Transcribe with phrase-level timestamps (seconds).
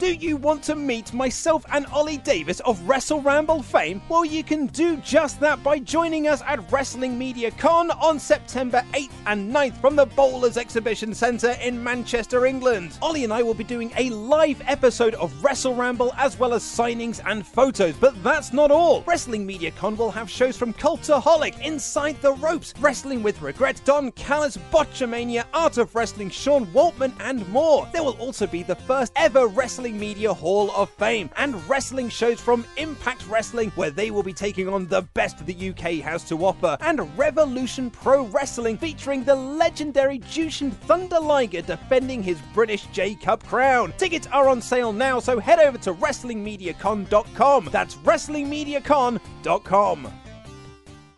[0.00, 4.00] Do you want to meet myself and Ollie Davis of Wrestle Ramble fame?
[4.08, 8.82] Well, you can do just that by joining us at Wrestling Media Con on September
[8.94, 12.96] 8th and 9th from the Bowlers Exhibition Centre in Manchester, England.
[13.02, 16.62] Ollie and I will be doing a live episode of Wrestle Ramble as well as
[16.62, 19.02] signings and photos, but that's not all.
[19.02, 24.12] Wrestling Media Con will have shows from Cultaholic, Inside the Ropes, Wrestling with Regret, Don
[24.12, 27.86] Callis, Botchamania, Art of Wrestling, Sean Waltman, and more.
[27.92, 32.40] There will also be the first ever Wrestling Media Hall of Fame and wrestling shows
[32.40, 36.44] from Impact Wrestling, where they will be taking on the best the UK has to
[36.44, 43.14] offer, and Revolution Pro Wrestling featuring the legendary Jushin Thunder Liger defending his British J
[43.14, 43.92] Cup crown.
[43.98, 47.68] Tickets are on sale now, so head over to WrestlingMediaCon.com.
[47.72, 50.12] That's WrestlingMediaCon.com.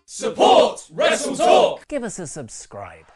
[0.05, 1.87] Support Wrestle Talk.
[1.89, 3.12] Give us a subscribe.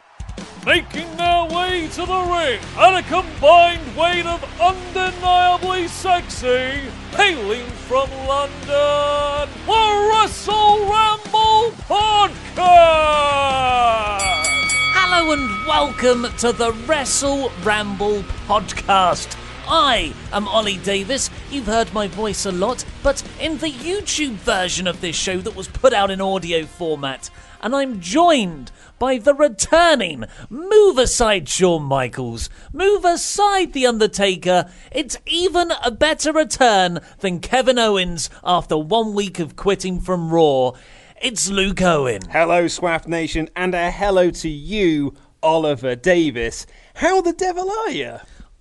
[0.67, 8.11] Making their way to the ring at a combined weight of undeniably sexy, hailing from
[8.27, 12.57] London, the Wrestle Ramble Podcast.
[14.93, 19.37] Hello and welcome to the Wrestle Ramble podcast.
[19.69, 21.31] I am Ollie Davis.
[21.51, 25.57] You've heard my voice a lot, but in the YouTube version of this show that
[25.57, 27.31] was put out in audio format,
[27.61, 32.49] and I'm joined by the returning Move Aside Shawn Michaels.
[32.73, 34.71] Move aside The Undertaker.
[34.91, 40.73] It's even a better return than Kevin Owens after one week of quitting from Raw.
[41.21, 42.23] It's Luke Owen.
[42.31, 46.67] Hello, Swaff Nation, and a hello to you, Oliver Davis.
[46.97, 48.17] How the devil are you?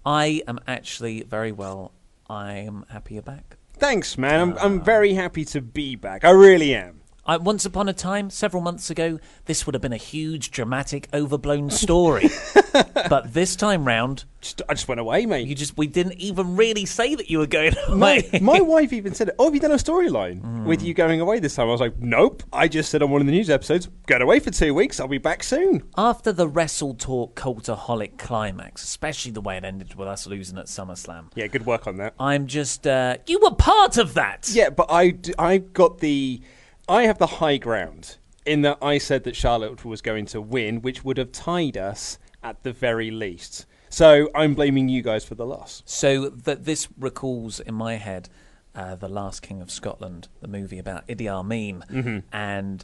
[0.06, 1.92] I am actually very well.
[2.30, 3.58] I am happy you're back.
[3.78, 4.40] Thanks, man.
[4.40, 6.24] I'm, I'm uh, very happy to be back.
[6.24, 7.02] I really am.
[7.26, 11.08] I, once upon a time, several months ago, this would have been a huge, dramatic,
[11.14, 12.30] overblown story.
[13.10, 15.48] but this time round, Just, I just went away, mate.
[15.48, 18.40] you just we didn't even really say that you were going my, away.
[18.42, 21.56] my wife even said, "Oh, have you done a storyline with you going away this
[21.56, 22.44] time?" I was like, "Nope.
[22.54, 25.00] I just said on one of the news episodes, going away for two weeks.
[25.00, 29.96] I'll be back soon." After the Wrestle Talk Cultaholic climax, especially the way it ended
[29.96, 32.14] with us losing at SummerSlam, Yeah, good work on that.
[32.20, 34.50] I'm just uh, you were part of that.
[34.52, 36.42] Yeah, but I, I got the,
[36.88, 40.82] I have the high ground in that I said that Charlotte was going to win,
[40.82, 43.66] which would have tied us at the very least.
[43.90, 45.82] So I'm blaming you guys for the loss.
[45.86, 48.30] So that this recalls in my head
[48.76, 52.20] uh, the Last King of Scotland, the movie about Idi Amin, Mm-hmm.
[52.36, 52.84] and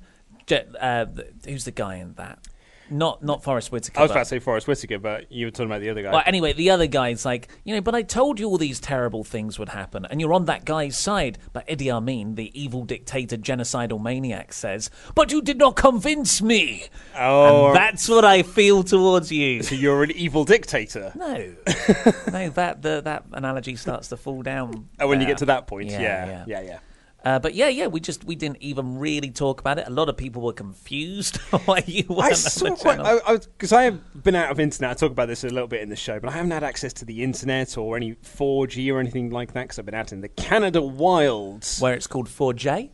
[0.79, 1.05] uh,
[1.45, 2.39] who's the guy in that?
[2.91, 3.99] Not not Forest Whitaker.
[3.99, 6.11] I was about to say Forest Whitaker, but you were talking about the other guy.
[6.11, 9.23] Well, anyway, the other guy's like, you know, but I told you all these terrible
[9.23, 11.37] things would happen, and you're on that guy's side.
[11.53, 16.83] But Idi Amin, the evil dictator, genocidal maniac, says, but you did not convince me.
[17.17, 17.67] Oh.
[17.67, 19.63] and that's what I feel towards you.
[19.63, 21.13] so you're an evil dictator.
[21.15, 21.33] No,
[22.31, 24.89] no, that the, that analogy starts to fall down.
[24.99, 26.43] Oh, when you get to that point, Yeah, yeah, yeah.
[26.47, 26.79] yeah, yeah.
[27.23, 29.85] Uh, but yeah, yeah, we just we didn't even really talk about it.
[29.87, 33.37] A lot of people were confused why you weren't I on saw the quite channel.
[33.37, 34.91] because I, have been out of internet.
[34.91, 36.93] I talk about this a little bit in the show, but I haven't had access
[36.93, 40.21] to the internet or any 4G or anything like that because I've been out in
[40.21, 41.79] the Canada wilds.
[41.79, 42.89] where it's called 4J.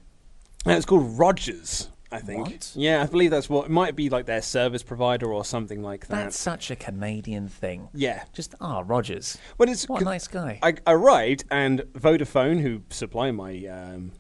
[0.66, 2.48] And it's called Rogers, I think.
[2.48, 2.72] What?
[2.76, 6.08] Yeah, I believe that's what it might be like their service provider or something like
[6.08, 6.16] that.
[6.16, 7.90] That's such a Canadian thing.
[7.94, 8.24] yeah.
[8.34, 9.38] Just ah, Rogers.
[9.58, 10.60] But it's What a nice guy.
[10.64, 14.12] I arrived and Vodafone, who supply my um,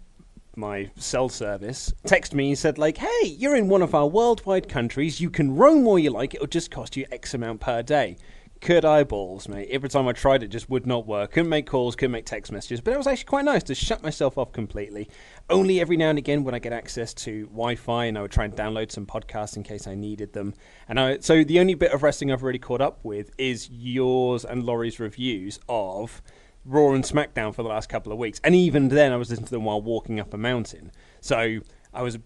[0.56, 4.68] my cell service, texted me and said like, "Hey, you're in one of our worldwide
[4.68, 5.22] countries.
[5.22, 6.34] You can roam where you like.
[6.34, 8.18] It'll just cost you X amount per day."
[8.60, 9.68] Could eyeballs, mate.
[9.69, 11.34] Every time I tried it, just would not work.
[11.34, 12.81] Couldn't make calls, couldn't make text messages.
[12.81, 15.10] But it was actually quite nice to shut myself off completely.
[15.49, 18.45] Only every now and again would I get access to Wi-Fi, and I would try
[18.45, 20.53] and download some podcasts in case I needed them.
[20.89, 24.44] And I, so the only bit of wrestling I've really caught up with is yours
[24.44, 26.21] and Laurie's reviews of
[26.65, 29.45] Raw and SmackDown for the last couple of weeks, and even then, I was listening
[29.45, 30.91] to them while walking up a mountain.
[31.21, 31.59] So
[31.93, 32.17] I was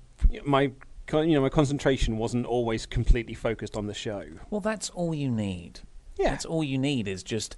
[0.43, 0.71] my
[1.13, 4.25] you know my concentration wasn't always completely focused on the show.
[4.49, 5.81] Well, that's all you need.
[6.17, 6.31] Yeah.
[6.31, 7.55] That's all you need is just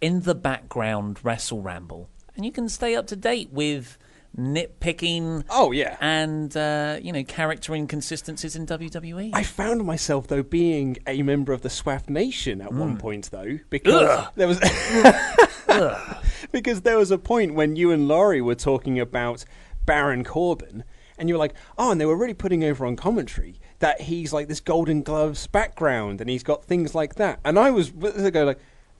[0.00, 2.10] in the background Wrestle Ramble.
[2.34, 3.96] And you can stay up to date with
[4.38, 5.96] nitpicking Oh yeah.
[6.00, 8.66] and, uh, you know, character inconsistencies in.
[8.66, 9.30] WWE.
[9.32, 13.58] I found myself though being a member of the Swaff Nation at one point though
[13.70, 14.58] because there was
[16.52, 19.44] because there was a point when you and Laurie were talking about
[19.84, 20.84] Baron Corbin
[21.18, 24.32] and you were like, "Oh, and they were really putting over on commentary that he's
[24.32, 28.44] like this Golden Gloves background and he's got things like that." And I was go
[28.44, 28.58] like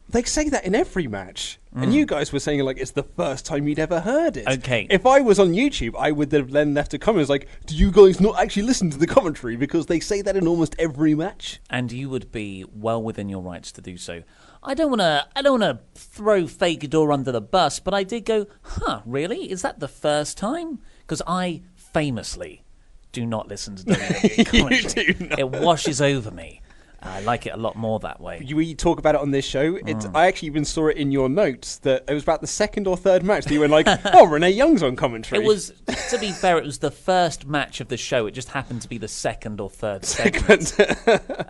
[0.08, 1.58] they say that in every match.
[1.75, 2.08] And you mm.
[2.08, 4.49] guys were saying like it's the first time you'd ever heard it.
[4.49, 4.87] Okay.
[4.88, 7.91] If I was on YouTube, I would have then left a comment like, "Do you
[7.91, 11.61] guys not actually listen to the commentary because they say that in almost every match?"
[11.69, 14.23] and you would be well within your rights to do so.
[14.62, 15.26] I don't want to.
[15.37, 18.47] I don't want to throw Fake-Ador under the bus, but I did go.
[18.62, 19.03] Huh?
[19.05, 19.50] Really?
[19.50, 20.79] Is that the first time?
[21.00, 22.64] Because I famously
[23.12, 25.12] do not listen to WWE commentary.
[25.12, 25.38] do not.
[25.38, 26.62] It washes over me.
[27.02, 28.43] I like it a lot more that way.
[28.44, 29.78] You- we talk about it on this show.
[29.87, 32.87] It's, I actually even saw it in your notes that it was about the second
[32.87, 35.72] or third match that you were like, "Oh, Renee Young's on commentary." It was,
[36.10, 38.26] to be fair, it was the first match of the show.
[38.26, 40.75] It just happened to be the second or third segment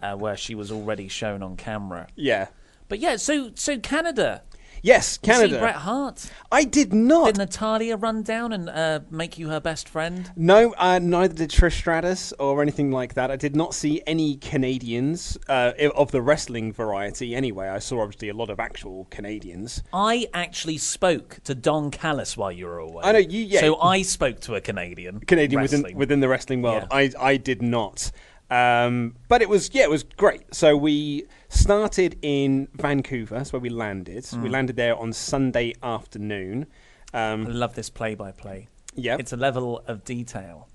[0.02, 2.08] uh, where she was already shown on camera.
[2.16, 2.48] yeah.
[2.88, 4.42] But yeah, so so Canada.
[4.86, 5.58] Yes, You See Canada.
[5.58, 6.30] Bret Hart.
[6.52, 7.26] I did not.
[7.26, 10.30] Did Natalya run down and uh, make you her best friend?
[10.36, 13.32] No, uh, neither did Trish Stratus or anything like that.
[13.32, 17.34] I did not see any Canadians uh, of the wrestling variety.
[17.34, 19.82] Anyway, I saw obviously a lot of actual Canadians.
[19.92, 23.02] I actually spoke to Don Callis while you were away.
[23.04, 23.60] I know, you- yeah.
[23.60, 25.18] So I spoke to a Canadian.
[25.20, 25.82] Canadian wrestling.
[25.82, 26.84] within within the wrestling world.
[26.90, 26.96] Yeah.
[26.96, 28.12] I I did not.
[28.50, 30.54] Um, but it was yeah, it was great.
[30.54, 31.26] So we
[31.56, 33.36] started in Vancouver.
[33.36, 34.24] That's where we landed.
[34.24, 34.42] Mm.
[34.42, 36.66] We landed there on Sunday afternoon.
[37.12, 38.68] I Um, love this play-by-play.
[38.94, 40.68] Yeah, It's a level of detail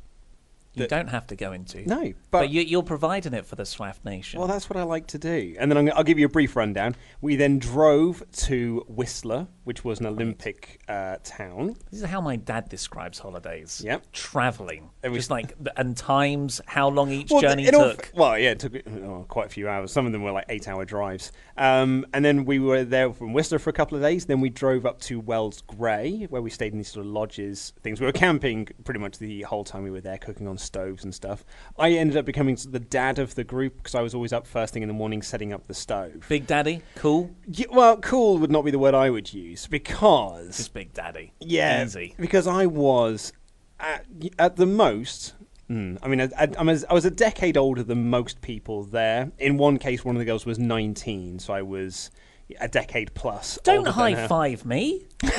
[0.74, 1.88] you don't have to go into.
[1.88, 2.02] No,
[2.32, 4.40] but, but- you, you're providing it for the Swaff Nation.
[4.40, 5.56] well, that's what I like to do.
[5.60, 6.96] And then I'm, I'll give you a brief rundown.
[7.22, 11.76] We then drove to Whistler, which was an Olympic uh, town.
[11.92, 13.82] This is how my dad describes holidays.
[13.86, 14.12] Yep.
[14.12, 14.90] Traveling.
[15.04, 18.12] It was- Just like, and times, how long each Well, journey all- took.
[18.16, 19.92] well, yeah, it took oh, quite a few hours.
[19.92, 21.32] Some of them were like eight-hour drives.
[21.58, 24.26] Um, and then we were there from Whistler for a couple of days.
[24.26, 27.74] Then we drove up to Wells Gray, where we stayed in these sort of lodges,
[27.84, 28.00] things.
[28.00, 31.14] We were camping pretty much the whole time we were there, cooking on stoves and
[31.14, 31.44] stuff.
[31.78, 34.74] I ended up becoming the dad of the group because I was always up first
[34.74, 36.26] thing in the morning setting up the stove.
[36.30, 37.32] Big Daddy, cool.
[37.48, 41.34] Yeah, well, cool would not be the word I would use because Just Big Daddy.
[41.40, 42.16] yeah, Easy.
[42.20, 43.34] because I was
[43.80, 44.06] at,
[44.40, 45.34] at the most.
[45.70, 49.32] mm, I mean, I, I, I was a decade older than most people there.
[49.40, 52.12] In one case, one of the girls was 19, so I was
[52.60, 53.58] a decade plus.
[53.64, 55.06] Don't older than high five me.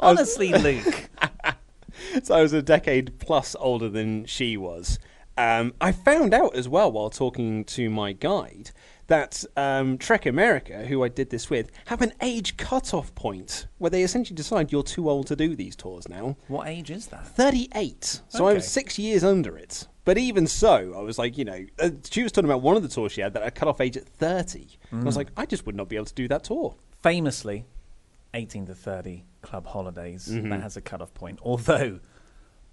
[0.00, 1.08] Honestly, Luke.
[2.24, 4.98] So I was a decade plus older than she was.
[5.38, 8.72] Um, I found out as well while talking to my guide
[9.06, 13.90] that um, Trek America, who I did this with, have an age cut-off point where
[13.90, 16.36] they essentially decide you're too old to do these tours now.
[16.48, 17.26] What age is that?
[17.26, 18.20] 38.
[18.28, 19.86] So I was six years under it.
[20.04, 22.82] But even so, I was like, you know, uh, she was talking about one of
[22.82, 24.58] the tours she had that I cut off age at 30.
[24.90, 25.06] And I Mm.
[25.06, 26.74] was like, I just would not be able to do that tour.
[27.02, 27.64] Famously,
[28.34, 30.28] 18 to 30 club holidays.
[30.30, 30.50] Mm-hmm.
[30.50, 31.38] That has a cut-off point.
[31.42, 32.00] Although,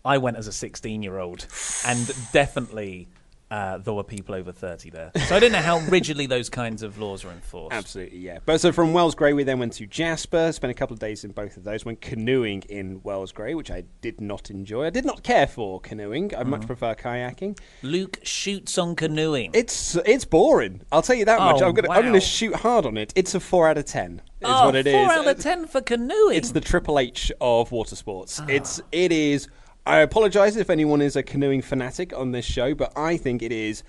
[0.06, 1.48] I went as a 16-year-old,
[1.86, 3.10] and definitely
[3.50, 5.12] uh, there were people over 30 there.
[5.28, 7.74] So I don't know how rigidly those kinds of laws are enforced.
[7.74, 8.40] Absolutely, yeah.
[8.46, 11.24] But so from Wells Gray, we then went to Jasper, spent a couple of days
[11.24, 14.86] in both of those, went canoeing in Wells Gray, which I did not enjoy.
[14.86, 16.34] I did not care for canoeing.
[16.36, 16.50] I Mm-hmm.
[16.50, 17.58] much prefer kayaking.
[17.82, 19.52] Luke shoots on canoeing.
[19.54, 20.82] It's it's boring.
[20.92, 21.62] I'll tell you that much.
[21.62, 22.02] Oh, I'm gonna wow.
[22.02, 23.12] gonna shoot hard on it.
[23.16, 24.22] It's a four out of ten.
[24.40, 24.94] Is oh, what it is.
[24.94, 26.38] four out of 10 for canoeing.
[26.38, 28.40] It's the Triple H of water sports.
[28.40, 28.46] Ah.
[28.48, 29.48] It's it is.
[29.88, 33.54] I apologize if anyone is a canoeing fanatic on this show, but I think it
[33.54, 33.84] is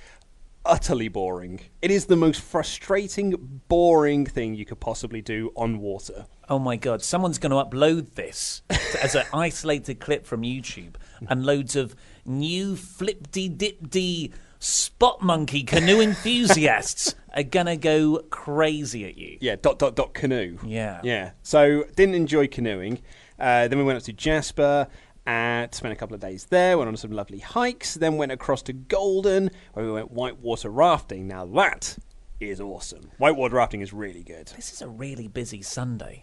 [0.64, 1.58] utterly boring.
[1.82, 6.26] It is the most frustrating, boring thing you could possibly do on water.
[6.48, 8.62] Oh my god, someone's going to upload this
[9.02, 10.94] as an isolated clip from YouTube,
[11.28, 19.04] and loads of new flip-de dip-de spot monkey canoe enthusiasts are going to go crazy
[19.04, 19.36] at you.
[19.40, 20.58] Yeah, dot dot dot canoe.
[20.64, 21.00] Yeah.
[21.02, 21.32] yeah.
[21.42, 23.00] So didn't enjoy canoeing.
[23.38, 24.88] Uh, then we went up to Jasper.
[25.28, 28.62] And spent a couple of days there, went on some lovely hikes, then went across
[28.62, 31.28] to Golden, where we went whitewater rafting.
[31.28, 31.98] Now that
[32.40, 33.10] is awesome.
[33.18, 34.46] Whitewater rafting is really good.
[34.56, 36.22] This is a really busy Sunday.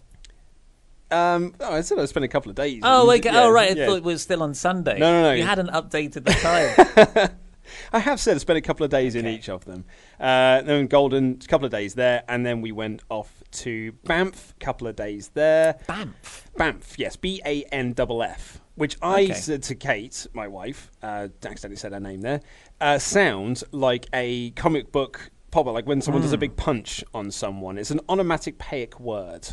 [1.12, 2.82] Um, oh, I said I spent a couple of days.
[2.84, 3.30] Oh, okay.
[3.32, 3.70] yeah, oh, right.
[3.70, 3.86] I yeah.
[3.86, 4.98] thought it was still on Sunday.
[4.98, 5.34] No, no, no.
[5.34, 7.30] You hadn't updated the time.
[7.94, 9.86] I have said I spent a couple of days in each of them.
[10.20, 14.56] Uh, then Golden, a couple of days there, and then we went off to Banff,
[14.60, 15.78] a couple of days there.
[15.88, 16.50] Banff.
[16.58, 18.62] Banff, yes, B A N F F.
[18.76, 19.34] Which I Okay.
[19.34, 22.42] said to Kate, my wife, uh, accidentally said her name there,
[22.82, 26.36] uh, sounds like a comic book pop like when someone does Hmm.
[26.36, 27.78] a big punch on someone.
[27.78, 29.48] It's an onomatopoeic word,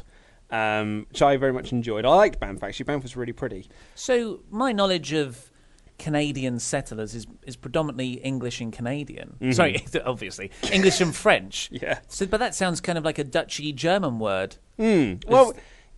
[0.51, 2.05] um, which I very much enjoyed.
[2.05, 2.85] I liked Banff, actually.
[2.85, 3.69] Banff was really pretty.
[3.95, 5.51] So my knowledge of
[5.99, 9.53] Canadian settlers is is predominantly English and Canadian.
[9.53, 11.71] Sorry, obviously English and French.
[11.73, 11.77] Mm-hmm.
[11.85, 12.01] Yeah.
[12.09, 14.57] So, but that sounds kind of like a Dutchy German word.
[14.79, 15.53] Well,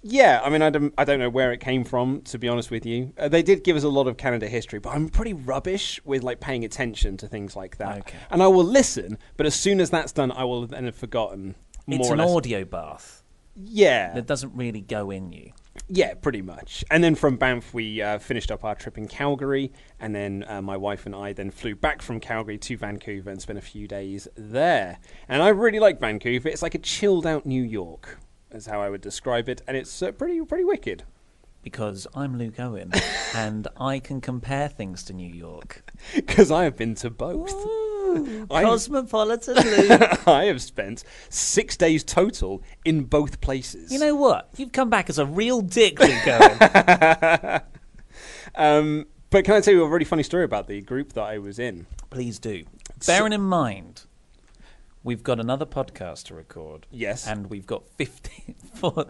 [0.06, 2.70] yeah, I mean, I don't, I don't know where it came from, to be honest
[2.70, 3.14] with you.
[3.18, 6.22] Uh, they did give us a lot of Canada history, but I'm pretty rubbish with
[6.22, 8.00] like paying attention to things like that.
[8.00, 8.18] Okay.
[8.30, 11.54] And I will listen, but as soon as that's done, I will then have forgotten.
[11.86, 12.30] More It's or an less.
[12.30, 13.22] audio bath
[13.56, 15.52] Yeah, that doesn't really go in you.
[15.88, 16.84] yeah, pretty much.
[16.90, 20.60] And then from Banff, we uh, finished up our trip in Calgary, and then uh,
[20.62, 23.86] my wife and I then flew back from Calgary to Vancouver and spent a few
[23.88, 24.98] days there.
[25.28, 26.48] And I really like Vancouver.
[26.48, 28.18] It's like a chilled out New York,
[28.54, 31.04] is how I would describe it, and it's uh, pretty pretty wicked.
[31.62, 32.92] Because I'm Luke Owen
[33.34, 35.90] and I can compare things to New York.
[36.14, 37.50] Because I have been to both.
[38.50, 39.54] I- Cosmopolitan
[39.88, 40.28] Luke.
[40.28, 43.90] I have spent six days total in both places.
[43.90, 44.50] you know what?
[44.58, 47.60] You've come back as a real dick, Luke Owen.
[48.54, 51.38] um, but can I tell you a really funny story about the group that I
[51.38, 51.86] was in?
[52.10, 52.64] Please do.
[53.06, 54.03] Bearing in mind,
[55.04, 56.86] we've got another podcast to record.
[56.90, 57.26] Yes.
[57.28, 58.56] And we've got 50,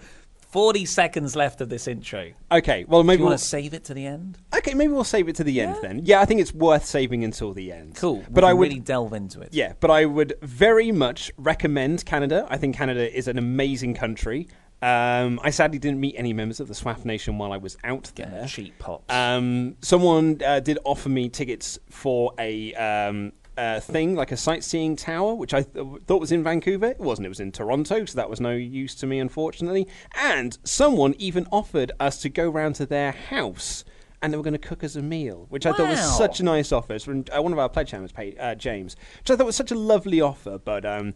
[0.50, 2.30] 40 seconds left of this intro.
[2.52, 4.38] Okay, well Do maybe you we'll, want to save it to the end?
[4.56, 6.02] okay, maybe we'll save it to the end then.
[6.04, 7.96] Yeah, I think it's worth saving until the end.
[7.96, 8.24] Cool.
[8.30, 9.48] But I would really delve into it.
[9.52, 12.46] Yeah, but I would very much recommend Canada.
[12.50, 14.48] I think Canada is an amazing country.
[14.82, 18.12] Um, I sadly didn't meet any members of the SWAF Nation while I was out
[18.16, 18.44] there.
[18.46, 19.12] cheap pops.
[19.12, 24.96] Um, someone uh, did offer me tickets for a um, uh, thing, like a sightseeing
[24.96, 26.86] tower, which I th- thought was in Vancouver.
[26.86, 27.26] It wasn't.
[27.26, 29.86] It was in Toronto, so that was no use to me, unfortunately.
[30.14, 33.84] And someone even offered us to go round to their house.
[34.22, 36.44] And they were going to cook us a meal, which I thought was such a
[36.44, 36.94] nice offer.
[36.94, 39.54] It's from uh, one of our pledge members, paid, uh, James, which I thought was
[39.56, 40.56] such a lovely offer.
[40.58, 41.12] But um,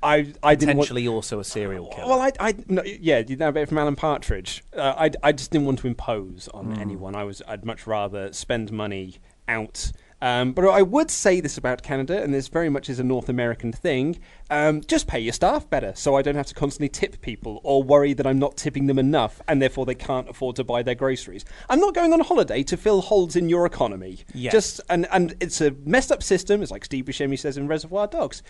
[0.00, 0.86] I, I didn't want.
[0.88, 2.06] Potentially also a serial killer.
[2.06, 4.62] Well, I, I no, yeah, you know a bit from Alan Partridge.
[4.76, 6.80] Uh, I, I just didn't want to impose on Hmm.
[6.80, 7.16] anyone.
[7.16, 9.16] I was, I'd much rather spend money
[9.48, 9.90] out.
[10.22, 13.28] Um, but I would say this about Canada, and this very much is a North
[13.28, 14.20] American thing.
[14.50, 17.82] Um, just pay your staff better, so I don't have to constantly tip people or
[17.82, 20.94] worry that I'm not tipping them enough, and therefore they can't afford to buy their
[20.94, 21.44] groceries.
[21.68, 24.20] I'm not going on holiday to fill holes in your economy.
[24.32, 24.52] Yes.
[24.52, 26.62] Just and and it's a messed up system.
[26.62, 28.44] It's like Steve Buscemi says in Reservoir Dogs.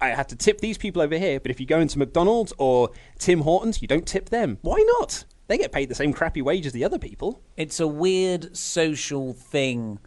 [0.00, 2.92] I had to tip these people over here, but if you go into McDonald's or
[3.18, 4.56] Tim Hortons, you don't tip them.
[4.62, 5.26] Why not?
[5.48, 7.42] They get paid the same crappy wage as the other people.
[7.58, 9.98] it's a weird social thing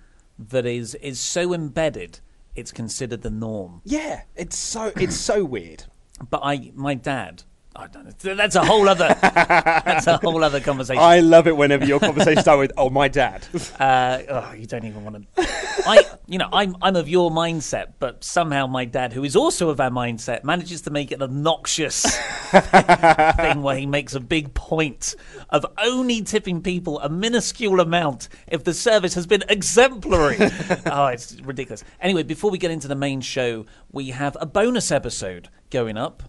[0.50, 2.20] that is is so embedded
[2.56, 3.82] it's considered the norm.
[3.84, 5.86] Yeah, it's so it's so weird.
[6.30, 7.44] But I, my dad, I don't know.
[7.76, 9.16] That's a whole other.
[9.22, 11.02] that's a whole other conversation.
[11.02, 13.46] I love it whenever your conversation start with "Oh, my dad."
[13.80, 15.48] Uh, oh, you don't even want to.
[15.86, 19.70] I, you know, I'm I'm of your mindset, but somehow my dad, who is also
[19.70, 22.04] of our mindset, manages to make it an obnoxious
[22.52, 25.16] thing where he makes a big point
[25.50, 30.38] of only tipping people a minuscule amount if the service has been exemplary.
[30.86, 31.84] oh, it's ridiculous.
[32.00, 36.24] Anyway, before we get into the main show, we have a bonus episode going up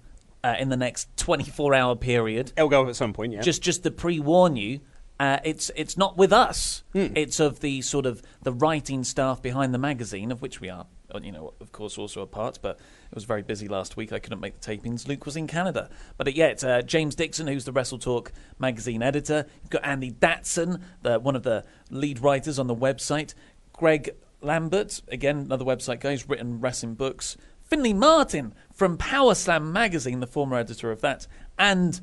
[0.44, 2.52] uh, in the next 24 hour period.
[2.56, 3.32] It'll go up at some point.
[3.32, 3.40] Yeah.
[3.40, 4.80] just just to pre-warn you
[5.20, 6.82] uh, it's it's not with us.
[6.92, 10.86] It's of the sort of the writing staff behind the magazine of which we are
[11.14, 12.78] uh, you know of course also a part but
[13.10, 14.12] it was very busy last week.
[14.12, 15.06] I couldn't make the tapings.
[15.06, 15.88] Luke was in canada.
[16.16, 19.46] But uh, yeah it's uh, james dixon who's the wrestle talk magazine editor.
[19.62, 23.34] You've got andy datson the, one of the lead writers on the website.
[23.72, 24.10] Greg
[24.40, 27.36] lambert again another website guy who's written wrestling books.
[27.62, 31.26] Finley martin from power slam magazine the former editor of that
[31.58, 32.00] and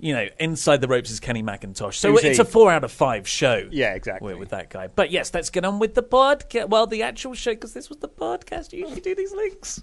[0.00, 1.94] you know, inside the ropes is Kenny McIntosh.
[1.94, 2.42] So Who's it's he?
[2.42, 3.68] a four out of five show.
[3.70, 4.34] Yeah, exactly.
[4.34, 4.86] With, that guy.
[4.86, 6.70] But yes, let's get on with the podcast.
[6.70, 8.72] Well, the actual show, because this was the podcast.
[8.72, 9.82] You usually do these links.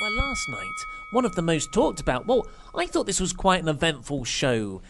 [0.00, 2.26] Well, last night, one of the most talked about.
[2.26, 4.82] Well, I thought this was quite an eventful show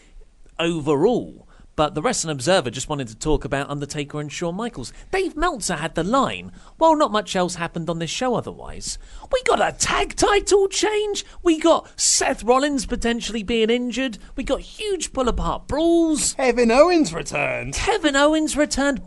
[0.59, 1.46] overall.
[1.77, 4.91] But the Wrestling Observer just wanted to talk about Undertaker and Shawn Michaels.
[5.11, 6.51] Dave Meltzer had the line.
[6.79, 8.97] Well, not much else happened on this show otherwise.
[9.31, 11.23] We got a tag title change.
[11.43, 14.17] We got Seth Rollins potentially being injured.
[14.35, 16.33] We got huge pull apart brawls.
[16.33, 17.75] Kevin Owens returned.
[17.75, 19.03] Kevin Owens returned.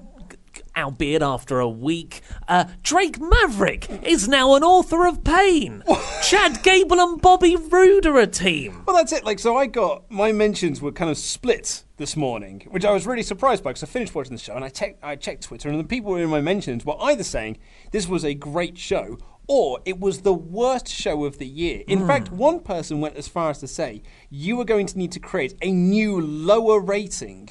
[0.77, 2.23] Albeit after a week.
[2.49, 5.83] Uh, Drake Maverick is now an author of pain.
[6.23, 8.83] Chad Gable and Bobby Roode are a team.
[8.87, 9.25] Well, that's it.
[9.25, 13.07] Like, so I got my mentions were kind of split this morning, which I was
[13.07, 15.69] really surprised by because I finished watching the show and I, check, I checked Twitter,
[15.69, 17.59] and the people in my mentions were either saying
[17.91, 19.19] this was a great show
[19.53, 21.83] or it was the worst show of the year.
[21.89, 24.01] In fact, one person went as far as to say
[24.31, 27.49] you were going to need to create a new lower rating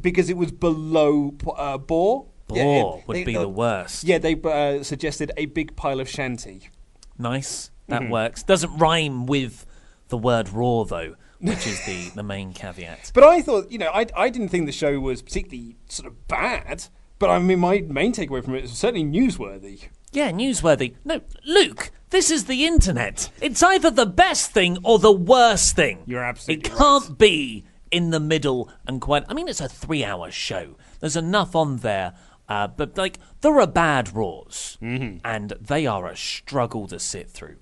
[0.00, 2.26] because it was below uh, Bore.
[2.54, 4.04] Bore it- would be uh, the worst.
[4.04, 6.68] Yeah, they uh, suggested a big pile of shanty.
[7.18, 7.70] Nice.
[7.88, 8.10] That Mm-hmm.
[8.12, 8.42] works.
[8.42, 9.66] Doesn't rhyme with
[10.08, 13.10] the word raw, though, which is the, the main caveat.
[13.14, 16.26] But I thought, you know, I, I didn't think the show was particularly sort of
[16.28, 16.84] bad.
[17.18, 19.84] But I mean, my main takeaway from it is certainly newsworthy.
[20.12, 20.94] Yeah, newsworthy.
[21.04, 23.30] No, Luke, this is the internet.
[23.40, 26.02] It's either the best thing or the worst thing.
[26.06, 29.24] You're absolutely It can't be in the middle and quite.
[29.28, 30.76] I mean, it's a three hour show.
[31.00, 32.14] There's enough on there.
[32.48, 35.18] Uh, but, like, there are bad Raws, Mm-hmm.
[35.24, 37.56] and they are a struggle to sit through.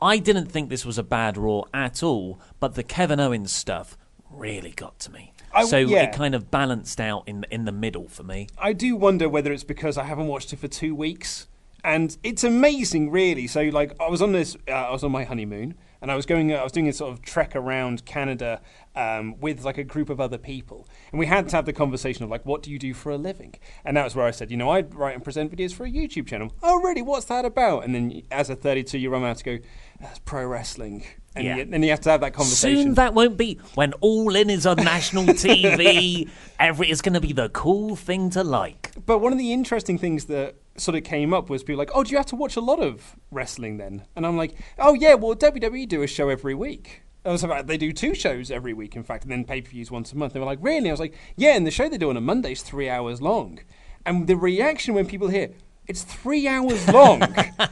[0.00, 3.96] I didn't think this was a bad Raw at all, but the Kevin Owens stuff
[4.30, 5.32] really got to me.
[5.52, 6.02] I- so yeah.
[6.04, 8.48] it kind of balanced out in in the middle for me.
[8.58, 11.46] I do wonder whether it's because I haven't watched it for two weeks,
[11.84, 13.46] and it's amazing, really.
[13.46, 16.26] So, like, I was on this, uh, I was on my honeymoon, and I was
[16.26, 18.60] going, I was doing a sort of trek around Canada
[18.94, 22.22] um, with like a group of other people, and we had to have the conversation
[22.24, 23.54] of like, what do you do for a living?
[23.86, 25.90] And that was where I said, you know, I write and present videos for a
[25.90, 26.52] YouTube channel.
[26.62, 27.00] Oh, really?
[27.00, 27.84] What's that about?
[27.84, 29.58] And then, as a 32 year old, I have to go,
[29.98, 31.56] that's pro wrestling, and Yeah.
[31.56, 32.82] you, then you have to have that conversation.
[32.82, 36.28] Soon that won't be when All In is on national TV.
[36.60, 38.90] Every it's going to be the cool thing to like.
[39.06, 42.04] But one of the interesting things that sort of came up was people like, "Oh,
[42.04, 45.14] do you have to watch a lot of wrestling then?" And I'm like, "Oh yeah,
[45.14, 48.74] well WWE do a show every week." I was like, they do two shows every
[48.74, 50.34] week, in fact, and then pay per views once a month.
[50.34, 52.20] They were like, "Really?" I was like, "Yeah." And the show they do on a
[52.20, 53.60] Monday is three hours long,
[54.04, 55.50] and the reaction when people hear
[55.86, 57.22] it's three hours long,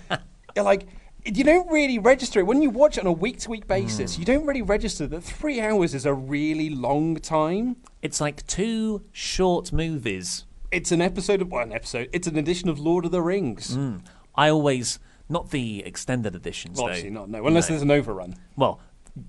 [0.56, 0.86] you're like.
[1.24, 4.16] You don't really register it when you watch it on a week to week basis.
[4.16, 4.22] Hmm.
[4.22, 7.76] You don't really register that three hours is a really long time.
[8.02, 10.46] It's like two short movies.
[10.72, 12.08] It's an episode of well, an episode.
[12.12, 13.76] It's an edition of Lord of the Rings.
[14.34, 14.98] I always
[15.28, 16.92] not the extended editions Well, though.
[16.92, 17.28] obviously not.
[17.28, 18.36] No, unless there's an overrun.
[18.56, 18.80] Well,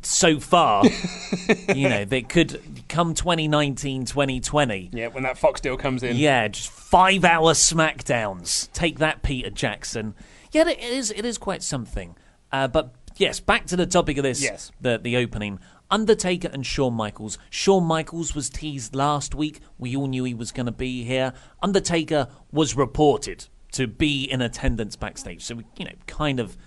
[0.01, 0.85] so far,
[1.75, 4.91] you know, they could come 2019, 2020.
[4.93, 6.15] Yeah, when that Fox deal comes in.
[6.15, 8.71] Yeah, just five hour smackdowns.
[8.71, 10.15] Take that, Peter Jackson.
[10.53, 11.11] Yeah, it is.
[11.11, 12.15] It is quite something.
[12.51, 14.41] Uh, but yes, back to the topic of this.
[14.41, 14.71] Yes.
[14.79, 15.59] the the opening.
[15.93, 17.37] Undertaker and Shawn Michaels.
[17.51, 19.59] Shawn Michaels was teased last week.
[19.77, 21.33] We all knew he was going to be here.
[21.61, 25.43] Undertaker was reported to be in attendance backstage.
[25.43, 26.57] So we, you know, kind of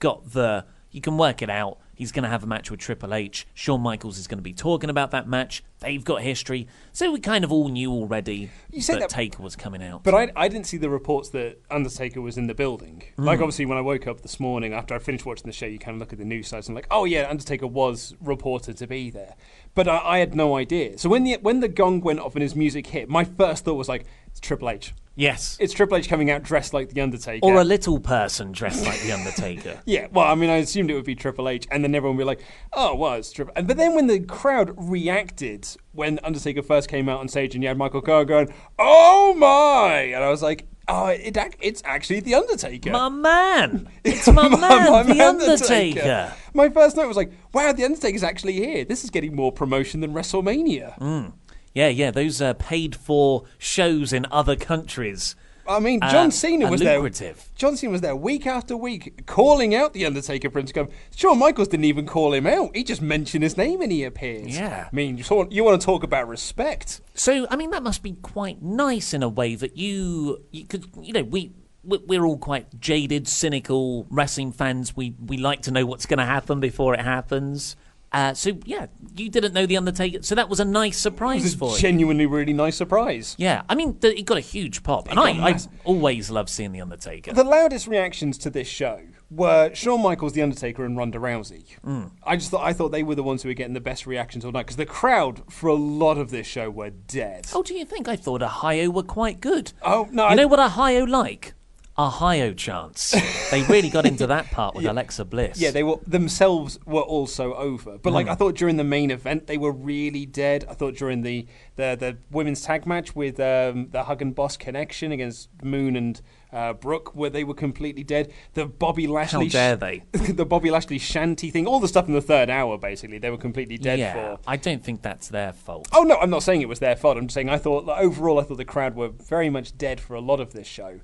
[0.00, 0.66] got the.
[0.90, 1.78] You can work it out.
[1.94, 3.46] He's going to have a match with Triple H.
[3.54, 5.62] Shawn Michaels is going to be talking about that match.
[5.80, 6.66] They've got history.
[6.92, 10.02] So we kind of all knew already You that, that- Taker was coming out.
[10.02, 13.02] But I, I didn't see the reports that Undertaker was in the building.
[13.18, 13.24] Mm.
[13.24, 15.78] Like, obviously, when I woke up this morning after I finished watching the show, you
[15.78, 18.86] kind of look at the news sites and like, oh yeah, Undertaker was reported to
[18.86, 19.34] be there.
[19.74, 20.98] But I, I had no idea.
[20.98, 23.74] So when the when the gong went off and his music hit, my first thought
[23.74, 24.94] was like, it's Triple H.
[25.14, 25.56] yes.
[25.60, 27.44] It's Triple H coming out dressed like the Undertaker.
[27.44, 29.80] or a little person dressed like the Undertaker.
[29.86, 32.22] Yeah, well, I mean, I assumed it would be Triple H, and then everyone would
[32.22, 36.62] be like, "Oh, well, it's Triple." And but then when the crowd reacted when Undertaker
[36.62, 40.30] first came out on stage, and you had Michael Cole going, "Oh my!" and I
[40.30, 43.88] was like, "Oh, it, it's actually the Undertaker." my man!
[44.04, 46.32] It's my, man, the Undertaker.
[46.52, 48.84] My first note was like, "Wow, the Undertaker's actually here.
[48.84, 51.32] This is getting more promotion than WrestleMania." Mm.
[51.74, 55.34] Yeah, yeah, those are paid for shows in other countries.
[55.66, 57.36] I mean, John Uh, Cena was lucrative.
[57.36, 57.44] there.
[57.56, 60.88] John Cena was there week after week, calling out the Undertaker for him to come.
[61.16, 64.46] Shawn Michaels didn't even call him out; he just mentioned his name and he appeared.
[64.48, 64.88] Yeah.
[64.92, 67.00] I mean, you, want to talk about respect?
[67.14, 70.84] So, I mean, that must be quite nice in a way that you you could,
[71.00, 74.94] you know, we we- we're all quite jaded, cynical wrestling fans.
[74.94, 77.74] We we like to know what's going to happen before it happens.
[78.14, 81.54] Uh, so yeah, you didn't know the Undertaker, so that was a nice It surprise
[81.54, 81.78] for you.
[81.78, 83.34] genuinely really nice surprise.
[83.38, 86.70] Yeah, I mean, th- it got a huge pop, and I, I always love seeing
[86.72, 87.32] the Undertaker.
[87.32, 89.00] The loudest reactions to this show
[89.30, 91.64] were Shawn Michaels, The Undertaker, and Ronda Rousey.
[91.84, 92.12] Mm.
[92.22, 94.44] I just thought I thought they were the ones who were getting the best reactions
[94.44, 97.48] all night because the crowd for a lot of this show were dead.
[97.52, 98.06] Oh, do you think?
[98.06, 99.72] I thought Ohio were quite good.
[99.82, 101.54] Oh, no, You I- know what Ohio like?
[101.96, 103.14] Ohio chance.
[103.52, 105.60] they really got into that part with Alexa Bliss.
[105.60, 107.98] Yeah, they were themselves were also over.
[107.98, 110.64] But like I thought during the main event they were really dead.
[110.68, 114.56] I thought during the the, the women's tag match with um, the Hug and Boss
[114.56, 116.20] connection against Moon and
[116.52, 118.32] uh, Brooke, where they were completely dead.
[118.54, 120.04] The Bobby Lashley, how dare they.
[120.12, 123.38] the Bobby Lashley shanty thing, all the stuff in the third hour, basically, they were
[123.38, 124.38] completely dead yeah, for.
[124.46, 125.88] I don't think that's their fault.
[125.92, 127.16] Oh no, I'm not saying it was their fault.
[127.16, 130.00] I'm just saying I thought like, overall I thought the crowd were very much dead
[130.00, 131.00] for a lot of this show.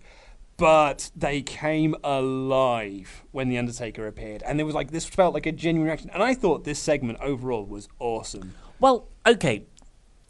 [0.60, 5.46] But they came alive when the Undertaker appeared, and there was like this felt like
[5.46, 6.10] a genuine reaction.
[6.10, 8.52] And I thought this segment overall was awesome.
[8.78, 9.64] Well, okay.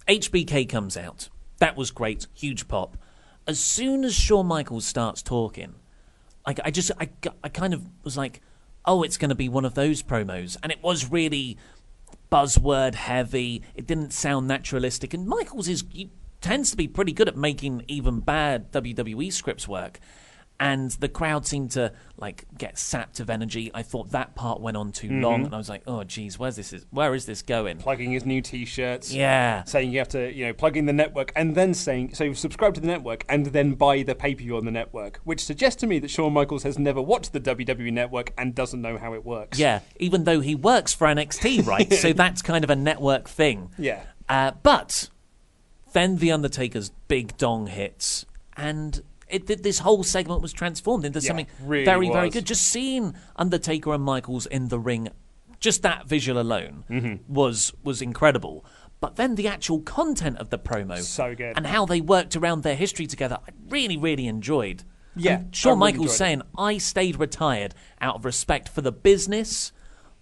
[0.06, 1.30] HBK comes out.
[1.58, 2.28] That was great.
[2.32, 2.96] Huge pop.
[3.48, 5.74] As soon as Shawn Michaels starts talking,
[6.46, 7.08] I, I just, I,
[7.42, 8.40] I kind of was like,
[8.84, 10.56] oh, it's going to be one of those promos.
[10.62, 11.58] And it was really
[12.30, 13.62] buzzword heavy.
[13.74, 15.12] It didn't sound naturalistic.
[15.12, 16.10] And Michaels is he
[16.40, 20.00] tends to be pretty good at making even bad WWE scripts work.
[20.62, 23.70] And the crowd seemed to like get sapped of energy.
[23.72, 26.57] I thought that part went on too long, and I was like, "Oh, geez, where's
[26.57, 26.74] this?
[26.74, 30.44] Is where is this going?" Plugging his new T-shirts, Yeah, saying you have to, you
[30.44, 33.72] know, plug in the network, and then saying so subscribe to the network, and then
[33.72, 37.00] buy the pay-per-view on the network, which suggests to me that Shawn Michaels has never
[37.00, 39.59] watched the WWE network and doesn't know how it works.
[39.59, 41.90] Yeah, even though he works for NXT, right?
[42.05, 43.70] so that's kind of a network thing.
[43.79, 44.03] Yeah.
[44.29, 45.09] Uh, but
[45.92, 48.26] then The Undertaker's big dong hits,
[48.57, 52.44] and it, th- this whole segment was transformed into Yeah, something really very, very good.
[52.46, 55.09] Just seeing Undertaker and Michaels in the ring,
[55.61, 57.33] just that visual alone Mm-hmm.
[57.33, 58.64] was was incredible.
[59.00, 61.57] But then the actual content of the promo, So good.
[61.57, 64.85] and how they worked around their history together, I really, really enjoyed.
[65.16, 69.72] Yeah, And Shawn really Michaels saying, "I stayed retired out of respect for the business,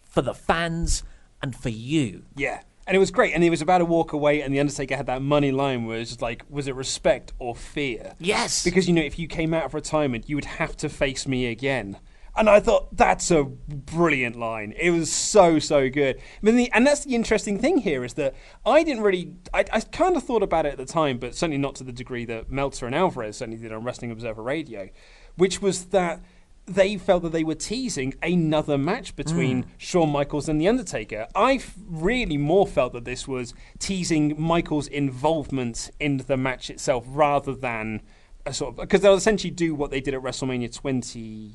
[0.04, 1.02] for the fans,
[1.42, 2.60] and for you." Yeah.
[2.88, 3.34] And it was great.
[3.34, 5.98] And he was about to walk away, and The Undertaker had that money line where
[5.98, 8.14] it's like, was it respect or fear?
[8.18, 8.64] Yes.
[8.64, 11.46] Because, you know, if you came out of retirement, you would have to face me
[11.46, 11.98] again.
[12.34, 14.72] And I thought, that's a brilliant line.
[14.78, 16.18] It was so, so good.
[16.40, 20.16] The, and that's the interesting thing here is that I didn't really, I, I kind
[20.16, 22.86] of thought about it at the time, but certainly not to the degree that Meltzer
[22.86, 24.88] and Alvarez certainly did on Wrestling Observer Radio,
[25.36, 26.22] which was that
[26.68, 29.66] they felt that they were teasing another match between mm.
[29.78, 31.26] Shawn Michaels and The Undertaker.
[31.34, 37.54] I really more felt that this was teasing Michaels' involvement in the match itself rather
[37.54, 38.02] than
[38.46, 38.76] a sort of.
[38.76, 41.54] Because they'll essentially do what they did at WrestleMania 20.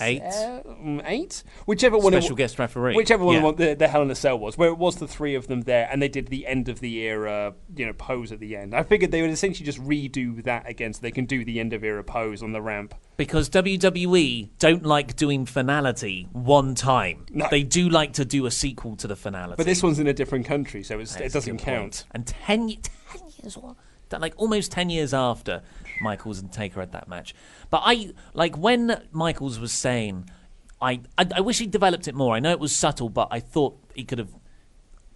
[0.00, 0.22] Eight.
[0.22, 2.12] Um, eight, whichever one.
[2.12, 2.94] Special guest referee.
[2.96, 3.52] Whichever one Yeah.
[3.52, 5.88] the, the Hell in a Cell was, where it was the three of them there,
[5.90, 8.74] and they did the end of the era, you know, pose at the end.
[8.74, 11.72] I figured they would essentially just redo that again, so they can do the end
[11.72, 12.94] of era pose on the ramp.
[13.16, 17.26] Because WWE don't like doing finality one time.
[17.30, 17.48] No.
[17.50, 19.54] They do like to do a sequel to the finality.
[19.56, 21.80] But this one's in a different country, so it's, it doesn't count.
[21.82, 22.04] point.
[22.12, 22.80] And 10, ye-
[23.12, 23.76] 10 years, what?
[24.16, 25.62] Like almost 10 years after
[26.00, 27.34] Michaels and Taker had that match.
[27.70, 30.30] But I, like when Michaels was saying,
[30.80, 32.34] I, I, I wish he developed it more.
[32.34, 34.30] I know it was subtle, but I thought he could have.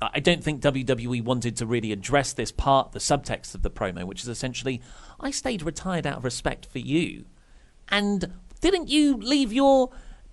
[0.01, 4.03] I don't think WWE wanted to really address this part, the subtext of the promo,
[4.03, 4.83] which is essentially,
[5.21, 7.27] I stayed retired out of respect for you.
[7.89, 9.91] And didn't you leave your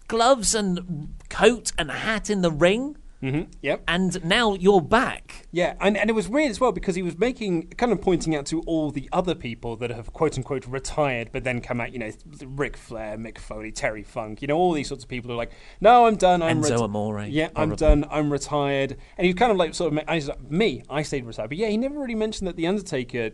[0.07, 2.97] gloves and coat and hat in the ring?
[3.21, 3.51] Mm-hmm.
[3.61, 3.83] Yep.
[3.87, 5.47] And now you're back.
[5.51, 8.35] Yeah, and, and it was weird as well because he was making, kind of pointing
[8.35, 11.91] out to all the other people that have quote unquote retired but then come out,
[11.91, 12.11] you know,
[12.45, 15.37] Ric Flair, Mick Foley, Terry Funk, you know, all these sorts of people who are
[15.37, 15.51] like,
[15.81, 16.41] no, I'm done.
[16.41, 18.05] I'm Enzo Amore, Yeah, I'm done.
[18.09, 18.95] I'm retired.
[19.17, 21.49] And he kind of like sort of, I like, me, I stayed retired.
[21.49, 23.31] But yeah, he never really mentioned that The Undertaker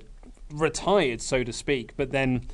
[0.52, 2.48] retired, so to speak, but then.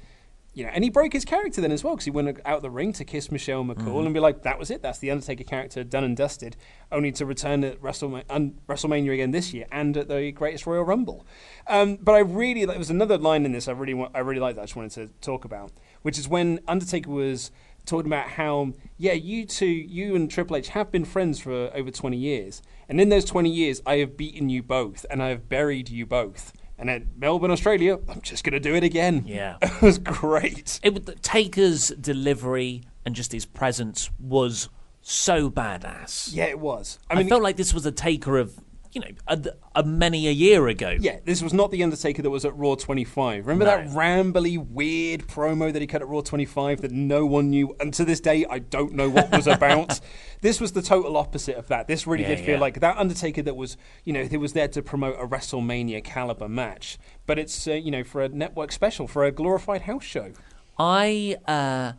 [0.54, 2.70] You know, and he broke his character then as well because he went out the
[2.70, 4.06] ring to kiss Michelle McCool Mm-hmm.
[4.06, 4.82] and be like, "That was it.
[4.82, 6.58] That's the Undertaker character done and dusted."
[6.92, 10.84] Only to return at WrestleMania, un- WrestleMania again this year and at the Greatest Royal
[10.84, 11.26] Rumble.
[11.68, 14.42] Um, but I really, there was another line in this I really, want, I really
[14.42, 17.50] liked that I just wanted to talk about, which is when Undertaker was
[17.86, 21.90] talking about how, yeah, you two, you and Triple H have been friends for over
[21.92, 25.48] 20 years, and in those 20 years, I have beaten you both and I have
[25.48, 26.52] buried you both.
[26.82, 29.24] And at Melbourne, Australia, I'm just going to do it again.
[29.28, 29.58] Yeah.
[29.62, 30.80] it was great.
[30.82, 34.67] It would, Taker's delivery and just his presence was
[35.02, 36.34] so badass.
[36.34, 36.98] Yeah, it was.
[37.08, 38.60] I, I mean, felt like this was a Taker of,
[38.94, 39.42] you know, a,
[39.76, 40.96] a many a year ago.
[41.00, 43.48] Yeah, this was not the Undertaker that was at Raw 25.
[43.48, 47.76] Remember that rambly, weird promo that he cut at Raw 25 that no one knew,
[47.80, 50.00] and to this day I don't know what was about.
[50.42, 51.88] this was the total opposite of that.
[51.88, 52.60] This really Yeah, did feel yeah.
[52.62, 56.50] like that Undertaker that was, you know, he was there to promote a WrestleMania caliber
[56.50, 60.34] match, but it's, uh, you know, for a network special, for a glorified house show.
[60.78, 61.94] I uh,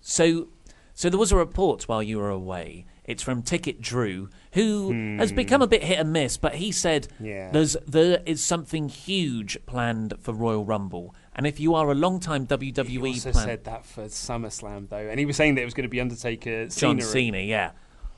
[0.00, 0.48] so
[0.94, 5.30] so there was a report while you were away It's from Ticket Drew, who has
[5.30, 5.36] hmm.
[5.36, 7.50] become a bit hit and miss, but he said Yeah.
[7.52, 12.46] there's there is something huge planned for Royal Rumble, and if you are a long-time
[12.46, 15.64] WWE He also plan- said that for SummerSlam though, and he was saying that it
[15.64, 17.02] was going to be Undertaker, John Cena.
[17.02, 17.70] Cena, yeah.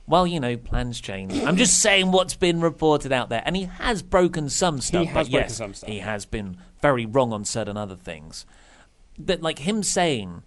[0.06, 1.34] Well, you know, plans change.
[1.42, 5.04] I'm just saying what's been reported out there, and he has broken some stuff.
[5.08, 5.90] has but broken yes, some stuff.
[5.90, 8.46] he has been very wrong on certain other things.
[9.18, 10.44] That, like him saying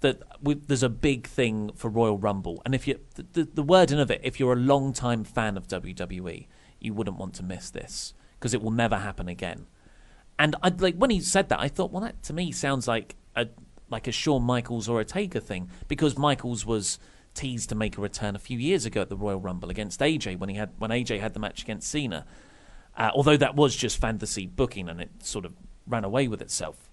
[0.00, 3.62] that we, there's a big thing for Royal Rumble, and if you the, the, the
[3.62, 6.46] wording of it, if you're a long time fan of WWE,
[6.78, 9.66] you wouldn't want to miss this because it will never happen again.
[10.38, 13.16] And I like when he said that, I thought, well, that to me sounds like
[13.36, 13.48] a
[13.90, 16.98] like a Shawn Michaels or a Taker thing because Michaels was
[17.34, 20.38] teased to make a return a few years ago at the Royal Rumble against AJ
[20.38, 22.24] when he had when AJ had the match against Cena.
[22.96, 25.52] Uh, although that was just fantasy booking and it sort of
[25.86, 26.88] ran away with itself.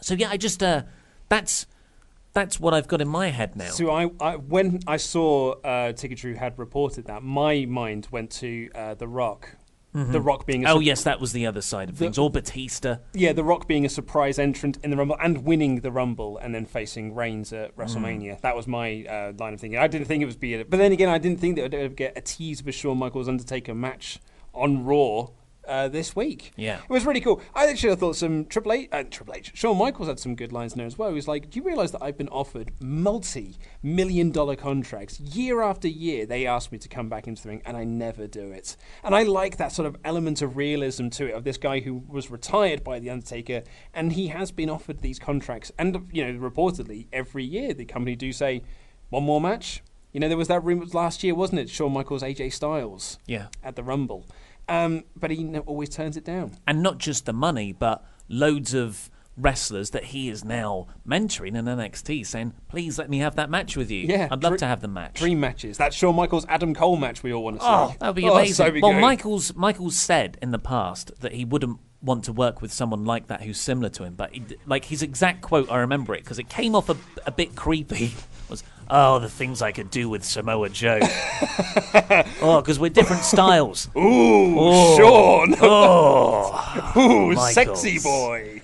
[0.00, 0.82] So yeah, I just uh,
[1.28, 1.66] that's
[2.34, 3.70] that's what I've got in my head now.
[3.70, 8.30] So I, I when I saw uh, Ticket Drew had reported that, my mind went
[8.32, 9.56] to uh, The Rock.
[9.96, 12.18] The Rock being a oh yes, that was the other side of things.
[12.18, 12.96] Or Batista.
[13.12, 16.52] yeah, The Rock being a surprise entrant in the Rumble and winning the Rumble and
[16.52, 18.40] then facing Reigns at WrestleMania.
[18.40, 19.78] That was my uh, line of thinking.
[19.78, 21.96] I didn't think it was be, but then again, I didn't think that it would
[21.96, 24.18] get a tease of a Shawn Michaels Undertaker match
[24.52, 25.28] on Raw.
[25.66, 26.80] Uh, this week, Yeah.
[26.82, 27.40] it was really cool.
[27.54, 30.72] I actually thought some Triple H, uh, Triple H, Shawn Michaels had some good lines
[30.72, 31.08] in there as well.
[31.08, 32.70] He was like, "Do you realise that I've been offered
[33.32, 36.26] multi-million dollar contracts year after year?
[36.26, 38.76] They asked me to come back into the ring, and I never do it.
[39.02, 42.02] And I like that sort of element of realism to it of this guy who
[42.08, 43.62] was retired by the Undertaker,
[43.94, 45.72] and he has been offered these contracts.
[45.78, 48.62] And you know, reportedly every year the company do say,
[49.10, 49.82] one more match.
[50.12, 51.68] You know, there was that rumor last year, wasn't it?
[51.68, 53.46] Shawn Michaels, AJ Styles, Yeah.
[53.64, 54.24] at the Rumble.
[54.68, 56.56] Um, but he always turns it down.
[56.66, 61.64] and not just the money, but loads of wrestlers that he is now mentoring in
[61.66, 64.06] NXT, saying, "Please let me have that match with you.
[64.06, 65.76] Yeah, I'd love to have the match." Dream matches.
[65.78, 67.68] That Shawn Michaels Adam Cole match we all want to see.
[67.68, 68.74] Oh, that would be Oh, amazing.
[68.74, 69.00] be well, good.
[69.00, 73.26] Michael's Michael's said in the past that he wouldn't want to work with someone like
[73.28, 76.38] that who's similar to him, but he, like his exact quote, I remember it because
[76.38, 78.14] it came off a, a bit creepy.
[78.50, 80.98] Was oh the things I could do with Samoa Joe.
[82.42, 83.88] oh, because we're different styles.
[83.96, 84.96] Ooh, Oh.
[84.98, 85.54] Shawn.
[85.60, 87.54] Oh, Ooh, Michaels.
[87.54, 88.60] sexy boy.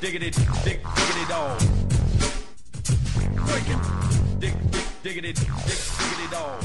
[0.00, 1.58] diggity, dig, diggity dog.
[3.46, 3.80] Breaking,
[4.38, 6.64] dig, dig, diggity, dig, diggity dog.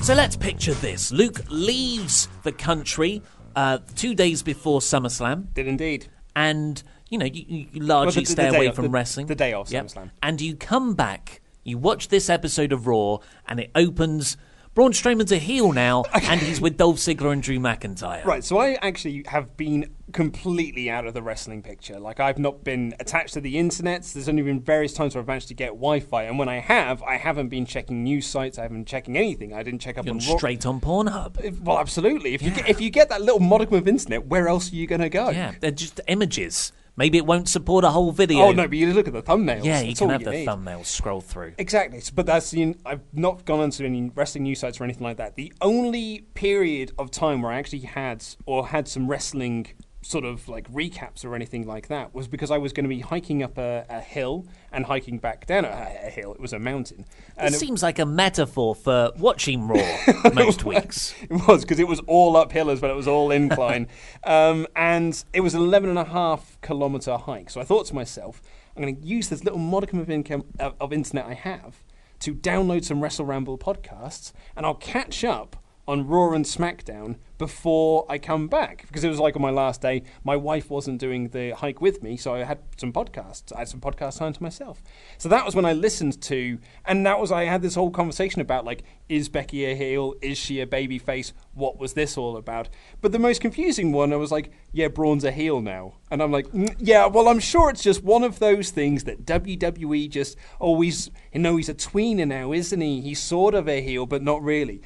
[0.00, 3.22] So let's picture this: Luke leaves the country
[3.54, 5.54] uh, two days before SummerSlam.
[5.54, 6.08] Did indeed.
[6.34, 9.26] and you know you, you largely Well, the- the stay day away from the- wrestling.
[9.26, 9.86] the day of Yep.
[9.86, 10.10] SummerSlam.
[10.22, 11.40] and you come back.
[11.62, 14.36] You watch this episode of Raw, and it opens
[14.74, 18.24] Braun Strowman's a heel now, and he's with Dolph Ziggler and Drew McIntyre.
[18.24, 22.00] Right, so I actually have been completely out of the wrestling picture.
[22.00, 24.02] Like, I've not been attached to the internet.
[24.04, 26.60] There's only been various times where I've managed to get Wi Fi, and when I
[26.60, 29.52] have, I haven't been checking news sites, I haven't been checking anything.
[29.52, 31.38] I didn't check up You're on straight on Pornhub.
[31.44, 32.32] If- Well, absolutely.
[32.32, 34.86] If you get, if you get that little modicum of internet, where else are you
[34.86, 35.28] going to go?
[35.28, 36.72] Yeah, they're just images.
[36.96, 38.42] Maybe it won't support a whole video.
[38.42, 39.64] Oh no, but you look at the thumbnails.
[39.64, 40.48] Yeah, you can have you the need.
[40.48, 41.54] thumbnails scroll through.
[41.58, 42.02] Exactly.
[42.14, 42.76] But that's the.
[42.84, 45.36] I've not gone onto any wrestling news sites or anything like that.
[45.36, 49.68] The only period of time where I actually had or had some wrestling
[50.02, 53.00] sort of like recaps or anything like that was because I was going to be
[53.00, 56.34] hiking up a, a hill and hiking back down a, a hill.
[56.34, 57.06] It was a mountain.
[57.36, 59.96] And It seems like a metaphor for watching Raw
[60.34, 61.14] most weeks.
[61.22, 62.90] It was because it was all uphill as well.
[62.90, 63.86] It was all incline,
[64.24, 67.48] um, and it was an 11 and a half kilometer hike.
[67.50, 68.42] So I thought to myself,
[68.76, 71.82] I'm going to use this little modicum of income of, of internet I have
[72.20, 75.56] to download some Wrestle Ramble podcasts, and I'll catch up
[75.92, 79.82] on Raw and SmackDown before I come back because it was like on my last
[79.82, 80.04] day.
[80.24, 83.52] My wife wasn't doing the hike with me, so I had some podcasts.
[83.54, 84.80] I had some podcast time to myself.
[85.18, 88.40] So that was when I listened to, and that was I had this whole conversation
[88.40, 90.14] about like, is Becky a heel?
[90.22, 91.32] Is she a baby face?
[91.52, 92.70] What was this all about?
[93.00, 96.32] But the most confusing one, I was like, yeah, Braun's a heel now, and I'm
[96.32, 100.38] like, "Mm, yeah, well, I'm sure it's just one of those things that WWE just
[100.58, 103.00] always, you know, he's a tweener now, isn't he?
[103.02, 104.80] He's sort of a heel, but not really.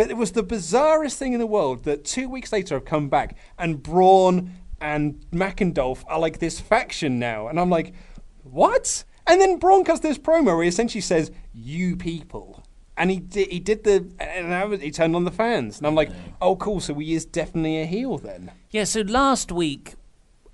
[0.00, 3.10] But it was the bizarrest thing in the world that two weeks later I've come
[3.10, 7.48] back and Braun and McIndolf are like this faction now.
[7.48, 7.92] And I'm like,
[8.42, 9.04] what?
[9.26, 12.64] And then Braun cuts this promo where he essentially says, you people.
[12.96, 15.76] And he did, he did the, and I was, he turned on the fans.
[15.76, 16.08] And I'm like,
[16.40, 18.52] oh, cool, so he is definitely a heel then.
[18.70, 19.96] Yeah, so last week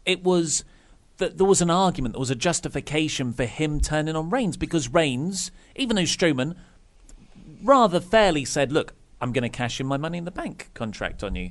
[0.04, 0.64] it was
[1.18, 4.92] that there was an argument, there was a justification for him turning on Reigns because
[4.92, 6.56] Reigns, even though Strowman
[7.62, 8.92] rather fairly said, "Look,
[9.26, 11.50] I'm going to cash in my Money in the Bank contract on you,"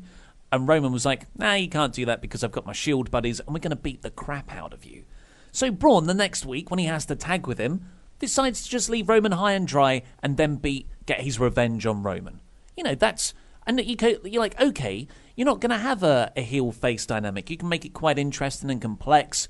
[0.52, 3.40] and Roman was like, "Nah, you can't do that because I've got my Shield buddies,
[3.40, 5.04] and we're going to beat the crap out of you."
[5.52, 7.86] So Braun, the next week when he has to tag with him,
[8.20, 12.04] decides to just leave Roman high and dry and then beat, get his revenge on
[12.04, 12.42] Roman.
[12.76, 13.34] You know, that's
[13.68, 17.06] and you co- you're like, okay, you're not going to have a, a heel face
[17.06, 17.50] dynamic.
[17.50, 19.48] You can make it quite interesting and complex.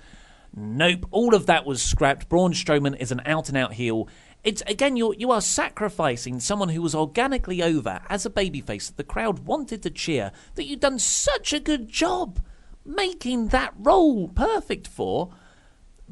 [0.55, 2.29] Nope, all of that was scrapped.
[2.29, 4.07] Braun Strowman is an out and out heel.
[4.45, 8.97] It's again, you you are sacrificing someone who was organically over as a babyface that
[8.97, 10.31] the crowd wanted to cheer.
[10.53, 12.39] That you've done such a good job
[12.85, 15.31] making that role perfect for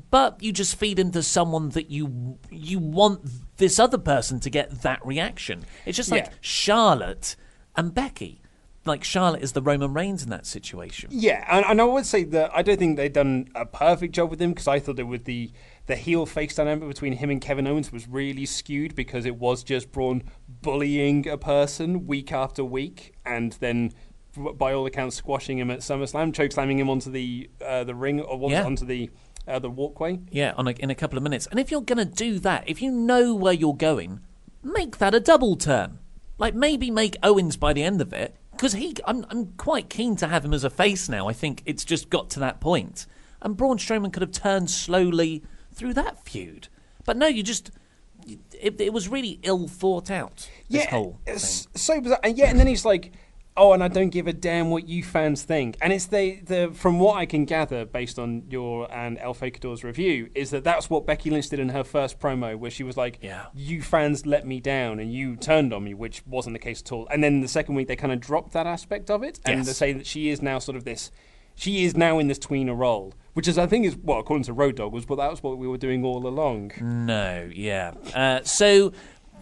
[0.09, 3.21] but you just feed into someone that you you want
[3.57, 5.63] this other person to get that reaction.
[5.85, 6.31] It's just like Yeah.
[6.41, 7.35] Charlotte
[7.75, 8.41] and Becky.
[8.85, 11.09] Like Charlotte is the Roman Reigns in that situation.
[11.13, 14.29] Yeah, and, and I would say that I don't think they've done a perfect job
[14.29, 15.51] with him because I thought it was the
[15.85, 19.63] the heel face dynamic between him and Kevin Owens was really skewed because it was
[19.63, 23.91] just Braun bullying a person week after week and then
[24.55, 28.19] by all accounts squashing him at SummerSlam, choke slamming him onto the uh, the ring
[28.19, 28.63] or onto, Yeah.
[28.65, 29.09] onto the
[29.47, 30.19] uh, the walkway.
[30.31, 31.47] Yeah, on a, in a couple of minutes.
[31.47, 34.21] And if you're going to do that, if you know where you're going,
[34.63, 35.99] make that a double turn.
[36.37, 40.15] Like maybe make Owens by the end of it, because he, I'm, I'm quite keen
[40.15, 41.27] to have him as a face now.
[41.27, 42.85] I think it's just got to that point.
[42.85, 43.05] point,
[43.41, 45.43] and Braun Strowman could have turned slowly
[45.75, 46.67] through that feud.
[47.05, 47.71] But no, you just,
[48.25, 50.49] it, it was really ill thought out.
[50.67, 52.19] Yeah, whole uh, it's so bizarre.
[52.23, 53.11] And yeah, and then he's like,
[53.57, 56.71] "Oh, and I don't give a damn what you fans think." And it's the the
[56.73, 60.89] from what I can gather based on your and El Fakador's review is that that's
[60.89, 63.47] what Becky Lynch did in her first promo, where she was like, Yeah.
[63.53, 66.91] "You fans let me down and you turned on me," which wasn't the case at
[66.93, 67.05] all.
[67.11, 69.65] And then the second week they kind of dropped that aspect of it and Yes.
[69.67, 71.11] they say that she is now sort of this.
[71.55, 74.53] She is now in this tweener role, which is, I think, is well, according to
[74.53, 76.71] Road Dog, was but that was what we were doing all along.
[76.81, 77.93] No, yeah.
[78.13, 78.93] Uh, so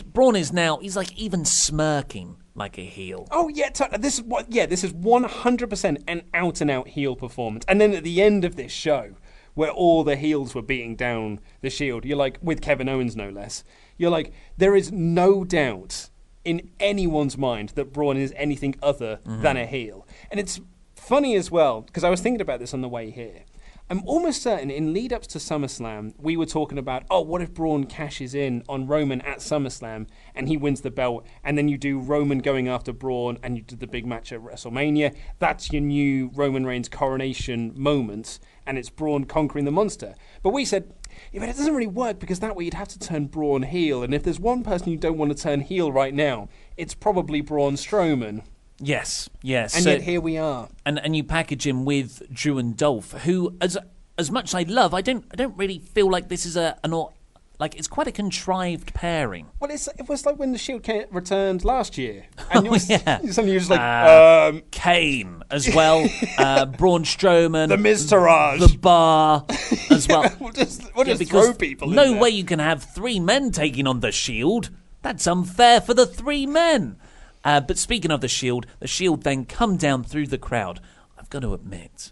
[0.06, 3.28] Braun is now, he's like even smirking like a heel.
[3.32, 4.52] Oh yeah, t- this is what.
[4.52, 7.66] Yeah, this is one hundred percent an out and out heel performance.
[7.68, 9.16] And then at the end of this show,
[9.54, 13.30] where all the heels were beating down the Shield, you're like with Kevin Owens no
[13.30, 13.64] less.
[13.98, 16.10] You're like there is no doubt
[16.44, 20.60] in anyone's mind that Braun is anything other than a heel, and it's
[20.96, 23.44] funny as well because I was thinking about this on the way here.
[23.92, 27.54] I'm almost certain in lead ups to SummerSlam, we were talking about, oh, what if
[27.54, 31.78] Braun cashes in on Roman at SummerSlam and he wins the belt, and then you
[31.78, 35.14] do Roman going after Braun and you do the big match at WrestleMania.
[35.40, 40.16] That's your new Roman Reigns coronation moment, and it's Braun conquering the monster.
[40.42, 40.94] But we said,
[41.34, 44.04] yeah, but it doesn't really work because that way you'd have to turn Braun heel,
[44.04, 47.42] and if there's one person you don't want to turn heel right now, it's probably
[47.42, 48.44] Braun Strowman.
[48.82, 49.76] Yes, yes.
[49.76, 50.68] And So- yet here we are.
[50.86, 53.78] and and you package him with Drew and Dolph, who as
[54.18, 56.78] as much as I love, I don't I don't really feel like this is a
[56.84, 56.94] an
[57.60, 59.46] like it's quite a contrived pairing.
[59.60, 62.78] Well, it's, it was like when the Shield came, returned last year, and you Oh,
[62.90, 63.20] yeah.
[63.30, 68.60] suddenly you're just like, Uh, um, Kane as well, uh, Braun Strowman, the Miztourage.
[68.68, 69.46] the Bar
[69.92, 70.36] as well.
[70.40, 71.90] we'll just, we'll Yeah, just throw people.
[71.90, 74.72] in no way you can have three men taking on the Shield.
[75.04, 76.98] That's unfair for the three men.
[77.44, 80.80] Uh, but speaking of the Shield, the Shield then come down through the crowd.
[81.18, 82.12] I've got to admit,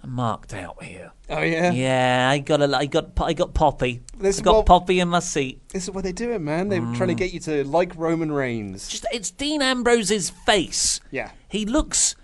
[0.00, 1.12] I'm marked out here.
[1.30, 1.72] Oh yeah.
[1.72, 4.02] Yeah, I got a, I got, I got Poppy.
[4.18, 5.60] This- I got well- Poppy in my seat.
[5.70, 6.68] This is what they're doing, man.
[6.68, 8.86] They're trying to get you to like Roman Reigns.
[8.88, 11.00] Just, it's Dean Ambrose's face.
[11.10, 11.30] Yeah.
[11.48, 12.14] He looks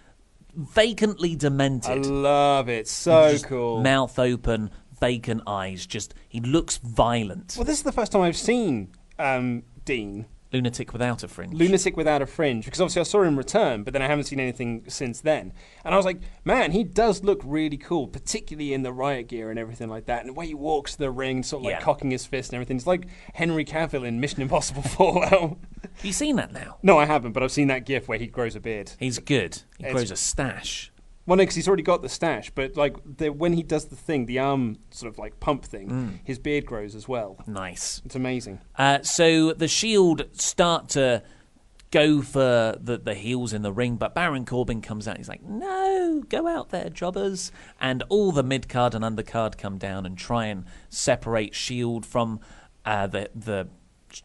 [0.54, 1.90] vacantly demented.
[2.06, 2.88] I love it.
[2.88, 3.80] So cool.
[3.82, 4.70] Mouth open,
[5.00, 5.86] vacant eyes.
[5.86, 7.54] Just he looks violent.
[7.56, 11.54] Well, this is the first time I've seen um, Dean Lunatic without a fringe.
[11.54, 14.40] lunatic without a fringe because obviously I saw him return, but then I haven't seen
[14.40, 15.52] anything since then.
[15.84, 19.50] And I was like, man, he does look really cool, particularly in the riot gear
[19.50, 20.20] and everything like that.
[20.20, 21.80] And the way he walks the ring, sort of like Yeah.
[21.80, 22.76] cocking his fist and everything.
[22.78, 25.58] It's like Henry Cavill in Mission Impossible Fallout.
[25.82, 26.78] Have you seen that now?
[26.82, 28.92] no, I haven't, but I've seen that gif where he grows a beard.
[28.98, 29.62] He's good.
[29.78, 30.90] He It's- grows a stash.
[31.30, 33.94] Well, no, because he's already got the stash, but like the, when he does the
[33.94, 36.18] thing, the arm sort of like pump thing, Mm.
[36.24, 37.36] his beard grows as well.
[37.46, 38.02] Nice.
[38.04, 38.58] It's amazing.
[38.76, 41.22] Uh, so the Shield start to
[41.92, 45.18] go for the, the heels in the ring, but Baron Corbin comes out.
[45.18, 49.78] He's like, "No, go out there, jobbers!" And all the mid card and undercard come
[49.78, 52.40] down and try and separate Shield from
[52.84, 53.68] uh, the the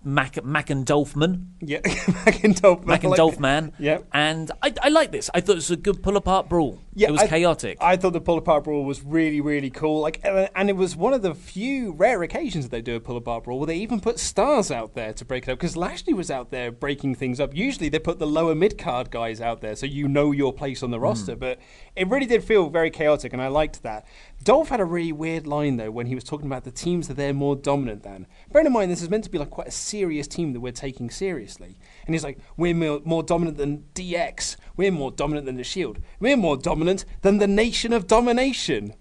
[0.03, 1.53] Mac Mac and Dolphman.
[1.61, 1.79] Yeah,
[2.25, 2.85] Mac and Dolph.
[2.85, 3.73] Mac and like- man.
[4.13, 5.29] And I, I like this.
[5.33, 6.79] I thought it was a good pull apart brawl.
[6.93, 7.77] Yeah, it was I- chaotic.
[7.81, 9.99] I thought the pull apart brawl was really, really cool.
[10.01, 12.99] Like, uh, and it was one of the few rare occasions that they do a
[12.99, 15.59] pull apart brawl where they even put stars out there to break it up.
[15.59, 17.55] Because Lashley was out there breaking things up.
[17.55, 20.81] Usually they put the lower mid card guys out there, so you know your place
[20.83, 21.35] on the roster.
[21.35, 21.59] But
[21.95, 24.05] it really did feel very chaotic, and I liked that.
[24.45, 27.15] Dolph had a really weird line though when he was talking about the teams that
[27.15, 28.27] they're more dominant than.
[28.51, 30.71] Bear in mind, this is meant to be like quite a serious team that we're
[30.71, 31.79] taking seriously.
[32.05, 34.55] And he's like, we're more, more dominant than DX.
[34.77, 35.97] We're more dominant than the Shield.
[36.19, 38.93] We're more dominant than the Nation of Domination.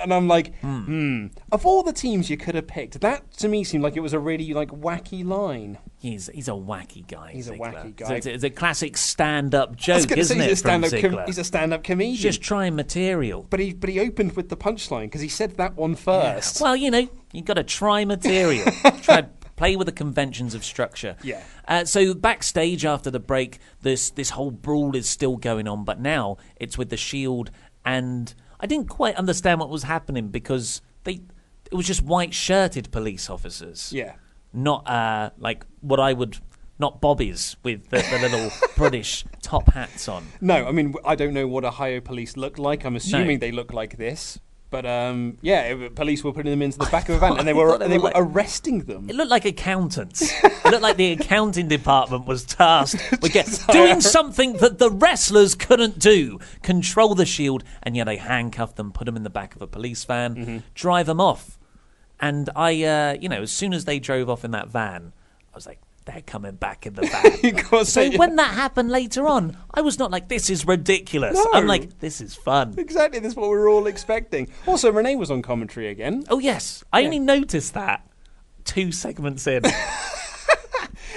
[0.00, 1.26] And I'm like, hmm.
[1.52, 4.12] Of all the teams you could have picked, that to me seemed like it was
[4.12, 5.78] a really like wacky line.
[5.98, 7.32] He's he's a wacky guy.
[7.32, 8.14] He's a wacky guy.
[8.14, 10.48] It's, it's a classic stand-up joke, isn't say it?
[10.48, 11.00] he's a stand-up.
[11.00, 12.14] com- he's a stand-up comedian.
[12.14, 13.46] He's just trying material.
[13.50, 16.60] but he but he opened with the punchline because he said that one first.
[16.60, 18.64] Well, you know, you've got to try material.
[19.02, 19.26] try
[19.60, 21.16] play with the conventions of structure.
[21.22, 21.42] Yeah.
[21.68, 26.00] Uh, so backstage after the break, this this whole brawl is still going on, but
[26.00, 27.50] now it's with the Shield,
[27.84, 31.20] and I didn't quite understand what was happening because they
[31.70, 33.92] it was just white shirted police officers.
[33.92, 34.14] Yeah.
[34.52, 36.38] Not uh, like what I would.
[36.78, 40.24] Not bobbies with the, the little British top hats on.
[40.40, 42.86] No, I mean I don't know what Ohio police look like.
[42.86, 43.40] I'm assuming No.
[43.40, 44.38] they look like this.
[44.70, 47.46] But um, yeah, it- police were putting them into the back of a van and
[47.48, 49.10] they were they they were were like- arresting them.
[49.10, 50.22] It looked like accountants.
[50.44, 55.54] it looked like the accounting department was tasked with get, doing something that the wrestlers
[55.56, 56.38] couldn't do.
[56.62, 59.66] Control the shield, and yet they handcuffed them, put them in the back of a
[59.66, 60.58] police van, Mm-hmm.
[60.74, 61.58] drive them off.
[62.20, 65.12] And I, uh, you know, as soon as they drove off in that van,
[65.52, 67.84] I was like, they're coming back in the back.
[67.86, 71.38] So when that happened later on, I was not like, this is ridiculous.
[71.52, 72.74] I'm like, this is fun.
[72.78, 74.48] Exactly, that's what we were all expecting.
[74.66, 76.24] Also, Renee was on commentary again.
[76.28, 76.82] Oh, yes.
[76.92, 78.06] I only noticed that
[78.64, 79.62] two segments in.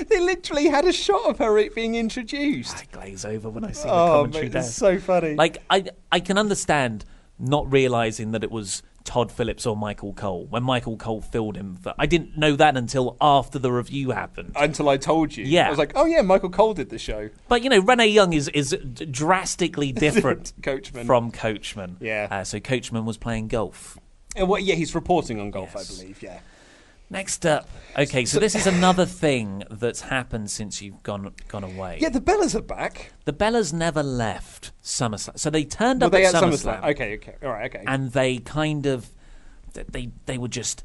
[0.09, 2.75] They literally had a shot of her being introduced.
[2.77, 4.61] Ah, I glaze over when I see the Oh, commentary mate, there.
[4.63, 5.36] it's so funny.
[5.36, 7.05] Like I, I can understand
[7.38, 11.78] not realizing that it was Tom Phillips or Michael Cole when Michael Cole filled him.
[11.82, 14.54] But I didn't know that until after the review happened.
[14.56, 15.45] Until I told you.
[15.45, 15.68] Yeah.
[15.68, 17.30] I was like, oh yeah, Michael Cole did the show.
[17.47, 18.76] But you know, Renee Young is is
[19.12, 21.06] drastically different Coachman.
[21.06, 21.97] from Coachman.
[21.99, 22.28] Yeah.
[22.32, 23.97] Uh, so Coachman was playing golf.
[24.39, 25.91] Uh, well, yeah, he's reporting on golf, Yes.
[25.91, 26.39] I believe, yeah.
[27.10, 31.99] Next up, okay, so this is another thing that's happened since you've gone gone away.
[32.01, 33.12] Yeah, the Bellas are back.
[33.26, 36.82] The Bellas never left SummerSlam, so they turned Were up they at at SummerSlam.
[36.82, 36.89] SummerSlam?
[36.91, 37.36] Okay, okay.
[37.43, 37.84] All right, okay.
[37.86, 39.10] and they kind of
[39.74, 40.84] they they were just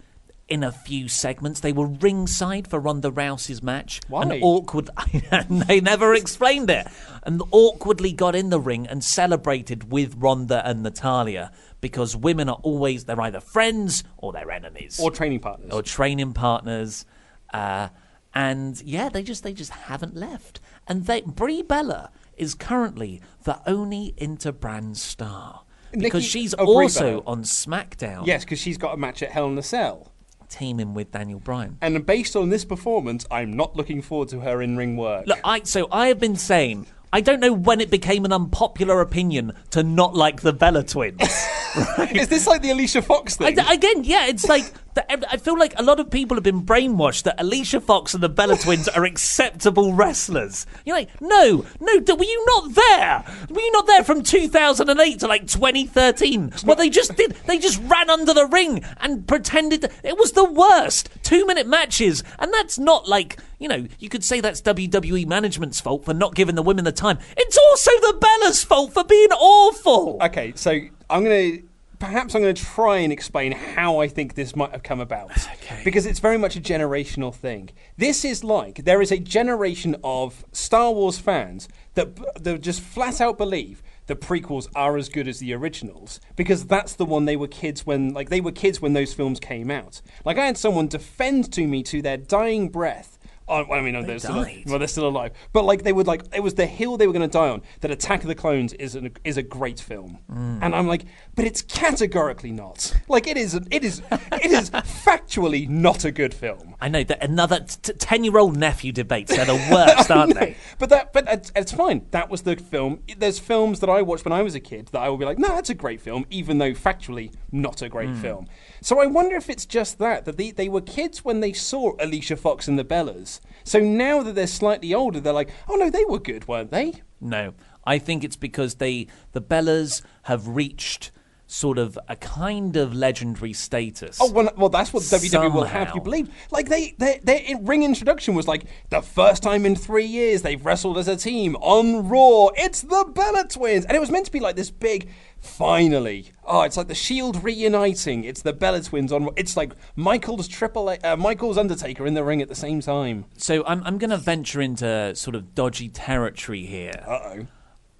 [0.49, 4.23] in a few segments they were ringside for Ronda Rousey's match Why?
[4.23, 4.91] and awkward
[5.51, 6.87] they never explained it
[7.23, 12.59] and awkwardly got in the ring and celebrated with Ronda and Natalya because women are
[12.63, 15.73] always they're either friends or they're enemies or training partners.
[15.73, 17.05] or training partners,
[17.53, 17.89] uh,
[18.35, 20.61] and yeah, they just they just haven't left.
[20.87, 27.43] And they Brie Bella is currently the only interbrand star because Nikki- she's also on
[27.43, 30.13] SmackDown, yes, because she's got a match at Hell in a Cell.
[30.49, 31.79] Teaming with Daniel Bryan.
[31.81, 35.27] And based on this performance, I'm not looking forward to her in ring work.
[35.27, 36.87] Look, I so I have been saying.
[37.11, 41.23] I don't know when it became an unpopular opinion to not like the Bella twins.
[42.13, 43.67] Is this like the Alicia Fox I, thing?
[43.67, 44.71] again, yeah, it's like
[45.09, 48.29] I feel like a lot of people have been brainwashed that Alicia Fox and the
[48.29, 50.67] Bella Twins are acceptable wrestlers.
[50.85, 53.25] You're like, no, no, were you not there?
[53.51, 56.53] Were you not there from 2008 to like 2013?
[56.65, 57.33] Well, they just did.
[57.47, 62.23] They just ran under the ring and pretended it was the worst two minute matches,
[62.39, 63.39] and that's not like.
[63.61, 66.93] You know, you could say that's WWE management's fault for not giving the women the
[66.93, 67.19] time.
[67.37, 70.17] It's also the Bella's fault for being awful.
[70.23, 70.79] Okay, so
[71.11, 71.68] I'm going to
[71.99, 75.31] perhaps I'm going to try and explain how I think this might have come about.
[75.55, 75.83] Okay.
[75.85, 77.71] Because it's very much a generational thing.
[77.97, 83.21] This is like there is a generation of Star Wars fans that that just flat
[83.21, 87.37] out believe the prequels are as good as the originals because that's the one they
[87.37, 90.01] were kids when like they were kids when those films came out.
[90.25, 93.18] Like I had someone defend to me to their dying breath
[93.49, 95.33] Oh, well, I mean, no, they're still, well, they're still alive.
[95.53, 97.63] But like, they would like, it was the hill they were going to die on.
[97.81, 100.59] That Attack of the Clones is an, is a great film, Mm.
[100.63, 102.95] and I'm like, but it's categorically not.
[103.09, 106.75] Like, it is, it is, it is factually not a good film.
[106.81, 110.57] I know that another ten-year-old nephew debates are the worst, aren't they?
[110.79, 112.07] But that, but it's, it's fine.
[112.11, 113.01] That was the film.
[113.17, 115.39] There's films that I watched when I was a kid that I will be like,
[115.39, 118.21] no, that's a great film, even though factually not a great Mm.
[118.23, 118.47] film.
[118.81, 121.93] So I wonder if it's just that that they, they were kids when they saw
[122.01, 123.38] Alicia Fox and the Bellas.
[123.65, 126.95] So now that they're slightly older, they're like, oh no, they were good, weren't they?
[127.21, 131.11] No, I think it's because they the Bellas have reached
[131.49, 134.19] sort of a kind of legendary status.
[134.21, 136.29] Oh well, well that's what WWE will have you believe.
[136.51, 140.65] Like they, their, their ring introduction was like the first time in three years they've
[140.65, 142.49] wrestled as a team on Raw.
[142.55, 145.11] It's the Bella Twins, and it was meant to be like this big.
[145.41, 148.25] Finally, oh, it's like the Shield reuniting.
[148.25, 149.31] It's the Bella Twins on.
[149.37, 153.25] It's like Michael's Triple H, uh, Michael's Undertaker in the ring at the same time.
[153.37, 157.03] So I'm I'm going to venture into sort of dodgy territory here.
[157.07, 157.47] Uh oh.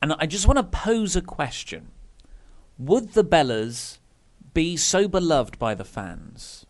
[0.03, 1.89] And I just want to pose a question.
[2.79, 3.99] Would the Bellas
[4.55, 6.67] be so beloved by the fans?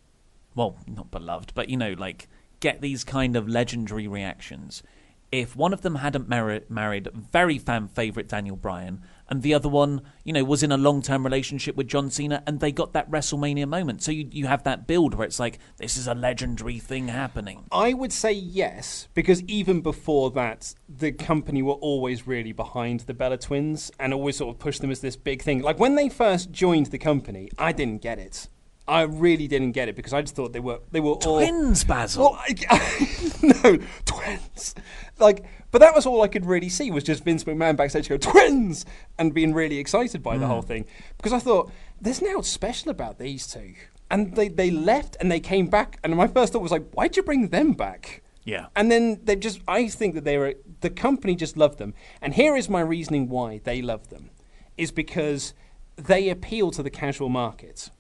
[0.55, 2.29] Well, not beloved, but you know, like
[2.61, 4.83] get these kind of legendary reactions
[5.31, 9.69] if one of them hadn't mar- married very fan favorite Daniel Bryan and the other
[9.69, 13.11] one, you know, was in a long-term relationship with John Cena and they got that
[13.11, 14.03] WrestleMania moment.
[14.03, 17.65] So you you have that build where it's like this is a legendary thing happening.
[17.71, 23.15] I would say yes, because even before that, the company were always really behind the
[23.15, 25.61] Bella Twins and always sort of pushed them as this big thing.
[25.61, 28.49] Like when they first joined the company, I didn't get it.
[28.89, 31.85] I really didn't get it because I just thought they were they were all Twins,
[31.85, 32.23] Basil.
[32.33, 33.31] Well, I,
[33.65, 34.75] no twins.
[35.19, 38.17] Like, but that was all I could really see was just Vince McMahon backstage go
[38.17, 38.85] twins
[39.19, 40.49] and being really excited by the Mm.
[40.49, 40.87] whole thing
[41.17, 41.71] because I thought
[42.01, 43.75] there's now special about these two.
[44.11, 47.15] And they, they left and they came back, and my first thought was like, why'd
[47.19, 48.23] you bring them back?
[48.43, 48.69] Yeah.
[48.75, 51.93] And then they just, I think that they were, the company just loved them.
[52.23, 54.31] And here is my reasoning why they love them
[54.79, 55.53] is because
[55.97, 57.91] they appeal to the casual market.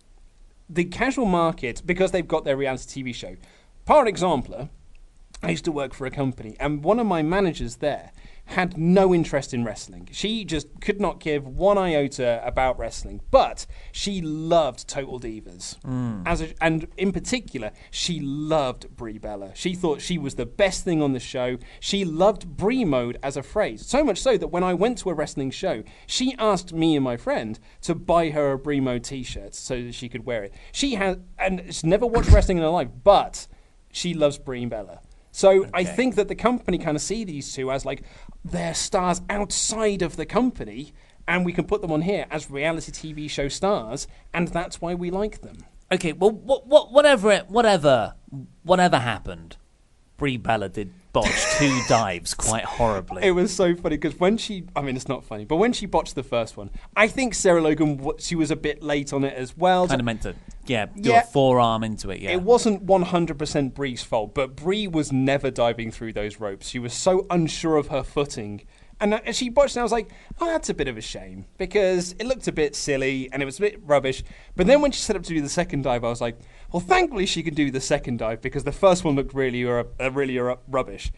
[0.71, 3.37] The casual market, because they've got their reality TV show.
[3.87, 4.69] Par exemplar,
[5.43, 8.13] I used to work for a company, and one of my managers there
[8.49, 10.09] had no interest in wrestling.
[10.11, 15.79] She just could not give one iota about wrestling, but she loved Total Divas.
[15.81, 16.23] Mm.
[16.25, 19.51] As a, and in particular, she loved Brie Bella.
[19.55, 21.59] She thought she was the best thing on the show.
[21.79, 25.11] She loved Brie mode as a phrase, so much so that when I went to
[25.11, 29.05] a wrestling show, she asked me and my friend to buy her a Brie mode
[29.05, 30.55] T-shirt so that she could wear it.
[30.73, 33.47] She had and she's never watched wrestling in her life, but
[33.93, 35.01] she loves Brie Bella.
[35.31, 38.03] So I think that the company kind of see these two as like
[38.51, 40.93] they're stars outside of the company,
[41.27, 44.95] and we can put them on here as reality TV show stars, and that's why
[44.95, 45.59] we like them.
[45.91, 48.15] Okay, well, what, what, whatever, it, whatever,
[48.63, 49.57] whatever happened,
[50.19, 53.23] Brie Bella did botch two dives quite horribly.
[53.25, 55.87] It was so funny because when she, I mean, it's not funny, but when she
[55.87, 59.35] botched the first one, I think Sarah Logan, she was a bit late on it
[59.35, 59.87] as well.
[59.89, 60.35] kind of meant to,
[60.67, 61.21] yeah, do Yeah.
[61.21, 62.21] a forearm into it.
[62.21, 66.69] Yeah, It wasn't 100% Brie's fault, but Brie was never diving through those ropes.
[66.69, 68.63] She was so unsure of her footing.
[69.01, 70.09] And uh, she botched, and I was like,
[70.41, 73.47] oh, that's a bit of a shame because it looked a bit silly and it
[73.47, 74.25] was a bit rubbish.
[74.57, 76.37] But then when she set up to do the second dive, I was like,
[76.73, 79.85] well, thankfully she can do the second dive because the first one looked really, uh,
[80.13, 81.11] really uh, rubbish.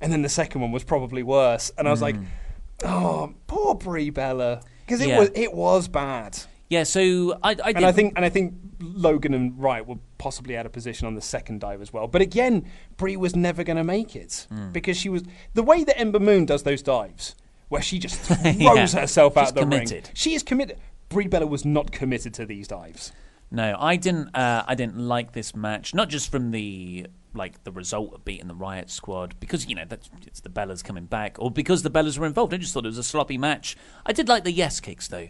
[0.00, 1.70] And then the second one was probably worse.
[1.78, 2.16] And I was like,
[2.84, 4.60] oh, poor Brie Bella.
[4.84, 5.18] Because it, Yeah.
[5.20, 6.38] was, it was bad.
[6.68, 6.82] yeah.
[6.84, 10.66] So I, I And I think and I think Logan and Wright were possibly out
[10.66, 12.06] of position on the second dive as well.
[12.08, 14.70] But again, Brie was never going to make it Hmm.
[14.72, 15.22] because she was
[15.54, 17.34] the way that Ember Moon does those dives,
[17.68, 18.86] where she just throws Yeah.
[19.00, 20.04] herself out She's the committed.
[20.06, 20.12] ring.
[20.14, 20.78] She is committed.
[21.08, 23.12] Brie Bella was not committed to these dives.
[23.56, 24.34] No, I didn't.
[24.36, 28.48] Uh, I didn't like this match, not just from the like the result of beating
[28.48, 31.90] the Riot Squad, because you know that's it's the Bellas coming back, or because the
[31.90, 32.54] Bellas were involved.
[32.54, 33.76] I just thought it was a sloppy match.
[34.04, 35.28] I did like the yes kicks though.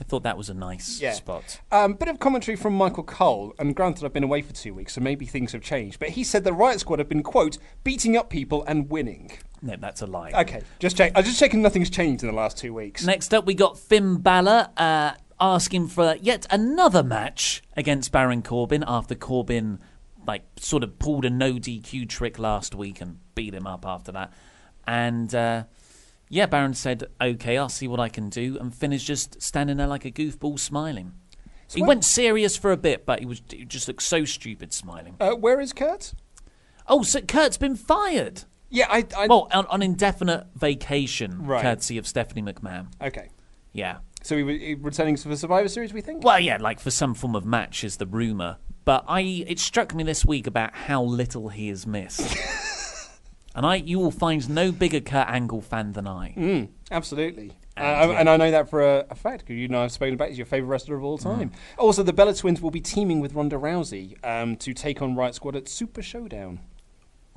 [0.00, 1.12] I thought that was a nice Yeah.
[1.12, 1.60] spot.
[1.70, 4.94] Um, bit of commentary from Michael Cole, and granted, I've been away for two weeks,
[4.94, 6.00] so maybe things have changed.
[6.00, 9.30] But he said the Riot Squad have been quote beating up people and winning.
[9.62, 10.32] No, that's a lie.
[10.34, 11.12] Okay, just check.
[11.14, 13.04] I'm just checking nothing's changed in the last two weeks.
[13.04, 18.84] Next up, we got Finn Balor uh, asking for yet another match against Baron Corbin
[18.86, 19.78] after Corbin,
[20.26, 24.12] like, sort of pulled a no DQ trick last week and beat him up after
[24.12, 24.32] that.
[24.86, 25.64] And uh,
[26.28, 29.76] yeah, Baron said, "Okay, I'll see what I can do." And Finn is just standing
[29.78, 31.12] there like a goofball, smiling.
[31.72, 34.72] he what- went serious for a bit, but he was he just looked so stupid
[34.72, 35.16] smiling.
[35.20, 36.12] Uh, where is Kurt?
[36.86, 38.44] Oh, so Kurt's been fired.
[38.68, 39.06] Yeah, I.
[39.16, 41.62] I Well, on, on indefinite vacation, Right.
[41.62, 42.88] courtesy of Stephanie McMahon.
[43.00, 43.28] okay.
[43.72, 43.98] Yeah.
[44.24, 46.24] So he, was- he returning for Survivor Series, we think.
[46.24, 48.56] Well, yeah, like for some form of match is the rumor.
[48.84, 52.20] But I, it struck me this week about how little he has missed.
[53.54, 56.34] and I, you will find no bigger Kurt Angle fan than I.
[56.36, 57.52] Mm, absolutely.
[57.76, 58.20] Uh, And, yeah.
[58.20, 60.26] and I know that for a, a fact because you know I've spoken about.
[60.26, 60.30] it.
[60.30, 61.50] He's your favorite wrestler of all time.
[61.50, 61.54] Mm.
[61.78, 65.34] Also, the Bella Twins will be teaming with Ronda Rousey um, to take on Riot
[65.34, 66.60] Squad at Super Showdown.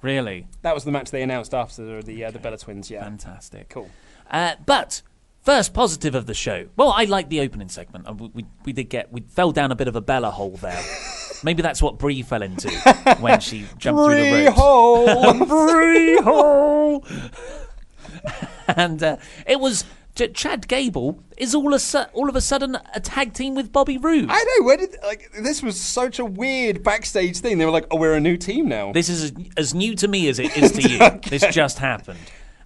[0.03, 2.91] Really That was the match they announced after the uh, the Bella Twins.
[2.91, 3.69] Yeah, fantastic.
[3.69, 3.89] cool.
[4.29, 5.01] Uh, but
[5.47, 6.67] first positive of the show.
[6.75, 8.05] Well, I like the opening segment.
[8.05, 10.57] Uh, We, we, we did get we fell down a bit of a Bella hole
[10.57, 10.83] there.
[11.43, 12.69] Maybe that's what Brie fell into
[13.21, 14.59] when she jumped through the ropes.
[14.59, 15.45] hole.
[15.71, 17.05] Free hole.
[18.67, 19.85] and uh, it was
[20.15, 23.71] Ch- Chad Gable is all a su- all of a sudden a tag team with
[23.71, 24.27] Bobby Roode.
[24.29, 24.65] I know.
[24.65, 27.57] Where did like this was such a weird backstage thing?
[27.57, 30.07] They were like, "Oh, we're a new team now." This is as, as new to
[30.09, 30.99] me as it is to you.
[31.29, 32.19] This just happened.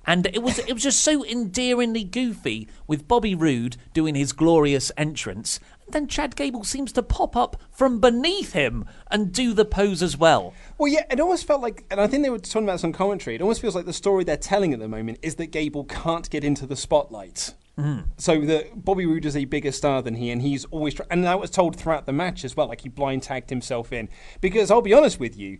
[0.05, 4.91] And it was it was just so endearingly goofy with Bobby Roode doing his glorious
[4.97, 5.59] entrance.
[5.85, 10.01] And then Chad Gable seems to pop up from beneath him and do the pose
[10.01, 10.53] as well.
[10.77, 12.93] Well, yeah, it almost felt like, and I think they were talking about this on
[12.93, 13.35] commentary.
[13.35, 16.29] It almost feels like the story they're telling at the moment is that Gable can't
[16.29, 17.53] get into the spotlight.
[17.77, 18.05] Mm.
[18.17, 21.23] So that Bobby Roode is a bigger star than he, and he's always, try- and
[21.23, 22.67] that was told throughout the match as well.
[22.67, 24.09] Like he blind tagged himself in.
[24.39, 25.59] Because I'll be honest with you,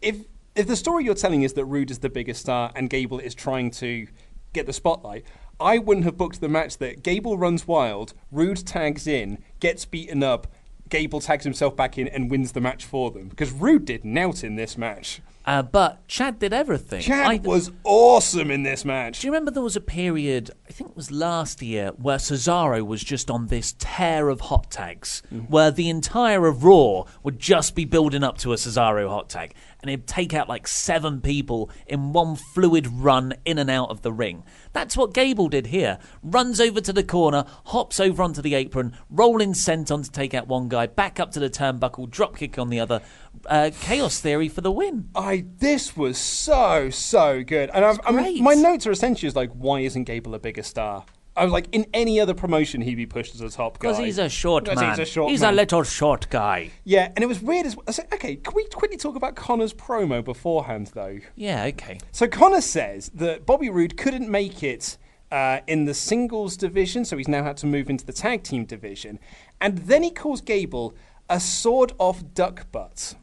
[0.00, 0.16] if
[0.54, 3.34] if the story you're telling is that Roode is the biggest star and Gable is
[3.34, 4.06] trying to
[4.52, 5.24] get the spotlight,
[5.58, 10.22] I wouldn't have booked the match that Gable runs wild, Roode tags in, gets beaten
[10.22, 10.46] up,
[10.88, 13.28] Gable tags himself back in and wins the match for them.
[13.28, 15.22] Because Roode did nout in this match.
[15.44, 17.00] Uh, but Chad did everything.
[17.00, 19.20] Chad I- was awesome in this match.
[19.20, 22.86] Do you remember there was a period, I think it was last year, where Cesaro
[22.86, 27.74] was just on this tear of hot tags, where the entire of Raw would just
[27.74, 31.70] be building up to a Cesaro hot tag, and he'd take out like seven people
[31.86, 34.44] in one fluid run in and out of the ring.
[34.72, 35.98] That's what Gable did here.
[36.22, 40.46] Runs over to the corner, hops over onto the apron, rolling senton to take out
[40.46, 43.00] one guy, back up to the turnbuckle, drop kick on the other.
[43.46, 45.08] Uh, chaos theory for the win.
[45.14, 49.80] I this was so so good, and I mean, my notes are essentially like, why
[49.80, 51.04] isn't Gable a bigger star?
[51.36, 53.88] I was like, in any other promotion, he'd be pushed as a top guy.
[53.88, 54.90] Because he's a short man.
[54.90, 55.54] He's a short He's man.
[55.54, 56.70] a little short guy.
[56.84, 57.84] Yeah, and it was weird as well.
[57.88, 61.20] I said, okay, can we quickly talk about Connor's promo beforehand, though?
[61.34, 61.98] Yeah, okay.
[62.10, 64.98] So Connor says that Bobby Roode couldn't make it
[65.30, 68.66] uh, in the singles division, so he's now had to move into the tag team
[68.66, 69.18] division.
[69.60, 70.94] And then he calls Gable
[71.30, 73.14] a sawed off duck butt.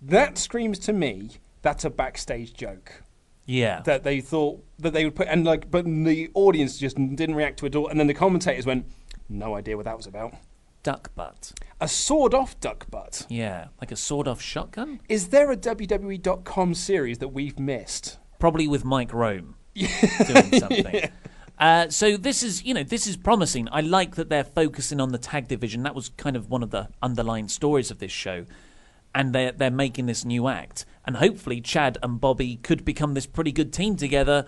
[0.00, 1.30] That screams to me
[1.60, 3.02] that's a backstage joke.
[3.46, 3.82] Yeah.
[3.82, 7.58] That they thought that they would put, and like, but the audience just didn't react
[7.60, 7.88] to it at all.
[7.88, 8.86] And then the commentators went,
[9.28, 10.34] no idea what that was about.
[10.82, 11.52] duck butt.
[11.80, 13.26] A sawed off duck butt.
[13.28, 15.00] Yeah, like a sawed off shotgun?
[15.08, 18.18] Is there a WWE.com series that we've missed?
[18.38, 21.10] Probably with Mike Rome doing something.
[21.58, 23.68] Uh, so this is, you know, this is promising.
[23.70, 25.82] I like that they're focusing on the tag division.
[25.84, 28.44] That was kind of one of the underlying stories of this show,
[29.14, 33.26] and they're they're making this new act, and hopefully Chad and Bobby could become this
[33.26, 34.46] pretty good team together,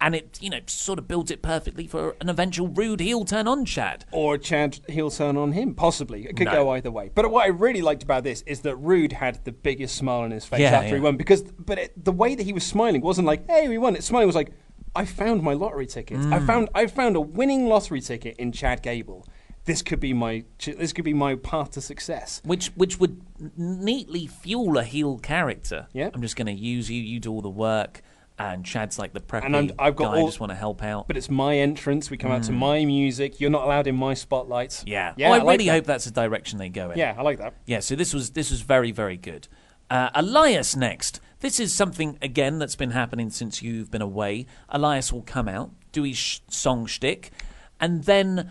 [0.00, 3.48] and it, you know, sort of builds it perfectly for an eventual Roode heel turn
[3.48, 4.04] on Chad.
[4.12, 6.26] Or Chad heel turn on him, possibly.
[6.26, 6.52] It could No.
[6.52, 7.10] go either way.
[7.14, 10.32] But what I really liked about this is that Roode had the biggest smile on
[10.32, 11.16] his face Yeah, after he won.
[11.16, 14.04] Because, but it, the way that he was smiling wasn't like, "Hey, we won." It
[14.04, 14.50] smiling was like,
[14.94, 16.18] "I found my lottery ticket.
[16.18, 16.46] I Mm.
[16.46, 19.26] found, I found a winning lottery ticket in Chad Gable.
[19.66, 23.20] This could be my, this could be my path to success." which which would
[23.56, 25.88] neatly fuel a heel character.
[25.92, 26.10] Yeah.
[26.14, 27.00] I'm just going to use you.
[27.02, 28.02] You do all the work,
[28.38, 30.20] and Chad's like the preppy And I'm, I've got guy.
[30.20, 31.06] I just want to help out.
[31.06, 32.10] But it's my entrance.
[32.10, 33.40] We come out to my music.
[33.40, 34.82] You're not allowed in my spotlight.
[34.86, 35.30] yeah, yeah.
[35.30, 35.72] oh, I, like really that.
[35.72, 36.98] hope that's the direction they go in.
[36.98, 37.54] Yeah, I like that.
[37.66, 39.48] Yeah, so this was this was very very good.
[39.90, 41.20] Uh, Elias next.
[41.40, 44.46] This is something again that's been happening since you've been away.
[44.68, 47.30] Elias will come out, do his sh- song shtick,
[47.78, 48.50] and then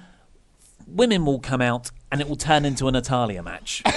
[0.87, 3.83] women will come out, and it will turn into a Natalya match.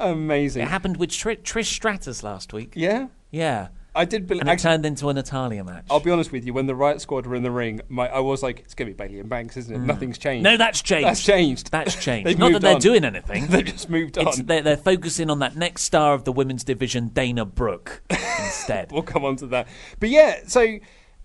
[0.00, 0.62] Amazing.
[0.62, 2.72] it happened with Tr- Trish Stratus last week.
[2.74, 3.08] Yeah.
[3.30, 3.68] Yeah.
[3.96, 4.40] I did believe.
[4.40, 5.84] and it turned into a Natalya match.
[5.88, 6.52] I'll be honest with you.
[6.52, 8.94] When the Riot Squad were in the ring, my, I was like, "It's gonna be
[8.94, 9.78] Bayley and Banks, isn't it?
[9.78, 10.50] Nothing's changed." Mm.
[10.50, 11.06] no, that's changed.
[11.06, 11.70] That's changed.
[11.70, 12.36] That's changed.
[12.36, 12.80] Not that they're on.
[12.80, 13.46] doing anything.
[13.50, 14.34] They've just moved on.
[14.46, 18.90] They're, they're focusing on that next star of the women's division, Dana Brooke, instead.
[18.90, 19.68] we'll come on to that.
[20.00, 20.78] But yeah, so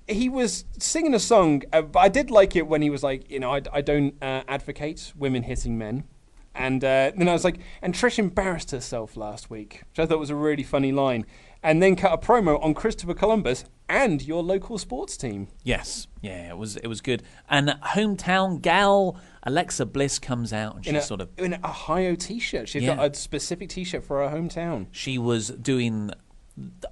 [0.09, 3.29] he was singing a song, uh, but I did like it when he was like,
[3.31, 6.03] you know, I, I don't uh, advocate women hitting men.
[6.55, 10.19] And uh, then I was like, and Trish embarrassed herself last week, which I thought
[10.19, 11.25] was a really funny line.
[11.61, 15.47] And then cut a promo on Christopher Columbus and your local sports team.
[15.63, 17.21] Yes, yeah, it was it was good.
[17.49, 22.15] And hometown gal Alexa Bliss comes out and she's a, sort of in a Ohio
[22.15, 22.69] t-shirt.
[22.69, 22.95] She's Yeah.
[22.95, 24.87] got a specific t-shirt for her hometown.
[24.91, 26.11] she was doing.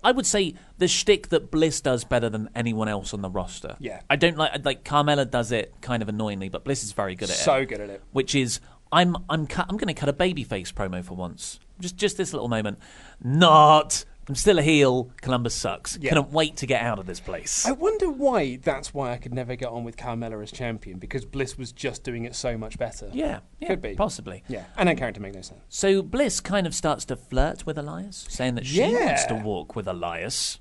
[0.03, 3.75] I would say the shtick that Bliss does better than anyone else on the roster.
[3.79, 4.01] Yeah.
[4.09, 7.29] I don't like like Carmella does it kind of annoyingly, but Bliss is very good
[7.29, 7.39] at it.
[7.39, 8.01] So good at it.
[8.11, 8.59] Which is
[8.91, 11.59] I'm I'm cut, I'm going to cut a babyface promo for once.
[11.79, 12.79] Just just this little moment.
[13.23, 14.05] Not.
[14.29, 15.09] I'm still a heel.
[15.21, 15.97] Columbus sucks.
[16.01, 16.09] Yeah.
[16.09, 17.65] Couldn't wait to get out of this place.
[17.65, 21.23] I wonder why that's why I could never get on with Carmella as champion because
[21.23, 23.09] Bliss was just doing it so much better.
[23.13, 23.95] yeah, yeah, Could be.
[23.95, 24.43] possibly.
[24.49, 25.61] Yeah, and that character make no sense.
[25.69, 29.05] So Bliss kind of starts to flirt with Elias, saying that she Yeah.
[29.05, 30.59] wants to walk with Elias.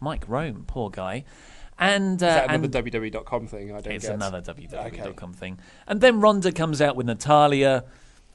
[0.00, 1.24] Mike Rome, poor guy.
[1.80, 3.70] And, uh, Is that and another WWE.com thing?
[3.72, 4.14] I don't it's get.
[4.14, 5.60] another WWE.com thing.
[5.86, 7.84] And then Ronda comes out with Natalya.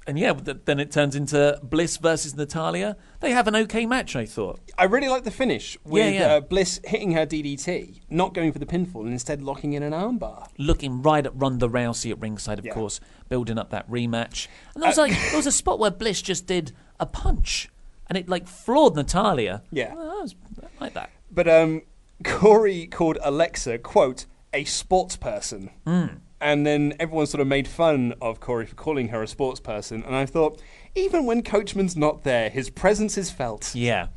[0.05, 2.97] And yeah, then it turns into Bliss versus Natalya.
[3.21, 4.59] They have an okay match, I thought.
[4.77, 6.25] I really like the finish with yeah.
[6.35, 9.93] Uh, Bliss hitting her DDT, not going for the pinfall, and instead locking in an
[9.93, 10.47] armbar.
[10.57, 12.73] Looking right at Ronda Rousey at ringside, of Yeah.
[12.73, 12.99] course,
[13.29, 14.47] building up that rematch.
[14.73, 17.69] And there was Uh, like there was a spot where Bliss just did a punch,
[18.07, 19.63] and it like floored Natalya.
[19.71, 19.93] Yeah.
[19.95, 21.11] Well, I was I like that.
[21.31, 21.81] But um,
[22.25, 26.05] Corey called Alexa quote a sports person, Hmm.
[26.43, 30.03] And then everyone sort of made fun of Corey for calling her a sports person.
[30.03, 30.61] And I thought,
[30.93, 33.73] even when Coachman's not there, his presence is felt.
[33.73, 34.07] Yeah,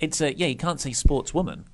[0.00, 0.46] it's a yeah.
[0.46, 1.64] You can't say sportswoman.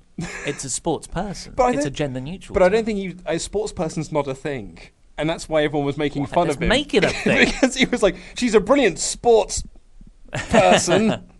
[0.45, 1.53] It's a sports person.
[1.55, 2.53] But it's a gender neutral.
[2.53, 4.79] But I don't think he, a sports person's not a thing.
[5.17, 6.67] And that's why everyone was making fun of him.
[6.67, 7.45] make it a thing.
[7.45, 9.63] because he was like, she's a brilliant sports
[10.31, 11.23] person.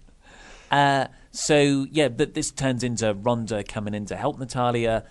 [0.72, 5.04] Uh, so yeah, but this turns into Ronda coming in to help Natalya.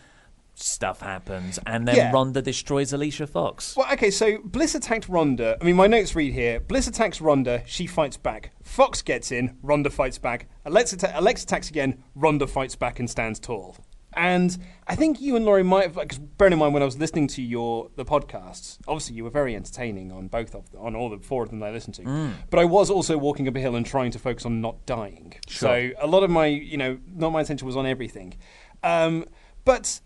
[0.62, 2.12] Stuff happens, and then Yeah.
[2.12, 3.74] Ronda destroys Alicia Fox.
[3.76, 5.56] well, okay, so Bliss attacked Ronda.
[5.61, 8.52] I mean, my notes read here Bliss attacks Ronda, she fights back.
[8.62, 10.48] Fox gets in, Ronda fights back.
[10.66, 13.76] Alexa, ta- Alexa attacks again, Ronda fights back and stands tall.
[14.12, 14.58] And
[14.88, 17.28] I think you and Laurie might have, because bearing in mind when I was listening
[17.28, 21.18] to your the podcasts, obviously you were very entertaining on both of on all the
[21.20, 22.02] four of them that I listened to.
[22.02, 22.32] Mm.
[22.50, 25.34] But I was also walking up a hill and trying to focus on not dying.
[25.48, 28.34] So a lot of my, you know, not my attention was on everything.
[28.82, 29.26] Um,
[29.64, 30.00] but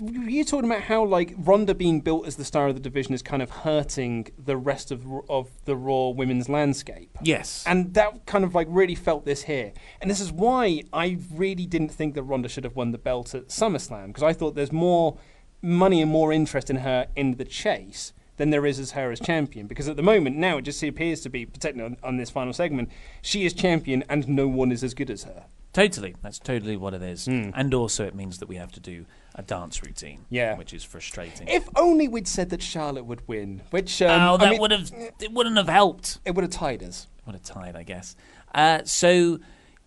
[0.00, 3.22] you talking about how like Ronda being built as the star of the division is
[3.22, 7.16] kind of hurting the rest of of the Raw women's landscape.
[7.22, 7.64] Yes.
[7.66, 9.72] And that kind of like really felt this here.
[10.00, 13.34] And this is why I really didn't think that Ronda should have won the belt
[13.34, 15.18] at SummerSlam because I thought there's more
[15.62, 19.20] money and more interest in her in the chase than there is as her as
[19.20, 19.66] champion.
[19.66, 22.52] Because at the moment now it just appears to be, particularly on, on this final
[22.52, 22.90] segment,
[23.22, 25.46] she is champion and no one is as good as her.
[25.72, 27.26] Totally, that's totally what it is.
[27.26, 27.50] Hmm.
[27.52, 29.04] And also, it means that we have to do
[29.36, 30.24] a dance routine.
[30.30, 30.56] Yeah.
[30.56, 31.46] which is frustrating.
[31.46, 34.70] If only we'd said that Charlotte would win, which um, oh, I that mean, would
[34.72, 36.18] have it wouldn't have helped.
[36.24, 37.06] it would have tied us.
[37.26, 38.16] Would have tied, I guess.
[38.54, 39.38] Uh, so,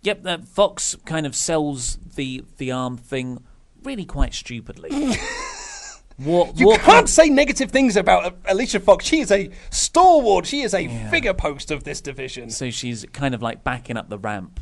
[0.02, 3.44] yep, that Fox kind of sells the the arm thing
[3.84, 4.90] really quite stupidly.
[6.20, 9.06] Wa- You can't say negative things about uh, Alicia Fox.
[9.06, 10.46] She is a stalwart.
[10.46, 12.50] She is a figure post of this division.
[12.50, 14.60] So she's kind of like backing up the ramp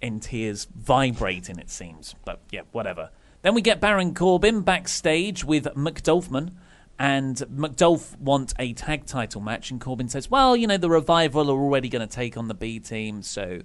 [0.00, 2.14] in tears, vibrating, it seems.
[2.24, 3.10] But yeah, whatever.
[3.42, 6.52] Then we get Baron Corbin backstage with McDolphman.
[6.98, 11.50] And McDolph want a tag title match, and Corbin says, "Well, you know, the revival
[11.50, 13.60] are already going to take on the B team, so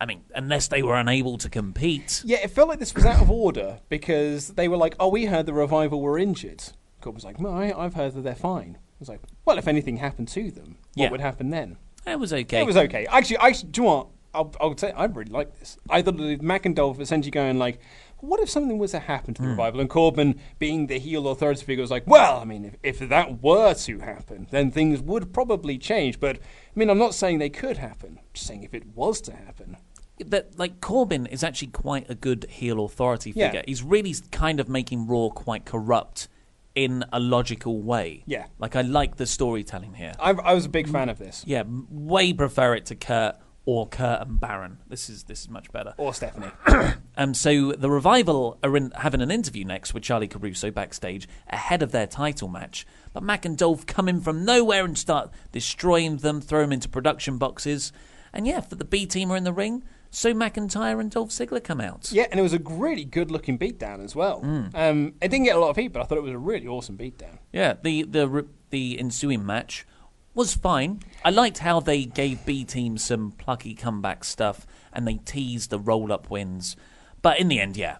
[0.00, 3.20] I mean, unless they were unable to compete, Yeah, it felt like this was out
[3.20, 6.62] of order because they were like, "Oh, we heard the revival were injured."
[7.02, 9.98] Corbin's like, "No, I, I've heard that they're fine." I was like, "Well, if anything
[9.98, 11.10] happened to them, what Yeah.
[11.10, 11.76] would happen then?"
[12.06, 12.60] it was okay.
[12.60, 13.04] It was okay.
[13.06, 14.06] Actually, I do you know what?
[14.34, 15.76] I'll, I'll say I really like this.
[15.90, 17.78] I thought that Mac essentially going like,
[18.24, 19.52] "What if something was to happen to the hmm.
[19.52, 23.08] revival?" And Corbin, being the heel authority figure, was like, "Well, I mean, if, if
[23.08, 26.40] that were to happen, then things would probably change." But I
[26.74, 28.18] mean, I'm not saying they could happen.
[28.20, 29.76] I'm just saying if it was to happen.
[30.24, 33.46] that like Corbin is actually quite a good heel authority Yeah.
[33.46, 33.64] figure.
[33.66, 36.28] He's really kind of making Raw quite corrupt
[36.74, 38.22] in a logical way.
[38.26, 38.46] Yeah.
[38.58, 40.12] like I like the storytelling here.
[40.18, 41.44] I, I was a big fan of this.
[41.46, 43.36] Yeah, way prefer it to Kurt
[43.66, 44.78] or Kurt and Baron.
[44.88, 45.94] This is this is much better.
[45.96, 46.50] Or Stephanie.
[47.16, 51.80] Um, so the revival are in, having an interview next with Charly Caruso backstage ahead
[51.80, 52.84] of their title match.
[53.12, 56.88] But Mac and Dolph come in from nowhere and start destroying them, throw them into
[56.88, 57.92] production boxes.
[58.32, 59.84] And yeah, for the B team are in the ring.
[60.10, 62.10] so McIntyre and Dolph Ziggler come out.
[62.10, 64.40] Yeah, and it was a really good looking beatdown as well.
[64.42, 64.74] Mm.
[64.74, 66.66] Um, it didn't get a lot of heat, but I thought it was a really
[66.66, 67.38] awesome beatdown.
[67.52, 69.86] Yeah, the the the ensuing match
[70.34, 71.00] was fine.
[71.24, 75.78] I liked how they gave B Team some plucky comeback stuff and they teased the
[75.78, 76.76] roll up wins.
[77.22, 77.98] But in the end, yeah,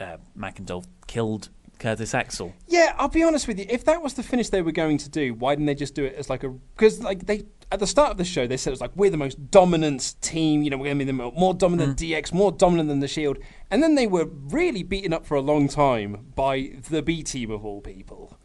[0.00, 2.54] uh, McIntyre killed Curtis Axel.
[2.68, 3.66] Yeah, I'll be honest with you.
[3.68, 6.04] If that was the finish they were going to do, why didn't they just do
[6.04, 6.50] it as like a?
[6.50, 9.10] Because like they at the start of the show, they said it was like we're
[9.10, 10.62] the most dominant team.
[10.62, 13.08] You know, we're going to be the mo- more dominant DX, more dominant than the
[13.08, 13.38] Shield.
[13.70, 17.50] And then they were really beaten up for a long time by the B team
[17.50, 18.38] of all people.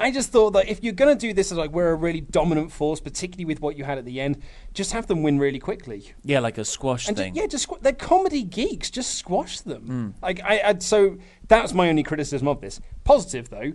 [0.00, 2.20] I just thought that if you're going to do this as like we're a really
[2.20, 4.42] dominant force, particularly with what you had at the end,
[4.74, 6.12] just have them win really quickly.
[6.24, 7.34] Yeah, like a squash And thing.
[7.34, 8.90] yeah, just squ- they're comedy geeks.
[8.90, 9.82] Just squash them.
[9.86, 10.08] Hmm.
[10.22, 12.80] Like I, I, so that's my only criticism of this.
[13.04, 13.72] Positive though,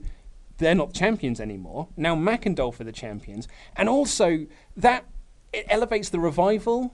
[0.58, 1.88] they're not champions anymore.
[1.98, 2.16] Now
[2.56, 4.46] Dolph are the champions, and also
[4.78, 5.06] that
[5.54, 6.94] it elevates the revival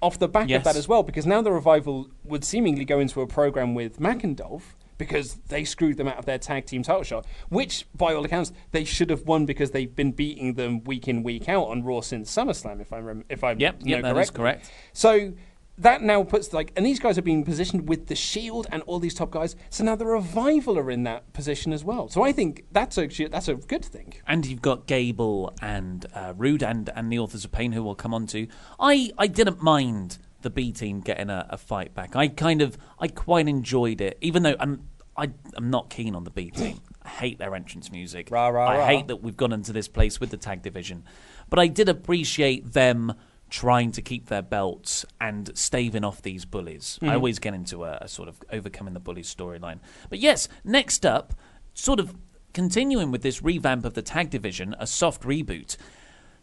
[0.00, 0.58] off the back Yes.
[0.58, 3.98] of that as well, because now the revival would seemingly go into a program with
[4.34, 4.76] Dolph.
[4.98, 8.52] Because they screwed them out of their tag team title shot, which, by all accounts,
[8.72, 12.00] they should have won because they've been beating them week in week out on Raw
[12.00, 12.80] since SummerSlam.
[12.80, 14.70] If I rem- if I Yep, know yep, that is correct.
[14.92, 15.32] So
[15.78, 18.98] that now puts like, and these guys are being positioned with the Shield and all
[18.98, 19.54] these top guys.
[19.70, 22.08] So now the revival are in that position as well.
[22.08, 24.14] So I think that's actually that's a good thing.
[24.26, 27.94] And you've got Gable and uh, Roode and, and the Authors of Pain, who we'll
[27.94, 28.48] come on to.
[28.80, 32.14] I, I didn't mind the B team getting a, a fight back.
[32.16, 34.84] I kind of, I quite enjoyed it, even though I'm,
[35.16, 36.80] I, I'm not keen on the B team.
[37.02, 38.28] I hate their entrance music.
[38.30, 38.86] Rah, rah, I rah.
[38.86, 41.04] hate that we've gone into this place with the tag division.
[41.48, 43.14] But I did appreciate them
[43.50, 46.98] trying to keep their belts and staving off these bullies.
[47.00, 47.14] I Mhm.
[47.14, 49.78] always get into a, a sort of overcoming the bullies storyline.
[50.10, 51.32] But yes, next up,
[51.72, 52.14] sort of
[52.52, 55.78] continuing with this revamp of the tag division, a soft reboot,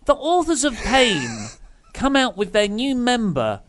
[0.05, 1.29] the Authors of Pain
[1.93, 3.61] come out with their new member,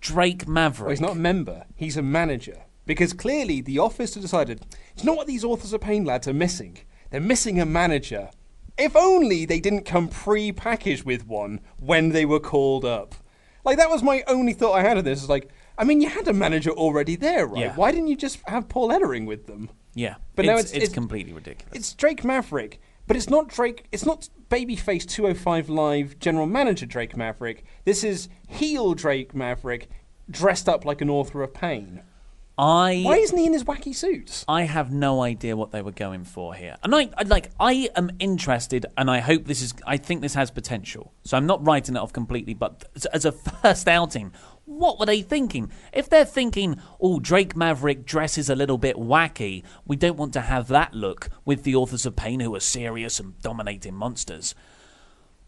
[0.00, 0.86] Drake Maverick.
[0.86, 2.62] Well, he's not a member; he's a manager.
[2.84, 6.32] Because clearly the office have decided, it's not what these authors of pain lads are
[6.32, 6.78] missing.
[7.10, 8.30] They're missing a manager.
[8.78, 13.16] If only they didn't come pre-packaged with one when they were called up.
[13.64, 15.20] Like that was my only thought I had of this.
[15.22, 17.60] Is like, I mean, you had a manager already there, right?
[17.62, 17.74] Yeah.
[17.74, 19.68] Why didn't you just have Paul Ellering with them?
[19.94, 21.74] Yeah, But it's, now it's- it's, it's- completely ridiculous.
[21.74, 23.86] It's Drake Maverick, but it's not Drake.
[23.92, 27.64] It's not babyface 205 Live general manager Drake Maverick.
[27.84, 29.88] This is heel Drake Maverick,
[30.30, 32.02] dressed up like an author of pain.
[32.58, 34.42] I Why isn't he in his wacky suits?
[34.48, 37.90] I have no idea what they were going for here, and I, I like I
[37.94, 39.74] am interested, and I hope this is.
[39.86, 41.12] I think this has potential.
[41.24, 43.32] So I'm not writing it off completely, but as- as a
[43.62, 44.32] first outing,
[44.66, 45.70] what were they thinking?
[45.92, 50.42] If they're thinking, "Oh, Drake Maverick dresses a little bit wacky," we don't want to
[50.42, 54.54] have that look with the authors of Pain, who are serious and dominating monsters.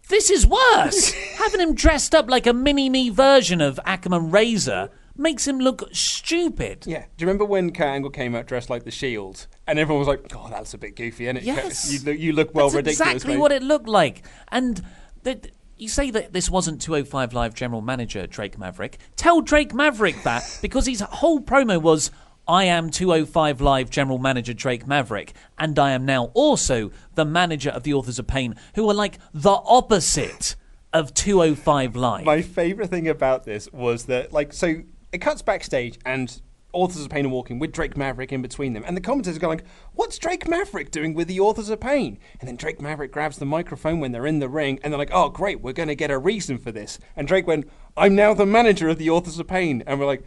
[0.09, 1.13] This is worse.
[1.37, 5.59] Having him dressed up like a mini me version of Akam and Rezar makes him
[5.59, 6.85] look stupid.
[6.87, 7.01] Yeah.
[7.17, 10.09] Do you remember when Kurt Angle came out dressed like the Shield, and everyone was
[10.09, 11.43] like, "Oh, that's a bit goofy, isn't it?
[11.43, 11.93] Yes.
[11.93, 14.25] You look, you look well That's ridiculous." exactly mate." what it looked like.
[14.53, 14.81] And
[15.25, 18.99] that you say that this wasn't 205 Live general manager Drake Maverick.
[19.17, 22.11] Tell Drake Maverick that because his whole promo was.
[22.51, 27.69] I am 205 Live General Manager Drake Maverick, and I am now also the manager
[27.69, 30.57] of the Authors of Pain, who are like the opposite
[30.95, 32.25] of 205 Live.
[32.25, 34.77] My favourite thing about this was that, like, so
[35.13, 36.41] it cuts backstage and
[36.73, 39.41] Authors of Pain are walking with Drake Maverick in between them, and the commentators are
[39.41, 39.63] going,
[39.95, 43.47] "What's Drake Maverick doing with the Authors of Pain?" And then Drake Maverick grabs the
[43.47, 46.11] microphone when they're in the ring, and they're like, "Oh, great, we're going to get
[46.11, 49.49] a reason for this." And Drake went, "I'm now the manager of the Authors of
[49.49, 50.25] Pain," and we're like.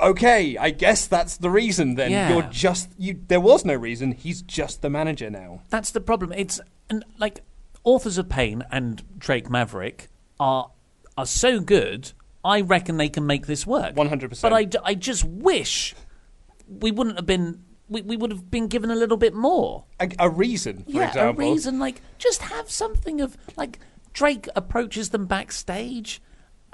[0.00, 2.10] Okay, I guess that's the reason then.
[2.10, 2.28] Yeah.
[2.28, 4.10] You're just you there was no reason.
[4.10, 5.62] He's just the manager now.
[5.70, 6.32] That's the problem.
[6.32, 6.60] It's
[6.90, 7.42] and like
[7.84, 10.08] authors of Pain and Drake Maverick
[10.40, 10.72] are
[11.16, 12.10] are so good.
[12.44, 13.94] I reckon they can make this work.
[13.94, 14.42] 100%.
[14.42, 15.94] But I, I just wish
[16.68, 17.64] we wouldn't have been.
[17.88, 19.84] We, we would have been given a little bit more.
[20.00, 21.44] A, a reason, for yeah, example.
[21.46, 21.78] a reason.
[21.78, 23.78] Like just have something of like
[24.12, 26.20] Drake approaches them backstage.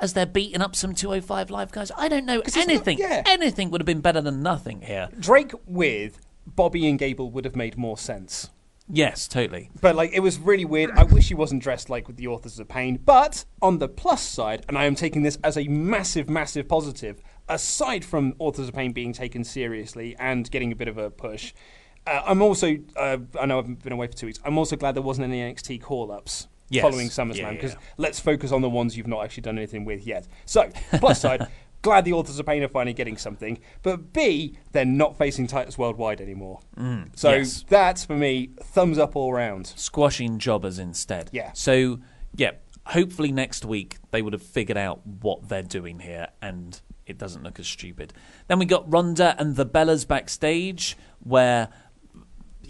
[0.03, 2.97] As they're beating up some 205 live guys, I don't know it's not- anything.
[2.99, 3.23] yeah.
[3.27, 5.11] Anything would have been better than nothing here.
[5.19, 8.49] Drake with Bobby and Gable would have made more sense.
[8.93, 9.71] Yes, totally.
[9.81, 10.91] But like it was really weird.
[10.93, 12.99] I wish he wasn't dressed like with the authors of pain.
[13.05, 17.23] But on the plus side, and I am taking this as a massive, massive positive,
[17.49, 21.53] aside from authors of pain being taken seriously and getting a bit of a push,
[22.07, 24.41] uh, I'm also uh, I know I've been away for two weeks.
[24.45, 26.49] I'm also glad there wasn't any NXT call ups.
[26.69, 26.83] Yes.
[26.83, 27.79] Following Yeah, SummerSlam, yeah, because yeah.
[27.97, 30.29] let's focus on the ones you've not actually done anything with yet.
[30.47, 31.49] So, plus side,
[31.83, 33.59] glad the authors of pain are finally getting something.
[33.83, 36.61] But B, they're not facing Titus Worldwide anymore.
[36.77, 37.65] Mm, so yes.
[37.69, 39.69] that's for me, thumbs up all round.
[39.77, 41.31] squashing jobbers instead.
[41.33, 41.53] Yeah.
[41.53, 42.01] So,
[42.35, 42.53] yeah,
[42.87, 47.43] hopefully next week they would have figured out what they're doing here and it doesn't
[47.43, 48.13] look as stupid.
[48.47, 51.69] Then we got Ronda and the Bellas backstage, where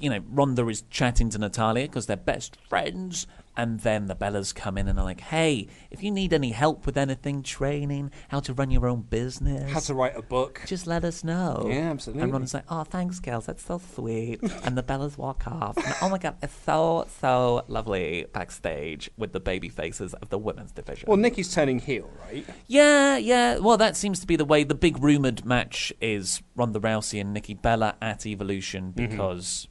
[0.00, 4.54] you know Ronda is chatting to Natalya because they're best friends, and then the Bellas
[4.54, 8.40] come in and are like, "Hey, if you need any help with anything, training, how
[8.40, 10.62] to run your own business, How to write a book.
[10.66, 12.22] just let us know." Yeah, absolutely.
[12.22, 13.46] And Ronda's like, "Oh, thanks, girls.
[13.46, 15.76] That's so sweet." and the Bellas walk off.
[15.76, 20.38] And, oh my god, it's so so lovely backstage with the baby faces of the
[20.38, 21.06] women's division.
[21.08, 22.46] Well, Nikki's turning heel, right?
[22.66, 23.58] Yeah, yeah.
[23.58, 24.64] Well, that seems to be the way.
[24.64, 29.10] The big rumored match is Ronda Rousey and Nikki Bella at Evolution Mm-hmm.
[29.10, 29.66] because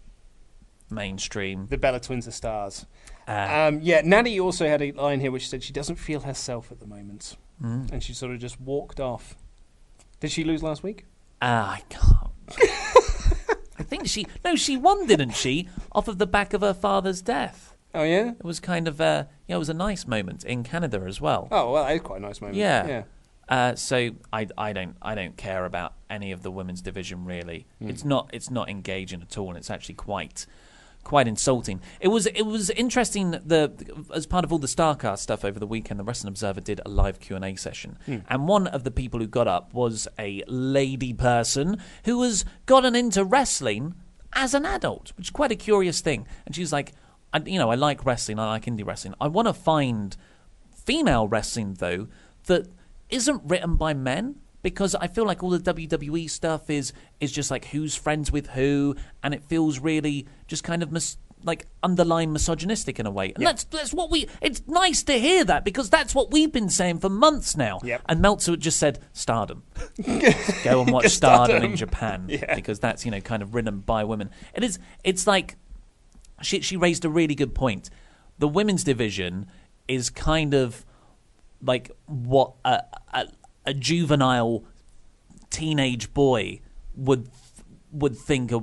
[0.91, 1.67] mainstream.
[1.69, 2.85] The Bella Twins are stars.
[3.29, 6.71] Uh, Um, yeah, Natty also had a line here which said she doesn't feel herself
[6.71, 7.91] at the moment, Mm.
[7.91, 9.35] and she sort of just walked off.
[10.19, 11.05] Did she lose last week?
[11.41, 12.31] Ah, I can't.
[13.77, 15.69] I think she no, she won, didn't she?
[15.91, 17.75] Off of the back of her father's death.
[17.93, 18.31] Oh yeah.
[18.31, 21.47] It was kind of a yeah, it was a nice moment in Canada as well.
[21.51, 22.57] Oh well, that is quite a nice moment.
[22.57, 22.87] Yeah.
[22.87, 23.03] Yeah.
[23.47, 27.67] Uh, so I, I don't I don't care about any of the women's division really.
[27.79, 27.89] Hmm.
[27.89, 30.45] It's not it's not engaging at all, and it's actually quite
[31.09, 31.81] quite insulting.
[31.99, 33.61] It was it was interesting the
[34.13, 35.99] as part of all the Starcast stuff over the weekend.
[35.99, 38.17] The Wrestling Observer did a live Q and A session, Hmm.
[38.29, 42.95] and one of the people who got up was a lady person who has gotten
[42.95, 43.95] into wrestling
[44.33, 46.27] as an adult, which is quite a curious thing.
[46.45, 46.93] And she's like,
[47.33, 49.15] I, you know, I like wrestling, I like indie wrestling.
[49.19, 50.15] I want to find
[50.85, 52.07] female wrestling though
[52.45, 52.67] that
[53.09, 57.49] isn't written by men because I feel like all the WWE stuff is is just
[57.51, 62.33] like who's friends with who, and it feels really just kind of mis- like underlying
[62.33, 63.31] misogynistic in a way.
[63.35, 64.27] And that's that's what we.
[64.41, 67.79] It's nice to hear that because that's what we've been saying for months now.
[67.83, 68.01] Yep.
[68.09, 69.63] And Meltzer just said Stardom.
[70.63, 71.63] Go and watch Stardom, Stardom.
[71.71, 72.55] in Japan Yeah.
[72.55, 74.29] because that's you know kind of written by women.
[74.53, 74.79] It is.
[75.03, 75.55] It's like
[76.41, 77.89] she she raised a really good point.
[78.37, 79.47] The women's division
[79.87, 80.85] is kind of
[81.61, 82.81] like what a,
[83.13, 83.27] a,
[83.69, 84.63] a juvenile
[85.49, 86.59] teenage boy
[86.95, 87.29] would
[87.91, 88.61] would think a,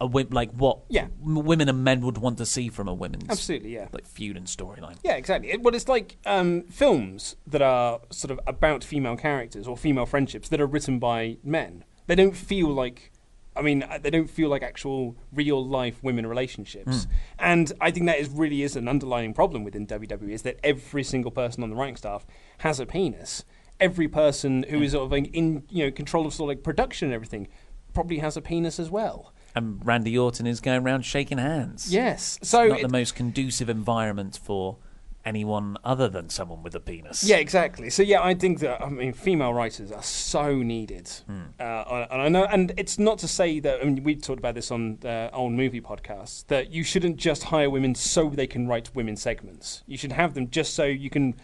[0.00, 1.08] a like what Yeah.
[1.20, 3.88] women and men would want to see from a women's Absolutely, yeah.
[3.92, 4.96] like feud and storyline.
[5.04, 5.50] Yeah, exactly.
[5.50, 10.06] It, well, it's like um, films that are sort of about female characters or female
[10.06, 11.84] friendships that are written by men.
[12.06, 13.12] They don't feel like,
[13.56, 17.06] I mean, uh, they don't feel like actual real life women relationships.
[17.38, 21.04] And I think that is really is an underlying problem within WWE is that every
[21.04, 22.26] single person on the writing staff
[22.58, 23.44] has a penis.
[23.80, 27.06] Every person who is sort of in you know control of sort of like production
[27.08, 27.48] and everything
[27.92, 29.32] probably has a penis as well.
[29.54, 31.92] And Randy Orton is going around shaking hands.
[31.92, 32.38] Yes.
[32.42, 34.78] So not it- the most conducive environment for
[35.24, 37.24] anyone other than someone with a penis.
[37.24, 37.88] Yeah, exactly.
[37.88, 41.10] So yeah, I think that I mean female writers are so needed,
[41.58, 44.54] uh, and I know, and it's not to say that I mean we talked about
[44.54, 48.66] this on uh, old movie podcasts that you shouldn't just hire women so they can
[48.68, 49.82] write women segments.
[49.86, 51.34] You should have them just so you can.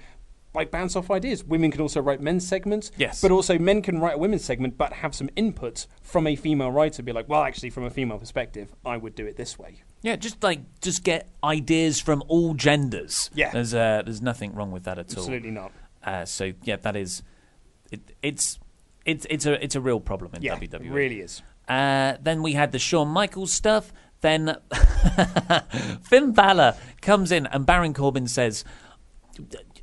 [0.52, 1.44] Like bounce off ideas.
[1.44, 2.90] Women can also write men's segments.
[2.96, 3.20] Yes.
[3.20, 6.72] But also men can write a women's segment, but have some input from a female
[6.72, 7.02] writer.
[7.04, 9.82] Be like, well, actually, from a female perspective, I would do it this way.
[10.02, 13.30] Yeah, just like just get ideas from all genders.
[13.32, 13.50] Yeah.
[13.50, 15.22] there's uh, there's nothing wrong with that at all.
[15.22, 15.70] Absolutely not.
[16.02, 17.22] Uh, so yeah, that is
[17.92, 18.58] it, it's
[19.04, 20.86] it's it's a it's a real problem in Yeah, WWE.
[20.86, 21.42] it really is.
[21.68, 23.92] Uh, then we had the Shawn Michaels stuff.
[24.22, 24.56] Then
[26.02, 28.64] Finn Balor comes in and Baron Corbin says,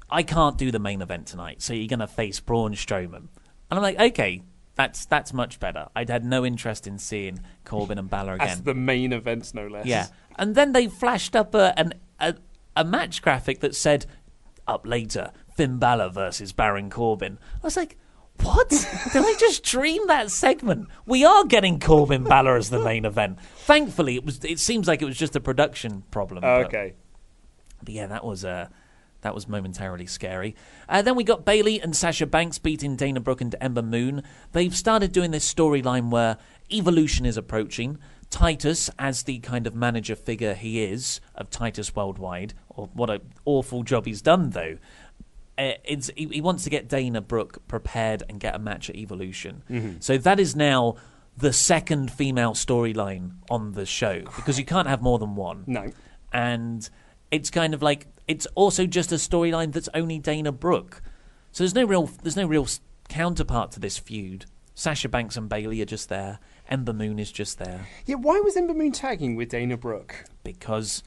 [0.10, 3.28] "I can't do the main event tonight, so you're going to face Braun Strowman."
[3.70, 4.44] And I'm like, "Okay,
[4.76, 8.48] that's that's much better." I'd had no interest in seeing Corbin and Balor again.
[8.50, 9.86] As the main events, no less.
[9.86, 12.36] Yeah, and then they flashed up a an, a,
[12.76, 14.06] a match graphic that said,
[14.68, 17.98] "Up later, Finn Balor versus Baron Corbin." I was like,
[18.42, 18.70] "What?
[18.70, 20.88] Did I just dream that segment?
[21.06, 24.44] We are getting Corbin Balor as the main event." Thankfully, it was.
[24.46, 26.42] It seems like it was just a production problem.
[26.42, 26.94] but- Okay.
[27.84, 28.68] but yeah, that was uh,
[29.22, 30.56] that was momentarily scary.
[30.88, 34.24] Uh, then we got Bayley and Sasha Banks beating Dana Brooke and Ember Moon.
[34.52, 36.38] They've started doing this storyline where
[36.72, 37.98] Evolution is approaching.
[38.30, 43.22] Titus, as the kind of manager figure he is of Titus Worldwide, or what an
[43.46, 44.78] awful job he's done though.
[45.58, 48.96] Uh, it's, he, he wants to get Dana Brooke prepared and get a match at
[48.96, 49.98] Evolution.
[50.02, 50.98] So that is now
[51.36, 55.92] the second female storyline on the show because you can't have more than one No.
[56.34, 56.88] and
[57.32, 61.02] it's kind of like it's also just a storyline that's only Dana Brooke.
[61.52, 62.68] So there's no real there's no real
[63.10, 64.46] counterpart to this feud.
[64.76, 66.40] Sasha Banks and Bayley are just there.
[66.70, 68.16] Ember Moon is just there Yeah.
[68.16, 70.26] Why was Ember Moon tagging with Dana Brooke?
[70.44, 71.02] because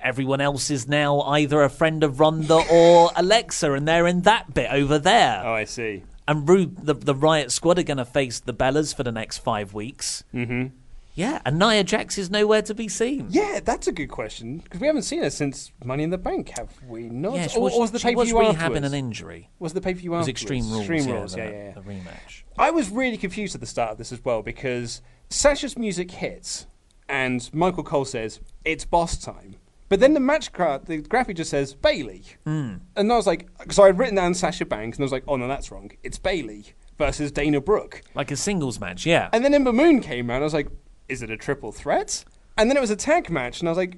[0.00, 4.52] everyone else is now either a friend of Ronda or Alexa, and they're in that
[4.52, 5.42] bit over there.
[5.44, 6.02] Oh, I see.
[6.26, 9.74] And the the Riot Squad are going to face the Bellas for the next five
[9.74, 10.24] weeks.
[10.34, 10.68] Mm-hmm.
[11.14, 13.26] Yeah, and Nia Jax is nowhere to be seen.
[13.28, 16.50] Yeah, that's a good question because we haven't seen her since Money in the Bank,
[16.56, 17.34] have we not?
[17.34, 18.86] Yeah, she or, was, or was the pay per was view rehabbing afterwards?
[18.86, 19.50] an injury.
[19.58, 20.28] Was the pay per view afterwards?
[20.28, 20.80] Extreme Rules.
[20.80, 21.72] Extreme yeah, Rules, the, yeah, yeah, yeah.
[21.74, 22.42] The rematch.
[22.58, 26.66] I was really confused at the start of this as well because Sasha's music hits
[27.08, 29.56] and Michael Cole says it's boss time.
[29.90, 32.24] But then the match card, the graphic just says Bayley.
[32.44, 32.76] Hmm.
[32.96, 35.36] And I was like, so I'd written down Sasha Banks and I was like, oh
[35.36, 35.90] no, that's wrong.
[36.02, 38.00] It's Bayley versus Dana Brooke.
[38.14, 39.28] Like a singles match, yeah.
[39.34, 40.36] And then Ember Moon came out.
[40.36, 40.68] And I was like,
[41.08, 42.24] is it a triple threat?
[42.56, 43.96] And then it was a tag match, and I was like,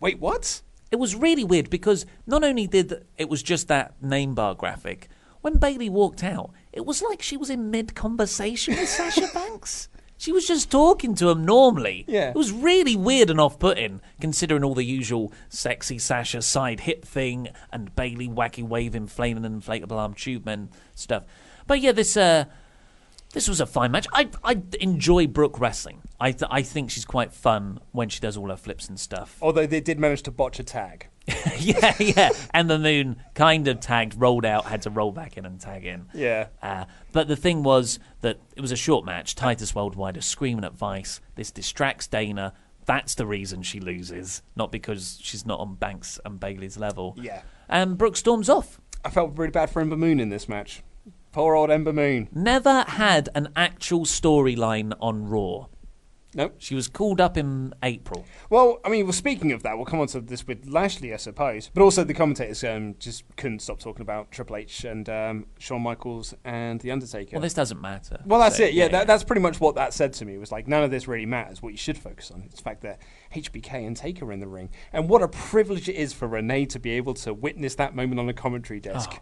[0.00, 0.62] wait, what?
[0.90, 5.08] It was really weird because not only did it was just that name bar graphic,
[5.40, 9.88] when Bayley walked out, it was like she was in mid conversation with Sasha Banks.
[10.16, 12.04] She was just talking to him normally.
[12.06, 12.30] Yeah.
[12.30, 17.04] It was really weird and off putting, considering all the usual sexy Sasha side hip
[17.04, 21.24] thing and Bayley wacky waving, flaming inflatable arm tube men stuff.
[21.66, 22.44] But yeah, this uh
[23.34, 24.06] this was a fine match.
[24.12, 26.00] I I enjoy Brooke wrestling.
[26.18, 29.36] I th- I think she's quite fun when she does all her flips and stuff.
[29.42, 31.08] Although they did manage to botch a tag.
[31.58, 32.30] yeah, yeah.
[32.52, 35.84] And the moon kind of tagged, rolled out, had to roll back in and tag
[35.84, 36.06] in.
[36.14, 36.48] Yeah.
[36.62, 39.34] Uh, but the thing was that it was a short match.
[39.34, 41.20] Titus Worldwide is screaming at Vice.
[41.34, 42.52] This distracts Dana.
[42.86, 47.16] That's the reason she loses, not because she's not on Banks and Bayley's level.
[47.18, 47.42] Yeah.
[47.68, 48.78] And Brooke storms off.
[49.04, 50.82] I felt really bad for Ember Moon in this match.
[51.34, 52.28] Poor old Ember Moon.
[52.32, 55.66] Never had an actual storyline on Raw.
[56.32, 56.54] Nope.
[56.58, 58.24] She was called up in April.
[58.50, 61.16] Well, I mean, well, speaking of that, we'll come on to this with Lashley, I
[61.16, 61.72] suppose.
[61.74, 65.82] But also, the commentators um, just couldn't stop talking about Triple H and um, Shawn
[65.82, 67.30] Michaels and The Undertaker.
[67.32, 68.20] Well, this doesn't matter.
[68.26, 68.74] Well, that's So, it.
[68.74, 70.34] Yeah, that, that's pretty much what that said to me.
[70.34, 71.60] It was like none of this really matters.
[71.60, 73.00] What you should focus on is the fact that
[73.34, 76.66] HBK and Taker are in the ring, and what a privilege it is for Renee
[76.66, 79.10] to be able to witness that moment on a commentary desk.
[79.14, 79.18] Oh,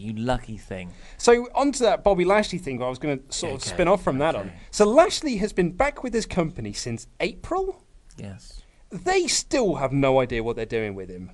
[0.00, 0.92] You lucky thing.
[1.16, 4.18] So onto that Bobby Lashley thing, I was going to sort of spin off from
[4.18, 4.52] that on.
[4.70, 7.84] So Lashley has been back with his company since April.
[8.16, 8.62] Yes.
[8.90, 11.32] They still have no idea what they're doing with him.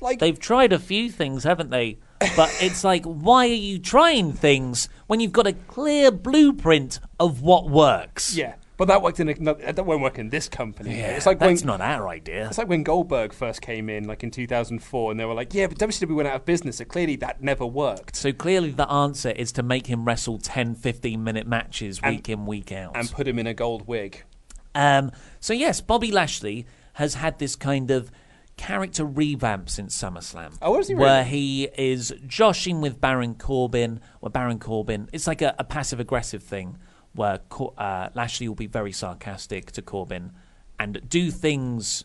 [0.00, 1.98] Like They've tried a few things, haven't they?
[2.36, 7.42] But it's like, why are you trying things when you've got a clear blueprint of
[7.42, 8.36] what works?
[8.36, 9.34] yeah, but that worked in a,
[9.72, 10.96] that won't work in this company.
[10.98, 12.48] Yeah, it's like that's when, not our idea.
[12.48, 15.66] It's like when Goldberg first came in, like in 2004, and they were like, "Yeah,
[15.68, 19.30] but WCW went out of business, so clearly that never worked." So clearly, the answer
[19.30, 22.96] is to make him wrestle 10, 15 minute matches And- week in, week out.
[22.96, 24.24] And put him in a gold wig.
[24.74, 28.10] Um, so yes, Bobby Lashley has had this kind of
[28.56, 30.56] character revamp since SummerSlam.
[30.62, 31.28] Oh, he Where really?
[31.28, 36.42] he is joshing with Baron Corbin, or Baron Corbin, it's like a, a passive aggressive
[36.42, 36.78] thing
[37.14, 37.40] where
[37.78, 40.32] uh, Lashley will be very sarcastic to Corbin
[40.78, 42.04] and do things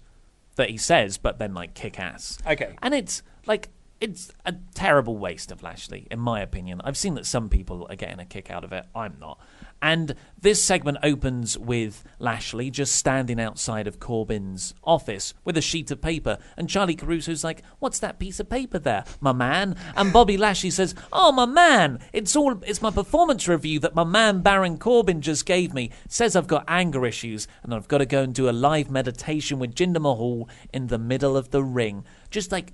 [0.55, 2.37] that he says, but then like kick ass.
[2.45, 2.75] Okay.
[2.81, 6.81] And it's like it's a terrible waste of Lashley, in my opinion.
[6.83, 8.85] I've seen that some people are getting a kick out of it.
[8.95, 9.39] I'm not.
[9.81, 15.91] And this segment opens with Lashley just standing outside of Corbin's office with a sheet
[15.91, 16.37] of paper.
[16.57, 19.75] And Charly Caruso's like, What's that piece of paper there, my man?
[19.95, 24.03] And Bobby Lashley says, Oh, my man, it's all it's my performance review that my
[24.03, 25.91] man Baron Corbin just gave me.
[26.07, 29.59] Says I've got anger issues and I've got to go and do a live meditation
[29.59, 32.05] with Jinder Mahal in the middle of the ring.
[32.29, 32.73] Just like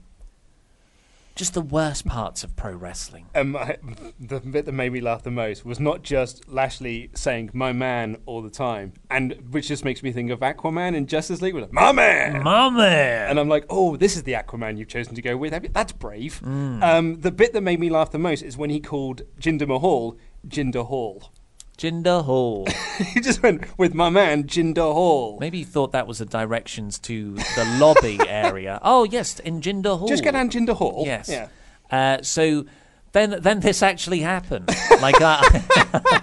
[1.35, 3.27] just the worst parts of pro wrestling.
[3.35, 3.77] Um, I,
[4.19, 8.17] the bit that made me laugh the most was not just Lashley saying "my man"
[8.25, 11.53] all the time, and which just makes me think of Aquaman in Justice League.
[11.53, 13.29] Was like, "My man." My man.
[13.29, 15.53] And I'm like, oh, this is the Aquaman you've chosen to go with.
[15.73, 16.41] That's brave.
[16.43, 16.83] Mm.
[16.83, 20.17] Um, the bit that made me laugh the most is when he called Jinder Mahal
[20.47, 21.31] Jinder Hall.
[21.75, 22.67] Jinder Hall.
[23.13, 25.37] he just went with my man Jinder Hall.
[25.39, 28.79] Maybe he thought that was the directions to the lobby area.
[28.81, 30.07] Oh yes, in Jinder Hall.
[30.07, 31.03] Just go down Jinder Hall.
[31.05, 31.29] Yes.
[31.29, 31.47] Yeah.
[31.91, 32.65] Uh, so
[33.11, 34.67] then, then this actually happened.
[35.01, 36.21] like I,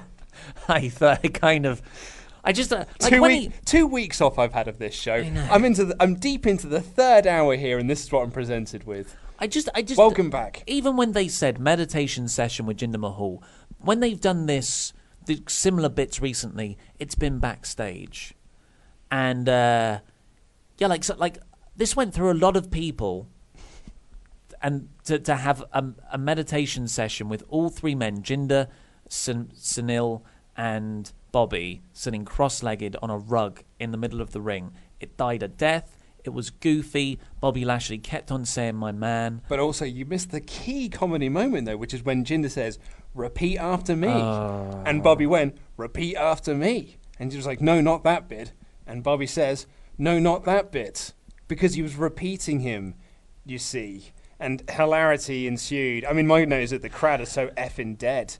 [0.69, 1.81] I thought, I kind of,
[2.45, 5.15] I just uh, like two, week, he, two weeks off I've had of this show.
[5.15, 5.87] I'm into.
[5.87, 9.17] The, I'm deep into the third hour here, and this is what I'm presented with.
[9.39, 10.63] I just, I just Welcome back.
[10.69, 13.43] Even when they said meditation session with Jinder Mahal,
[13.79, 14.93] when they've done this,
[15.27, 18.35] the similar bits recently, it's been backstage,
[19.11, 20.01] and uh,
[20.79, 21.39] yeah, like so, like
[21.77, 23.29] this went through a lot of people,
[24.61, 28.69] and to to have a, a meditation session with all three men, Jinder,
[29.09, 30.23] Sun, Sunil,
[30.57, 34.73] and Bobby, sitting cross-legged on a rug in the middle of the ring.
[35.01, 35.99] It died a death.
[36.25, 37.19] It was goofy.
[37.41, 41.67] Bobby Lashley kept on saying, "My man." But also, you missed the key comedy moment
[41.67, 42.79] though, which is when Jinder says,
[43.15, 44.83] "Repeat after me," Oh.
[44.87, 48.53] and Bobby went, "Repeat after me," and he was like, "No, not that bit,"
[48.87, 49.67] and Bobby says,
[49.99, 51.13] "No, not that bit,"
[51.49, 52.95] because he was repeating him.
[53.45, 56.05] You see, and hilarity ensued.
[56.05, 58.37] I mean, my note is that the crowd are so effing dead.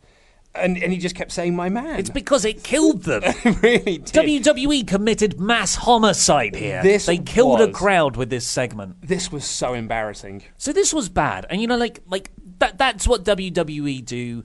[0.55, 1.99] And, and he just kept saying, my man.
[1.99, 3.23] It's because it killed them.
[3.63, 4.07] really did.
[4.09, 6.83] WWE committed mass homicide here.
[6.83, 8.97] This they killed a crowd with this segment.
[9.01, 10.43] This was so embarrassing.
[10.59, 14.43] So this was bad, and you know, like like that that's what WWE do.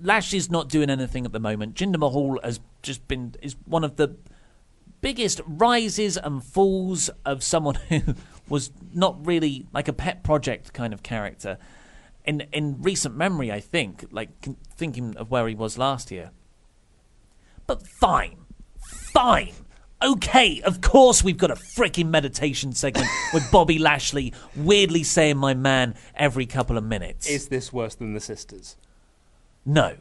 [0.00, 1.74] Lashley's not doing anything at the moment.
[1.74, 4.16] Jinder Mahal has just been is one of the
[5.00, 8.14] biggest rises and falls of someone who
[8.48, 11.58] was not really like a pet project kind of character
[12.24, 13.50] in in recent memory.
[13.50, 14.30] I think, like
[14.76, 16.30] thinking of where he was last year.
[17.66, 18.38] But fine,
[19.12, 19.52] fine.
[20.00, 25.54] Okay, of course we've got a freaking meditation segment with Bobby Lashley weirdly saying my
[25.54, 27.28] man every couple of minutes.
[27.28, 28.76] Is this worse than the sisters?
[29.68, 29.96] No.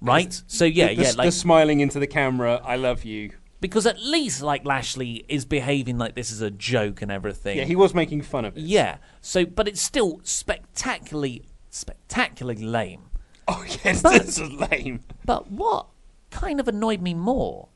[0.00, 0.40] Right?
[0.46, 3.32] So yeah, the, the, yeah, the like smiling into the camera, I love you.
[3.60, 7.56] because at least like Lashley is behaving like this is a joke and everything.
[7.56, 8.60] Yeah, he was making fun of it.
[8.62, 8.98] Yeah.
[9.22, 13.04] So but it's still spectacularly spectacularly lame.
[13.48, 15.00] Oh, yes, But- this is lame.
[15.24, 15.86] But what
[16.30, 17.68] kind of annoyed me more,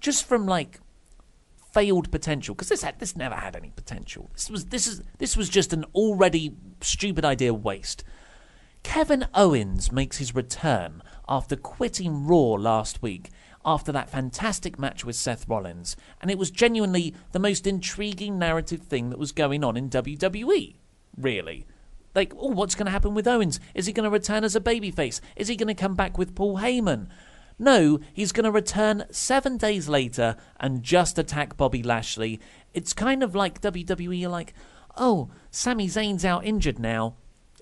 [0.00, 0.80] just from like
[1.72, 4.30] failed potential, because this had this never had any potential.
[4.32, 8.02] This was this is this was just an already stupid idea waste.
[8.86, 13.30] Kevin Owens makes his return after quitting Raw last week
[13.64, 18.82] after that fantastic match with Seth Rollins, and it was genuinely the most intriguing narrative
[18.82, 20.76] thing that was going on in WWE.
[21.18, 21.66] Really.
[22.14, 23.58] Like, oh, what's going to happen with Owens?
[23.74, 25.20] Is he going to return as a babyface?
[25.34, 27.08] Is he going to come back with Paul Heyman?
[27.58, 32.40] No, he's going to return seven days later and just attack Bobby Lashley.
[32.72, 34.54] It's kind of like WWE like,
[34.96, 37.16] oh, Sami Zayn's out injured now.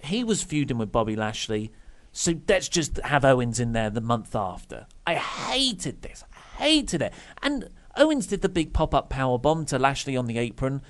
[0.05, 1.73] He was feuding with Bobby Lashley,
[2.13, 4.87] so let's just have Owens in there the month after.
[5.07, 6.25] I hated this.
[6.33, 7.13] I hated it.
[7.43, 10.83] And Owens did the big pop up power bomb to Lashley on the apron.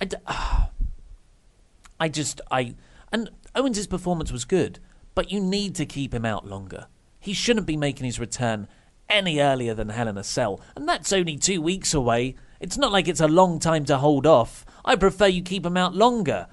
[0.00, 0.16] I, d-
[2.00, 2.74] I just I
[3.12, 4.78] and Owens' performance was good,
[5.14, 6.86] but you need to keep him out longer.
[7.18, 8.68] He shouldn't be making his return
[9.08, 12.36] any earlier than Hell in a Cell, and that's only two weeks away.
[12.60, 14.64] It's not like it's a long time to hold off.
[14.84, 16.46] I prefer you keep him out longer.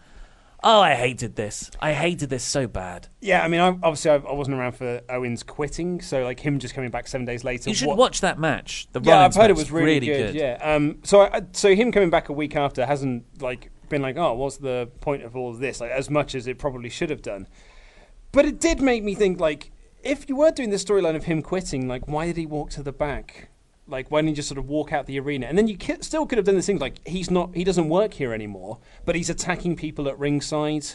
[0.64, 1.70] Oh, I hated this.
[1.80, 3.08] I hated this so bad.
[3.22, 6.58] Yeah, I mean, I, obviously, I, I wasn't around for Owens quitting, so like him
[6.58, 7.70] just coming back seven days later.
[7.70, 8.88] You should what- watch that match.
[8.92, 10.58] The Yeah, I've heard it was really, good, Yeah.
[10.62, 11.00] Um.
[11.04, 14.58] So, I, so him coming back a week after hasn't like been like, oh, what's
[14.58, 15.80] the point of all of this?
[15.80, 17.48] Like as much as it probably should have done.
[18.32, 19.72] But it did make me think, like,
[20.04, 22.84] if you were doing the storyline of him quitting, like, why did he walk to
[22.84, 23.50] the back?
[23.88, 25.48] Like, why didn't he just sort of walk out the arena?
[25.48, 27.88] And then you ki- still could have done this thing, like, he's not, he doesn't
[27.90, 30.86] work here anymore, but he's attacking people at ringside.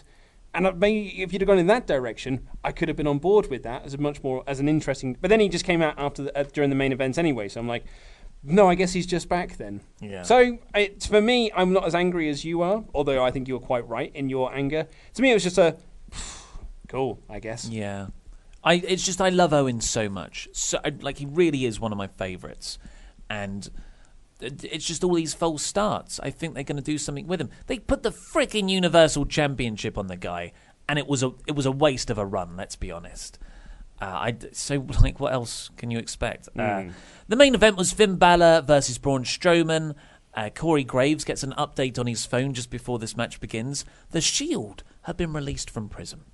[0.54, 3.48] And maybe if you'd have gone in that direction, I could have been on board
[3.48, 5.16] with that as a much more as an interesting.
[5.20, 7.58] But then he just came out after the, uh, during the main events anyway, so
[7.60, 7.84] I'm like,
[8.44, 9.80] no, I guess he's just back then.
[10.00, 10.22] Yeah.
[10.24, 13.54] So it's for me, I'm not as angry as you are, although I think you
[13.54, 14.88] were quite right in your anger.
[15.14, 15.76] To me, it was just a
[16.88, 17.68] cool, I guess.
[17.68, 18.08] Yeah.
[18.64, 20.48] I it's just I love Owen so much.
[20.52, 22.78] So like he really is one of my favorites.
[23.28, 23.68] And
[24.40, 26.18] it's just all these false starts.
[26.20, 27.50] I think they're going to do something with him.
[27.66, 30.52] They put the freaking Universal Championship on the guy
[30.88, 33.38] and it was a it was a waste of a run, let's be honest.
[34.00, 36.48] Uh, I so like what else can you expect?
[36.58, 36.84] Uh,
[37.28, 39.94] the main event was Finn Balor versus Braun Strowman.
[40.34, 43.84] Uh, Corey Graves gets an update on his phone just before this match begins.
[44.10, 46.24] The Shield have been released from prison.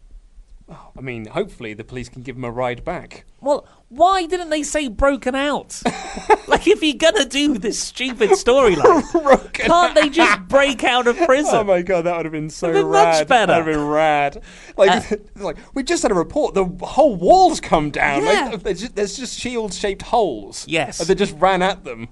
[0.70, 3.24] I mean, hopefully the police can give him a ride back.
[3.40, 5.80] Well, why didn't they say broken out?
[6.46, 11.54] like, if you're gonna do this stupid storyline, can't they just break out of prison?
[11.54, 13.20] Oh my god, that would have been so Would've been rad.
[13.20, 13.52] much better.
[13.52, 14.42] That would have been rad.
[14.76, 16.54] Like, it's like we just had a report.
[16.54, 18.24] The whole walls come down.
[18.24, 18.50] Yeah.
[18.52, 20.66] Like, there's, just, there's just shield-shaped holes.
[20.68, 21.00] Yes.
[21.00, 22.08] And they just ran at them.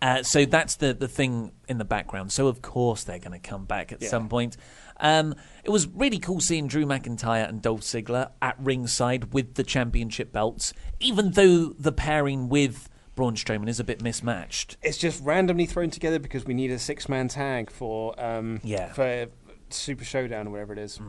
[0.00, 2.30] Uh, so that's the the thing in the background.
[2.30, 4.58] So of course they're going to come back at some point.
[5.00, 5.34] Um,
[5.64, 10.32] it was really cool seeing Drew McIntyre and Dolph Ziggler at ringside with the championship
[10.32, 14.76] belts, even though the pairing with Braun Strowman is a bit mismatched.
[14.82, 18.92] It's just randomly thrown together because we need a six-man tag for um Yeah.
[18.92, 19.26] for
[19.70, 21.00] Super Showdown or whatever it is.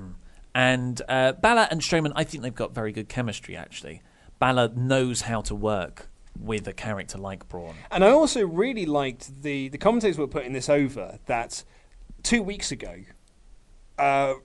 [0.54, 3.58] And uh, Balor and Strowman, I think they've got very good chemistry.
[3.58, 4.02] Actually,
[4.40, 6.08] Balor knows how to work
[6.40, 7.76] with a character like Braun.
[7.92, 11.64] And I also really liked the the commentators were putting this over that
[12.24, 12.96] two weeks ago,
[13.98, 14.36] uh,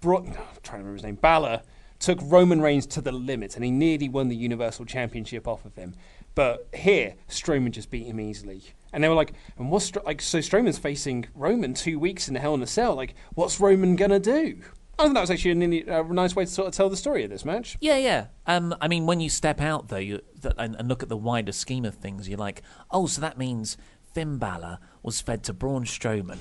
[0.00, 1.62] brought, I'm trying to remember his name, Balor
[1.98, 5.76] took Roman Reigns to the limit, and he nearly won the Universal Championship off of
[5.76, 5.94] him.
[6.34, 8.62] But here, Strowman just beat him easily.
[8.92, 10.22] And they were like, and what's like?
[10.22, 12.94] So Strowman's facing Roman two weeks in the Hell in a Cell.
[12.94, 14.58] Like, what's Roman gonna do?
[14.98, 17.24] I think that was actually a, a nice way to sort of tell the story
[17.24, 17.76] of this match.
[17.80, 18.26] Yeah, yeah.
[18.46, 20.20] Um, I mean, when you step out though, you,
[20.58, 23.78] and, and look at the wider scheme of things, you're like, oh, so that means
[24.12, 26.40] Finn Balor was fed to Braun Strowman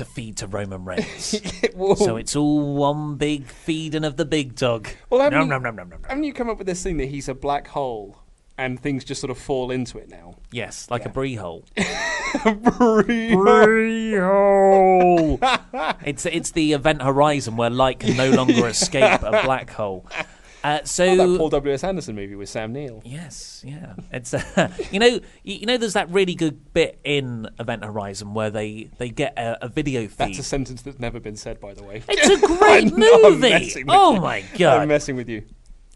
[0.00, 1.38] to feed to Roman Reigns.
[1.74, 1.94] Whoa.
[1.94, 4.88] so it's all one big feeding of the big dog.
[5.10, 6.96] Well, haven't, Nom, you, nom, nom, nom, nom, haven't you come up with this thing
[6.96, 8.18] that he's a black hole
[8.56, 10.36] and things just sort of fall into it now?
[10.52, 11.66] Yes, like a brie hole.
[12.44, 15.38] Brie hole.
[16.04, 20.06] it's it's the event horizon where light can no longer escape a black hole.
[20.62, 21.72] Uh, so Oh, that Paul W.
[21.72, 21.84] S.
[21.84, 23.02] Anderson movie with Sam Neill.
[23.04, 23.94] Yes, yeah.
[24.12, 28.50] It's uh, you know you, know there's that really good bit in Event Horizon where
[28.50, 30.16] they they get a, a video feed.
[30.18, 32.02] That's a sentence that's never been said, by the way.
[32.08, 33.84] It's a great I know, I'm movie.
[33.88, 34.20] Oh you.
[34.20, 34.78] my God.
[34.80, 35.44] I'm messing with you.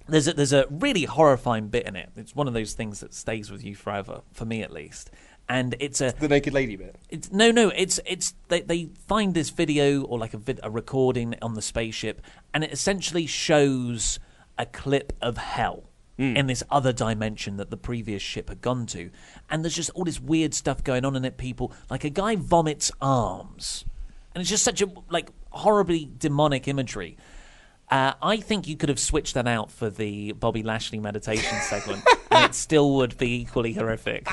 [0.07, 2.11] There's a, there's a really horrifying bit in it.
[2.17, 5.11] It's one of those things that stays with you forever, for me at least.
[5.49, 6.97] And it's a The naked lady bit.
[7.11, 10.71] it's no no it's it's they they find this video or like a vid, a
[10.71, 12.23] recording on the spaceship,
[12.55, 14.19] and it essentially shows
[14.59, 15.85] a clip of hell.
[16.17, 19.11] In this other dimension that the previous ship had gone to,
[19.51, 21.37] and there's just all this weird stuff going on in it.
[21.37, 23.85] People like a guy vomits arms,
[24.33, 27.17] and it's just such a like horribly demonic imagery.
[27.91, 32.05] Uh, I think you could have switched that out for the Bobby Lashley meditation segment,
[32.31, 34.29] and it still would be equally horrific.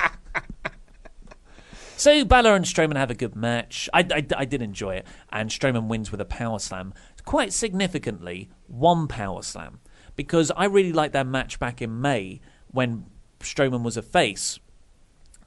[2.01, 3.87] So Balor and Strowman have a good match.
[3.93, 6.95] I, I, I did enjoy it, and Strowman wins with a power slam.
[7.25, 9.81] Quite significantly, one power slam,
[10.15, 13.05] because I really liked that match back in May when
[13.39, 14.59] Strowman was a face,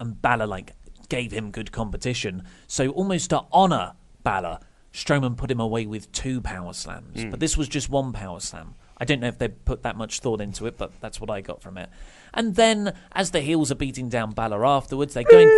[0.00, 0.72] and Balor like
[1.08, 2.42] gave him good competition.
[2.66, 3.92] So almost to honour
[4.22, 4.58] Balor,
[4.92, 8.74] Strowman put him away with two power slams, but this was just one power slam.
[8.96, 11.40] I don't know if they put that much thought into it, but that's what I
[11.40, 11.90] got from it.
[12.32, 15.48] And then, as the heels are beating down Balor afterwards, they're going.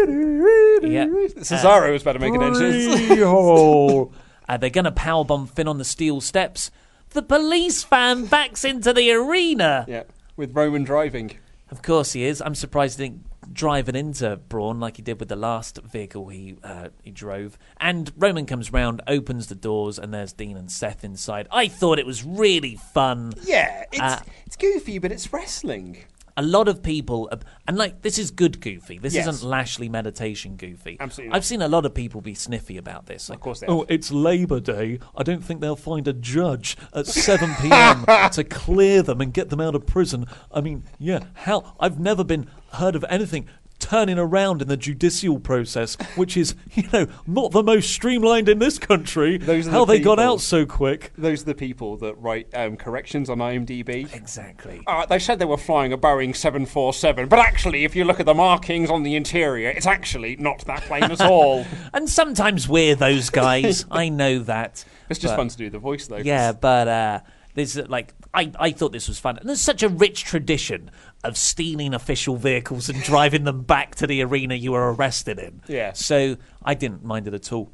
[0.91, 4.11] yeah, Cesaro was about to make an entrance.
[4.49, 6.71] Uh, they're going to powerbomb Finn on the steel steps.
[7.17, 9.87] The police van backs into the arena.
[9.89, 10.03] yeah,
[10.37, 11.39] with Roman driving.
[11.71, 12.43] Of course he is.
[12.43, 16.29] I'm surprised he didn't drive it into Braun like he did with the last vehicle
[16.29, 17.57] he uh, he drove.
[17.79, 21.49] And Roman comes round, opens the doors, and there's Dean and Seth inside.
[21.51, 23.33] I thought it was really fun.
[23.45, 26.05] Yeah, it's Uh, it's goofy, but it's wrestling.
[26.39, 27.31] A lot of people,
[27.67, 28.99] and like this is good goofy.
[28.99, 29.27] This Yes.
[29.27, 30.99] isn't Lashley meditation goofy.
[31.01, 33.31] Absolutely I've seen a lot of people be sniffy about this.
[33.31, 33.87] Like, Of course they Oh, are.
[33.89, 34.99] it's Labour Day.
[35.17, 38.05] I don't think they'll find a judge at 7 p.m.
[38.33, 40.27] to clear them and get them out of prison.
[40.53, 41.75] I mean, yeah, how?
[41.81, 43.47] I've never been heard of anything
[43.79, 48.59] turning around in the judicial process, which is, you know, not the most streamlined in
[48.59, 49.39] this country.
[49.39, 51.13] Those how the they got out so quick.
[51.17, 54.13] Those are the people that write um, corrections on IMDb.
[54.15, 54.83] exactly.
[54.87, 58.27] Uh, they said they were flying a Boeing 747, but actually, if you look at
[58.27, 61.65] the markings on the interior, it's actually not that plane at all.
[61.93, 63.87] And sometimes we're those guys.
[63.91, 64.85] I know that.
[65.09, 66.17] It's just But- fun to do the voice, though.
[66.17, 67.21] Yeah, but uh,
[67.55, 69.39] this is like I, I thought this was fun.
[69.39, 70.91] And there's such a rich tradition
[71.25, 75.63] of stealing official vehicles and driving them back to the arena you were arrested in.
[75.69, 75.93] Yeah.
[75.93, 77.71] So I didn't mind it at all.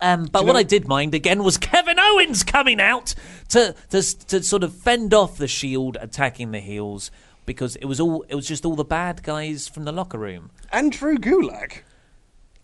[0.00, 3.14] Um, but what know- I did mind again was Kevin Owens coming out
[3.50, 7.12] to, to to sort of fend off the Shield attacking the heels
[7.46, 10.50] because it was all it was just all the bad guys from the locker room.
[10.72, 11.82] And Drew Gulak.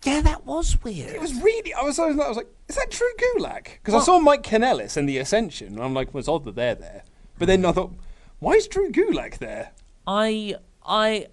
[0.03, 1.15] Yeah, that was weird.
[1.15, 1.73] It was really.
[1.73, 3.65] I was, I was, I was like, is that Drew Gulak?
[3.83, 6.55] Because I saw Mike Kanellis in the Ascension, and I'm like, well, it's odd that
[6.55, 7.03] they're there.
[7.37, 7.93] But then I thought,
[8.39, 9.71] why is Drew Gulak there?
[10.07, 10.55] I
[10.85, 11.27] I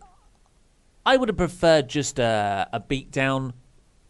[1.05, 3.52] I would have preferred just a, a beatdown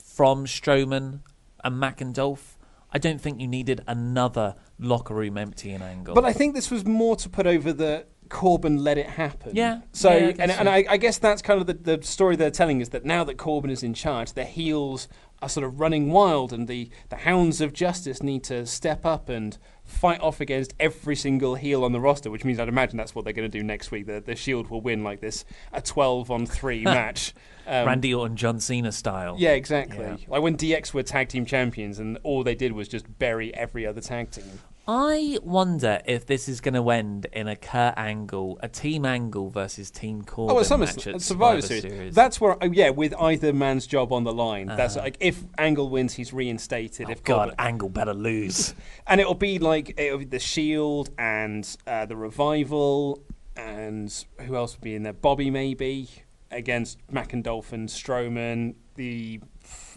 [0.03, 1.21] from Strowman
[1.63, 2.57] and McIndolf.
[2.91, 6.15] I don't think you needed another locker room emptying angle.
[6.15, 9.55] But I think this was more to put over the Corbin let it happen.
[9.55, 10.59] Yeah, So, yeah, I and, so.
[10.59, 13.25] and I, I guess that's kind of the, the story they're telling is that now
[13.25, 15.09] that Corbin is in charge, the heels
[15.43, 19.29] are sort of running wild, and the, the hounds of justice need to step up
[19.29, 23.15] and fight off against every single heel on the roster, which means I'd imagine that's
[23.15, 24.07] what they're going to do next week.
[24.07, 27.35] The, the Shield will win like this a 12 on 3 match.
[27.67, 29.37] Um, Randy Orton, John Cena style.
[29.39, 30.05] Yeah, exactly.
[30.05, 30.17] Yeah.
[30.29, 33.87] Like when DX were tag team champions, and all they did was just bury every
[33.87, 34.61] other tag team.
[34.89, 39.51] I wonder if this is going to end in a Kurt Angle, a Team Angle
[39.51, 42.15] versus Team Corbin Oh, at match at Survivor Survivor Series.
[42.15, 44.69] That's where, oh, yeah, with either man's job on the line.
[44.69, 47.09] That's like if Angle wins, he's reinstated.
[47.09, 48.75] oh if God, Corbin- Angle better lose.
[49.09, 53.25] and it'll be like it'll be the Shield and uh, the Revival,
[53.57, 55.13] and who else would be in there?
[55.13, 56.09] Bobby maybe
[56.53, 59.41] against McIndolph and Strowman, the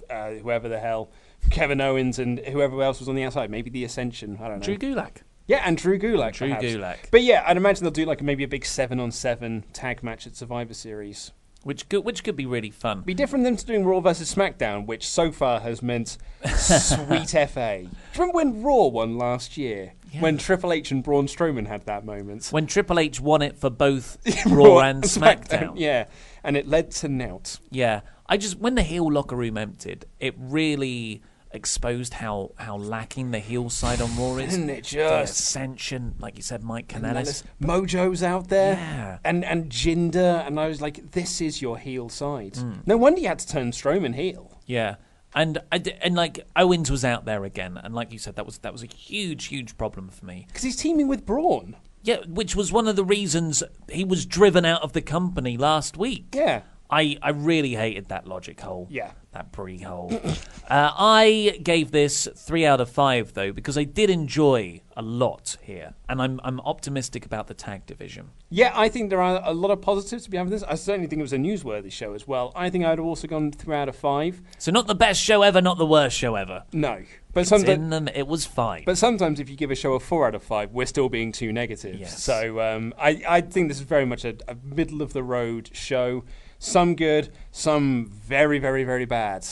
[0.09, 1.11] uh, whoever the hell,
[1.49, 3.49] Kevin Owens and whoever else was on the outside.
[3.49, 4.37] Maybe the Ascension.
[4.41, 4.65] I don't know.
[4.65, 5.23] Drew Gulak.
[5.47, 6.33] Yeah, and Drew Gulak.
[6.33, 6.65] Drew perhaps.
[6.65, 6.97] Gulak.
[7.09, 10.27] But yeah, I'd imagine they'll do like maybe a big seven on seven tag match
[10.27, 11.31] at Survivor Series.
[11.63, 13.01] Which could, which could be really fun.
[13.01, 16.17] Be different than doing Raw versus SmackDown, which so far has meant
[16.55, 17.79] sweet FA.
[17.81, 19.93] Do you remember when Raw won last year?
[20.19, 22.47] When Triple H and Braun Strowman had that moment?
[22.51, 25.73] When Triple H won it for both Raw and SmackDown.
[25.75, 26.05] Yeah,
[26.43, 27.59] and it led to Nout.
[27.69, 33.31] Yeah, I just when the heel locker room emptied, it really exposed how how lacking
[33.31, 34.53] the heel side on Raw is.
[34.53, 35.39] Isn't it The just?
[35.39, 37.13] ascension, like you said, Mike And Kanellis.
[37.13, 39.17] then there's Mojo's out there, Yeah.
[39.23, 42.53] and and Jinder, and I was like, this is your heel side.
[42.53, 42.85] Mm.
[42.87, 44.59] No wonder you had to turn Strowman heel.
[44.65, 44.95] Yeah.
[45.35, 48.45] And I d- and like Owens was out there again, and like you said, that
[48.47, 50.45] was that was a huge, huge problem for me.
[50.47, 51.75] Because he's teaming with Braun.
[52.01, 53.61] Yeah, which was one of the reasons
[53.91, 56.27] he was driven out of the company last week.
[56.33, 56.61] Yeah.
[56.91, 58.87] I, I really hated that logic hole.
[58.89, 59.11] Yeah.
[59.31, 60.11] That Brie hole.
[60.67, 65.55] uh, I gave this three out of five though because I did enjoy a lot
[65.61, 68.31] here, and I'm I'm optimistic about the tag division.
[68.49, 70.63] Yeah, I think there are a lot of positives to be having this.
[70.63, 72.51] I certainly think it was a newsworthy show as well.
[72.55, 74.41] I think I'd have also gone three out of five.
[74.57, 76.63] So not the best show ever, not the worst show ever.
[76.73, 78.83] No, but It's sometimes in them, it was fine.
[78.85, 81.31] But sometimes, if you give a show a four out of five, we're still being
[81.31, 81.99] too negative.
[81.99, 82.23] Yes.
[82.23, 85.69] So um, I, I think this is very much a, a middle of the road
[85.71, 86.23] show.
[86.59, 89.47] Some good, some very, very, very bad,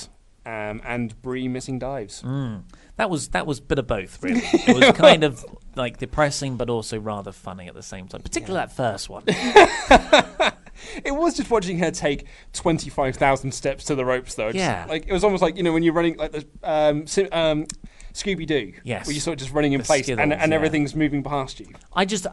[0.46, 2.22] um, and Brie missing dives.
[2.22, 2.64] Mm.
[2.98, 4.42] That was that was a bit of both, really.
[4.54, 8.22] It was kind of like depressing, but also rather funny at the same time.
[8.22, 9.24] Particularly that first one.
[11.04, 14.50] It was just watching her take twenty five thousand steps to the ropes, though.
[14.52, 14.86] Just, Yeah.
[14.88, 17.66] like it was almost like you know when you're running like the um, si- um,
[18.18, 18.74] Scooby Doo.
[18.84, 19.06] Yes.
[19.06, 20.56] where you're sort of just running in The place and, Skittles, and yeah.
[20.56, 21.68] everything's moving past you.
[21.94, 22.26] I just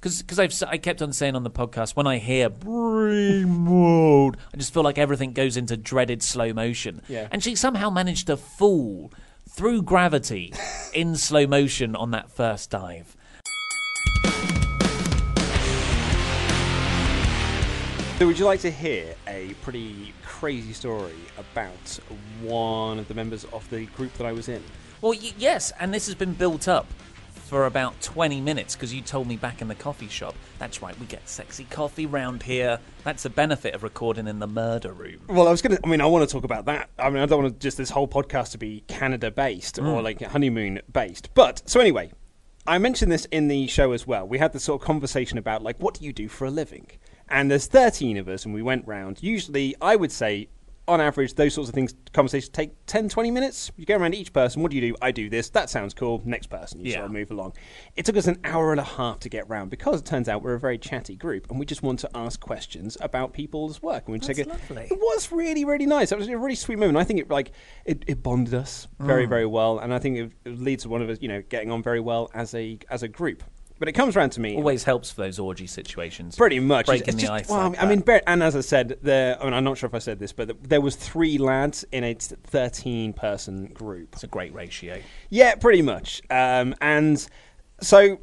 [0.00, 4.36] because because I've I kept on saying on the podcast when I hear Brie mode,
[4.52, 7.00] I just feel like everything goes into dreaded slow motion.
[7.08, 7.28] Yeah.
[7.30, 9.10] And she somehow managed to fall
[9.48, 10.52] through gravity
[10.94, 13.16] in slow motion on that first dive.
[18.18, 21.98] So, would you like to hear a pretty crazy story about
[22.42, 24.62] one of the members of the group that I was in?
[25.02, 26.86] Well, y- yes, and this has been built up
[27.34, 30.34] for about 20 minutes because you told me back in the coffee shop.
[30.58, 32.78] That's right, we get sexy coffee round here.
[33.04, 35.20] That's the benefit of recording in the murder room.
[35.28, 35.82] Well, I was going to.
[35.84, 36.88] I mean, I want to talk about that.
[36.98, 40.02] I mean, I don't want just this whole podcast to be Canada based or Mm.
[40.02, 41.28] like honeymoon based.
[41.34, 42.12] But so anyway,
[42.66, 44.26] I mentioned this in the show as well.
[44.26, 46.86] We had this sort of conversation about like, what do you do for a living?
[47.28, 49.22] And there's 13 of us, and we went round.
[49.22, 50.48] Usually, I would say,
[50.92, 53.70] on average, those sorts of things, conversations take 10, 20 minutes.
[53.76, 54.62] You go around each person.
[54.62, 54.96] What do you do?
[55.02, 55.50] I do this.
[55.50, 56.22] That sounds cool.
[56.24, 56.80] Next person.
[56.80, 56.96] You Yeah.
[56.98, 57.54] sort of move along.
[57.96, 60.42] It took us an hour and a half to get round because it turns out
[60.42, 64.04] we're a very chatty group, and we just want to ask questions about people's work.
[64.06, 64.48] And we just That's it.
[64.48, 64.86] lovely.
[64.90, 66.12] It was really, really nice.
[66.12, 66.98] It was a really sweet moment.
[66.98, 67.52] I think it like
[67.84, 69.28] it, it bonded us very, Mm.
[69.30, 71.70] very well, and I think it, it leads to one of us, you know, getting
[71.70, 73.42] on very well as a as a group.
[73.82, 74.54] But it comes round to me.
[74.54, 76.36] Always helps for those orgy situations.
[76.36, 77.48] Pretty much, Breaking It's the just- ice.
[77.48, 79.36] Well, like I mean, bear- and as I said, there.
[79.40, 81.84] I mean, I'm not sure if I said this, but th- there was three lads
[81.90, 84.10] in a 13 person group.
[84.12, 85.00] it's a great ratio.
[85.30, 86.22] Yeah, pretty much.
[86.30, 87.26] Um, and
[87.80, 88.20] so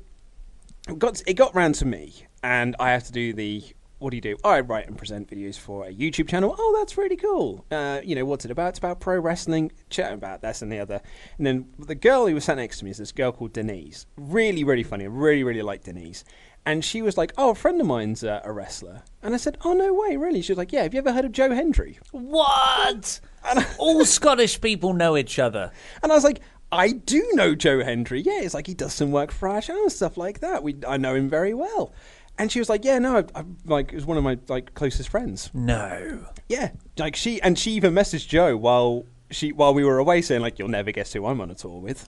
[0.98, 3.62] got it got round to me, and I have to do the.
[4.00, 4.38] What do you do?
[4.46, 6.56] I write and present videos for a YouTube channel.
[6.58, 7.66] Oh, that's really cool.
[7.70, 8.70] Uh, you know, what's it about?
[8.70, 11.02] It's about pro wrestling, chatting about this and the other.
[11.38, 14.06] And then the girl who was sat next to me is this girl called Denise.
[14.16, 15.04] Really, really funny.
[15.04, 16.24] I really, really like Denise.
[16.66, 19.58] And she was like, "Oh, a friend of mine's uh, a wrestler." And I said,
[19.64, 20.84] "Oh, no way, really?" She was like, "Yeah.
[20.84, 23.20] Have you ever heard of Joe Hendry?" What?
[23.46, 25.72] And All Scottish people know each other.
[26.04, 28.22] And I was like, I do know Joe Hendry.
[28.22, 30.62] Yeah, it's like he does some work for our channel and stuff like that.
[30.62, 31.94] We, I know him very well.
[32.40, 34.74] And she was like, Yeah, no, I, I, like it was one of my like
[34.74, 35.52] closest friends.
[35.54, 36.26] No.
[36.48, 40.42] Yeah, like she and she even messaged Joe while she while we were away, saying
[40.42, 42.08] like, "You'll never guess who I'm on a tour with."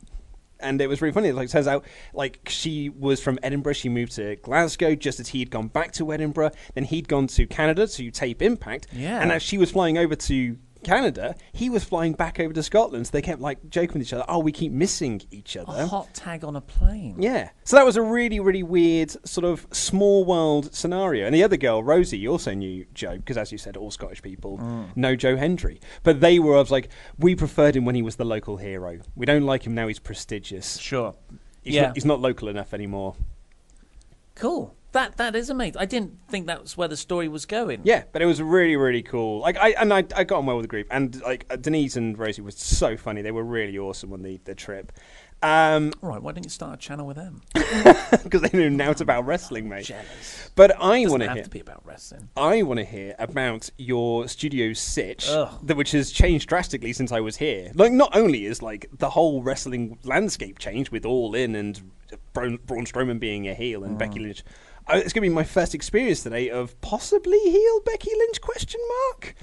[0.59, 1.31] And it was really funny.
[1.31, 3.73] Like, turns out, like she was from Edinburgh.
[3.73, 6.51] She moved to Glasgow just as he'd gone back to Edinburgh.
[6.75, 8.87] Then he'd gone to Canada to tape Impact.
[8.91, 9.19] Yeah.
[9.21, 13.07] And as she was flying over to Canada, he was flying back over to Scotland.
[13.07, 14.25] So they kept like joking with each other.
[14.27, 15.71] Oh, we keep missing each other.
[15.75, 17.15] A hot tag on a plane.
[17.21, 17.49] Yeah.
[17.63, 21.25] So that was a really, really weird sort of small world scenario.
[21.25, 24.21] And the other girl, Rosie, you also knew Joe, because as you said, all Scottish
[24.21, 24.95] people Mm.
[24.97, 25.79] know Joe Hendry.
[26.03, 28.99] But they were I was like, we preferred him when he was the local hero.
[29.15, 30.77] We don't like him now he's prestigious.
[30.77, 31.13] Sure.
[31.61, 31.87] He's, Yeah.
[31.87, 33.15] not, he's not local enough anymore.
[34.35, 34.75] Cool.
[34.93, 35.77] That that is amazing.
[35.79, 37.81] I didn't think that was where the story was going.
[37.83, 39.39] Yeah, but it was really, really cool.
[39.39, 41.95] Like I and I, I got on well with the group, and like uh, Denise
[41.95, 43.21] and Rosie were so funny.
[43.21, 44.91] They were really awesome on the the trip.
[45.43, 46.21] Um, All right.
[46.21, 47.41] Why didn't you start a channel with them?
[48.23, 49.85] because they knew now it's about wrestling, mate.
[49.85, 50.51] Jealous.
[50.55, 51.43] But I want to have hear.
[51.45, 52.29] to be about wrestling.
[52.37, 57.21] I want to hear about your studio sitch, that which has changed drastically since I
[57.21, 57.71] was here.
[57.73, 61.81] Like, not only is like the whole wrestling landscape changed with All In and
[62.33, 63.99] Braun, Braun Strowman being a heel and Mm.
[63.99, 64.43] Becky Lynch.
[64.87, 68.41] Uh, it's going to be my first experience today of possibly heel Becky Lynch?
[68.41, 69.35] Question mark.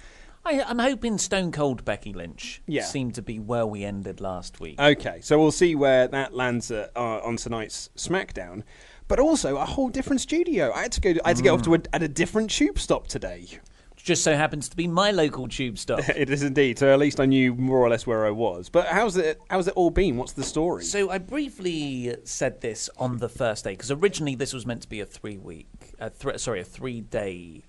[0.44, 2.84] I, I'm hoping Stone Cold Becky Lynch Yeah.
[2.84, 4.80] seemed to be where we ended last week.
[4.80, 8.62] Okay, so we'll see where that lands uh, uh, on tonight's SmackDown.
[9.08, 10.70] But also a whole different studio.
[10.72, 11.14] I had to go.
[11.24, 13.46] I had to get off to a, at a different tube stop today.
[14.08, 16.00] Just so happens to be my local tube stop.
[16.08, 16.78] it is indeed.
[16.78, 18.68] So at least I knew more or less where I was.
[18.68, 19.40] But how's it?
[19.50, 20.16] How's it all been?
[20.16, 20.82] What's the story?
[20.84, 24.88] So I briefly said this on the first day because originally this was meant to
[24.88, 25.68] be a three-week,
[26.00, 27.62] uh, th- sorry, a three-day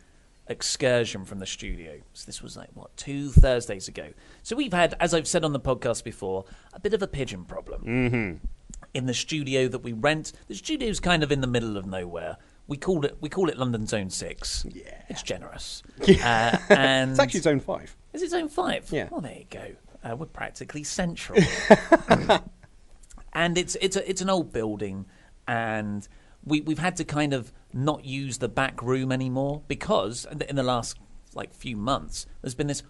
[0.48, 2.00] excursion from the studio.
[2.14, 4.08] So this was like what two Thursdays ago.
[4.42, 7.46] So we've had, as I've said on the podcast before, a bit of a pigeon
[7.46, 8.46] problem Mm-hmm.
[8.94, 10.32] in the studio that we rent.
[10.48, 12.38] The studio's kind of in the middle of nowhere.
[12.70, 14.66] We call it we call it London Zone Six.
[14.70, 15.84] Yeah, it's generous.
[16.02, 17.98] Uh, and It's actually Zone Five.
[18.14, 18.88] Is it Zone Five?
[18.92, 19.10] Yeah.
[19.12, 19.72] Well, there you go.
[20.04, 21.42] Uh, we're practically central.
[23.34, 25.08] and it's it's a, it's an old building,
[25.48, 26.08] and
[26.46, 30.64] we we've had to kind of not use the back room anymore because in the
[30.64, 30.98] last
[31.34, 32.84] like few months there's been this.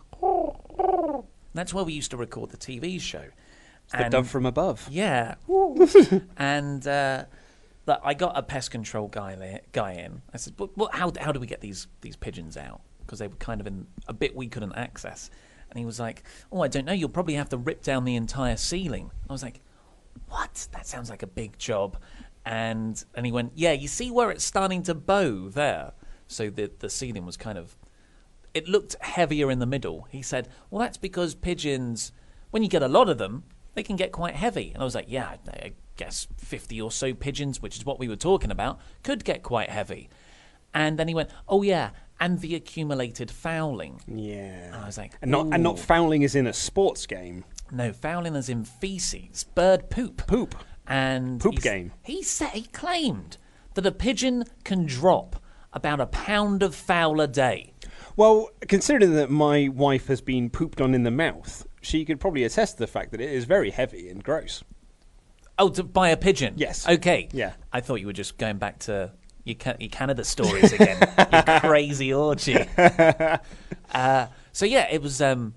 [1.54, 3.26] That's where we used to record the TV show.
[3.86, 4.88] It's the dove from above.
[4.92, 5.36] Yeah.
[6.38, 7.26] and uh,
[8.04, 10.22] I got a pest control guy there, guy in.
[10.34, 10.78] I said, "What?
[10.78, 12.82] what how how do we get these these pigeons out?
[13.00, 15.30] Because they were kind of in a bit we couldn't access."
[15.70, 16.94] And he was like, "Oh, I don't know.
[16.94, 19.62] You'll probably have to rip down the entire ceiling." I was like,
[20.28, 20.68] "What?
[20.72, 21.98] That sounds like a big job."
[22.46, 25.94] And and he went, "Yeah, you see where it's starting to bow there."
[26.28, 27.78] So the the ceiling was kind of
[28.54, 30.08] it looked heavier in the middle.
[30.10, 32.12] He said, "Well, that's because pigeons,
[32.52, 33.44] when you get a lot of them,
[33.80, 37.14] they can get quite heavy." And I was like, "Yeah, I guess fifty or so
[37.14, 40.10] pigeons, which is what we were talking about, could get quite heavy."
[40.74, 44.66] And then he went, "Oh yeah, and the accumulated fouling." Yeah.
[44.66, 47.46] And I was like, And not and not fouling is in a sports game.
[47.72, 50.28] No, fouling as in feces, bird poop.
[50.28, 50.56] Poop.
[50.86, 51.94] And Poop game.
[52.04, 53.38] He said he claimed
[53.76, 55.42] that a pigeon can drop
[55.72, 57.74] about a pound of foul a day.
[58.16, 62.44] Well, considering that my wife has been pooped on in the mouth, she could probably
[62.44, 64.64] attest to the fact that it is very heavy and gross.
[65.58, 66.54] Oh, to buy a pigeon?
[66.58, 66.88] Yes.
[66.88, 67.28] Okay.
[67.34, 67.54] Yeah.
[67.74, 69.12] I thought you were just going back to
[69.44, 70.98] your, Ca- your Canada stories again.
[71.34, 72.58] you crazy orgy.
[72.78, 75.22] uh, so yeah, it was.
[75.22, 75.54] Um,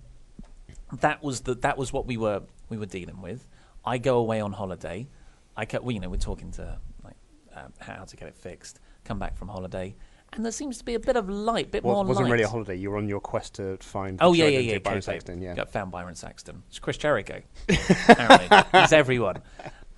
[1.01, 3.49] that was the that was what we were we were dealing with.
[3.85, 5.09] I go away on holiday.
[5.57, 7.17] I ca- well, you know, we're talking to like
[7.55, 8.81] um, how to get it fixed.
[9.05, 9.95] Come back from holiday,
[10.33, 12.33] and there seems to be a bit of light, bit Well, more it wasn't light.
[12.33, 12.77] really a holiday.
[12.77, 14.19] You were on your quest to find.
[14.21, 14.79] Oh yeah, yeah, yeah.
[14.79, 15.55] Byron okay, Saxton, yeah.
[15.55, 16.63] Got found Byron Saxton.
[16.69, 17.43] It's Chris Jericho.
[18.09, 19.43] Apparently, he's everyone.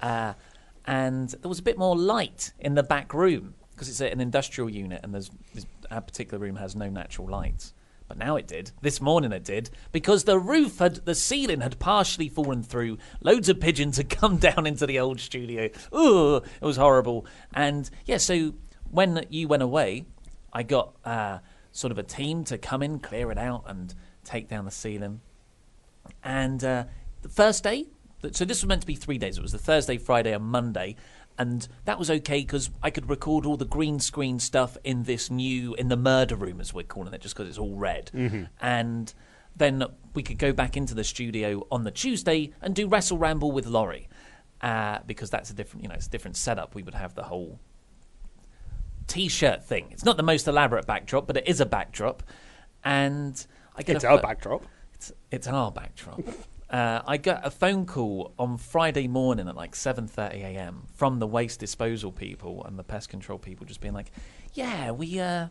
[0.00, 0.34] Uh,
[0.86, 4.68] and there was a bit more light in the back room because it's an industrial
[4.70, 7.72] unit, and there's this our particular room has no natural lights.
[8.06, 8.70] But now it did.
[8.82, 12.98] This morning it did because the roof had, the ceiling had partially fallen through.
[13.22, 15.70] Loads of pigeons had come down into the old studio.
[15.94, 17.24] Ooh, it was horrible.
[17.54, 18.52] And yeah, so
[18.90, 20.04] when you went away,
[20.54, 21.38] I got uh,
[21.72, 23.94] sort of a team to come in, clear it out, and
[24.24, 25.20] take down the ceiling.
[26.22, 26.84] And uh,
[27.22, 27.86] the first day,
[28.32, 29.36] so this was meant to be three days.
[29.36, 30.96] It was the Thursday, Friday, and Monday.
[31.36, 35.30] And that was okay because I could record all the green screen stuff in this
[35.30, 38.10] new, in the murder room, as we're calling it, just because it's all red.
[38.14, 38.48] Mhm.
[38.60, 39.12] And
[39.56, 43.50] then we could go back into the studio on the Tuesday and do Wrestle Ramble
[43.50, 44.08] with Laurie.
[44.60, 46.74] Uh, because that's a different, you know, it's a different setup.
[46.74, 47.58] We would have the whole
[49.06, 49.88] t-shirt thing.
[49.90, 52.22] It's not the most elaborate backdrop, but it is a backdrop.
[52.84, 53.44] And
[53.76, 54.64] I get It's a our backdrop.
[54.94, 56.20] It's, it's our backdrop.
[56.70, 60.82] uh, I got a phone call on Friday morning at like 7:30 a.m.
[60.94, 64.10] from the waste disposal people and the pest control people, just being like,
[64.52, 65.48] "Yeah, we uh,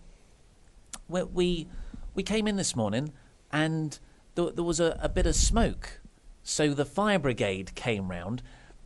[1.07, 1.67] we we,
[2.13, 3.13] we came in this morning
[3.51, 3.99] and
[4.35, 6.01] there, there was a, a bit of smoke,
[6.43, 8.41] so the fire brigade came round."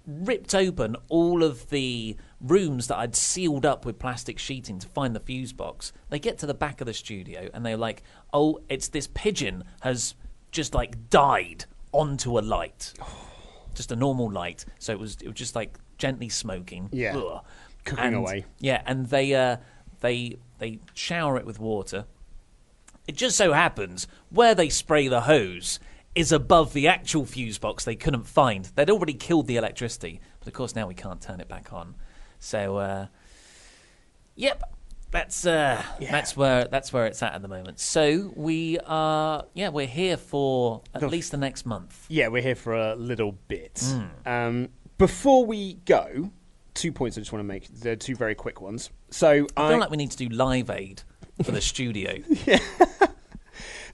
[0.08, 5.14] Ripped open all of the rooms that I'd sealed up with plastic sheeting to find
[5.14, 5.92] the fuse box.
[6.10, 9.66] They get to the back of the studio and they're like, "Oh, it's this pigeon
[9.82, 10.16] has
[10.52, 12.94] just like died onto a light,
[13.76, 14.64] just a normal light.
[14.80, 16.88] So it was it was just like gently smoking.
[16.94, 17.18] Yeah.
[17.18, 17.44] Ugh.
[17.84, 18.46] Cooking And- away.
[18.60, 19.58] Yeah, and they uh,
[20.00, 22.06] they they shower it with water.
[23.08, 25.80] It just so happens where they spray the hose
[26.18, 28.66] is above the actual fuse box they couldn't find.
[28.76, 31.96] They'd already killed the electricity, but of course now we can't turn it back on.
[32.40, 33.08] So, uh,
[34.36, 34.64] yep,
[35.12, 37.80] that's uh, that's where that's where it's at at the moment.
[37.80, 42.06] So we are, yeah, we're here for at least the next month.
[42.10, 43.76] Yeah, we're here for a little bit.
[43.76, 44.10] Mm.
[44.26, 46.32] Um, before we go,
[46.74, 47.68] two points I just want to make.
[47.68, 48.90] They're two very quick ones.
[49.12, 51.04] So I feel like we need to do Live Aid
[51.44, 52.24] for the studio.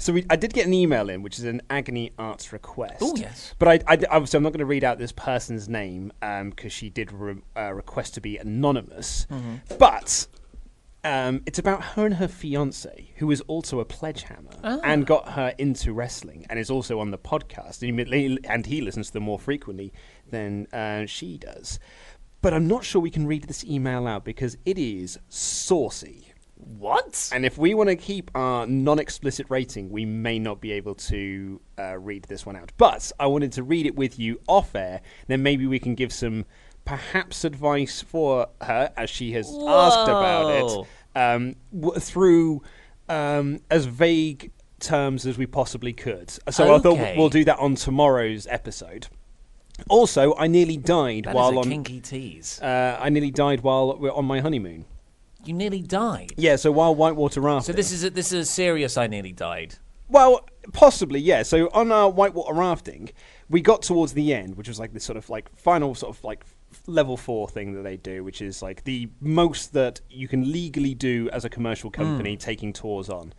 [0.04, 2.98] So we, I did get an email in, which is an agony arts request.
[3.02, 3.56] Oh, yes.
[3.58, 6.90] But I, I obviously I'm not going to read out this person's name because she
[6.90, 9.26] did re, uh, request to be anonymous.
[9.32, 9.62] Mhm.
[9.80, 10.28] But
[11.06, 14.80] um, it's about her and her fiance, who is also a pledgehammer Ah.
[14.84, 18.82] and got her into wrestling, and is also on the podcast, and he, and he
[18.82, 19.94] listens to them more frequently
[20.30, 21.80] than uh, she does.
[22.42, 26.33] But I'm not sure we can read this email out because it is saucy.
[26.66, 27.30] What?
[27.34, 31.62] And if we want to keep our non-explicit rating, we may not be able to
[31.78, 32.72] uh, read this one out.
[32.78, 35.02] But I wanted to read it with you off air.
[35.28, 36.46] Then maybe we can give some
[36.86, 40.88] perhaps advice for her as she has asked about it
[41.20, 42.62] um, w- through
[43.10, 46.30] um, as vague terms as we possibly could.
[46.50, 49.08] So I thought we'll do that on tomorrow's episode.
[49.90, 51.64] Also, I nearly died That while on.
[51.70, 52.62] kinky tease.
[52.62, 54.86] Uh, I nearly died while we're on my honeymoon.
[55.46, 56.34] You nearly died.
[56.38, 57.74] Yeah, so while whitewater rafting.
[57.74, 58.98] So this is a, this is a serious.
[58.98, 59.76] I nearly died.
[60.10, 61.44] Well, possibly, yeah.
[61.44, 63.10] So on our whitewater rafting,
[63.50, 66.24] we got towards the end, which was like this sort of like final sort of
[66.24, 66.46] like
[66.88, 70.94] level four thing that they do, which is like the most that you can legally
[70.94, 73.34] do as a commercial company taking tours on.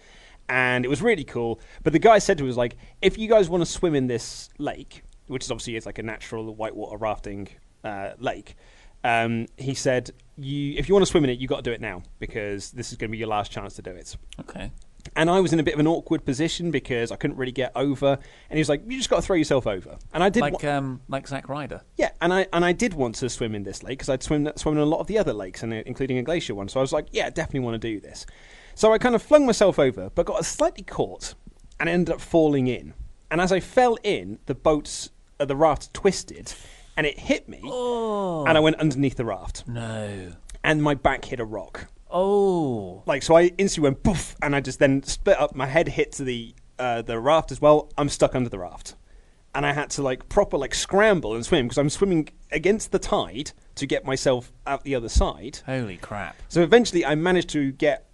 [0.48, 1.60] And it was really cool.
[1.82, 4.51] But the guy said to us like, if you guys want to swim in this
[4.59, 7.48] lake, which is obviously it's like a natural whitewater rafting
[7.82, 8.56] uh, lake,
[9.05, 11.72] um, he said, you if you want to swim in it, you've got to do
[11.72, 14.16] it now because this is going to be your last chance to do it.
[14.40, 14.72] Okay.
[15.14, 17.70] And I was in a bit of an awkward position because I couldn't really get
[17.76, 18.14] over.
[18.48, 20.62] And he was like, "You just got to throw yourself over." And I did, Like
[20.62, 21.82] wa- um like Zack Ryder.
[21.98, 22.10] yeah.
[22.22, 24.74] And I and I did want to swim in this lake because I'd swim swum
[24.76, 26.68] in a lot of the other lakes, and uh, including a glacier one.
[26.68, 28.24] So I was like, "Yeah, definitely want to do this."
[28.74, 31.35] So I kind of flung myself over, but got slightly caught,
[31.78, 32.94] and ended up falling in.
[33.31, 36.55] And as I fell in, the boat's uh, the raft twisted,
[36.97, 40.33] and it hit me, and I went underneath the raft, No.
[40.62, 41.87] and my back hit a rock.
[42.11, 43.03] Oh.
[43.07, 45.55] Like so, I instantly went poof, and I just then split up.
[45.55, 47.91] My head hit to the uh, the raft as well.
[47.99, 48.95] I'm stuck under the raft,
[49.55, 52.99] and I had to like proper like scramble and swim because I'm swimming against the
[53.01, 55.61] tide to get myself out the other side.
[55.66, 56.37] Holy crap.
[56.49, 58.09] So eventually, I managed to get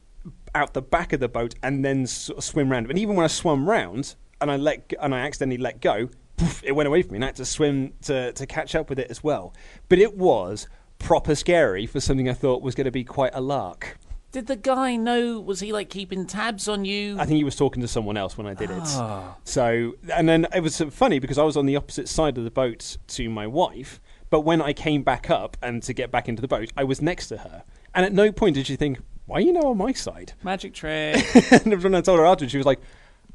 [0.54, 2.88] out the back of the boat and then sort of swim round.
[2.90, 6.08] And even when I swam round and I let and I accidentally let go,
[6.40, 8.88] poof, it went away from me, and I had to swim to to catch up
[8.88, 9.54] with it as well.
[9.88, 10.68] But it was
[10.98, 13.98] proper scary for something I thought was going to be quite a lark.
[14.32, 15.40] Did the guy know?
[15.40, 17.18] Was he like keeping tabs on you?
[17.18, 18.82] I think he was talking to someone else when I did it.
[18.84, 19.36] Ah.
[19.44, 22.50] So, and then it was funny because I was on the opposite side of the
[22.50, 24.00] boat to my wife,
[24.30, 27.02] but when I came back up and to get back into the boat, I was
[27.02, 27.64] next to her.
[27.92, 30.34] And at no point did she think, why are you now on my side?
[30.44, 31.24] Magic trick.
[31.52, 32.80] and when I told her afterwards, she was like,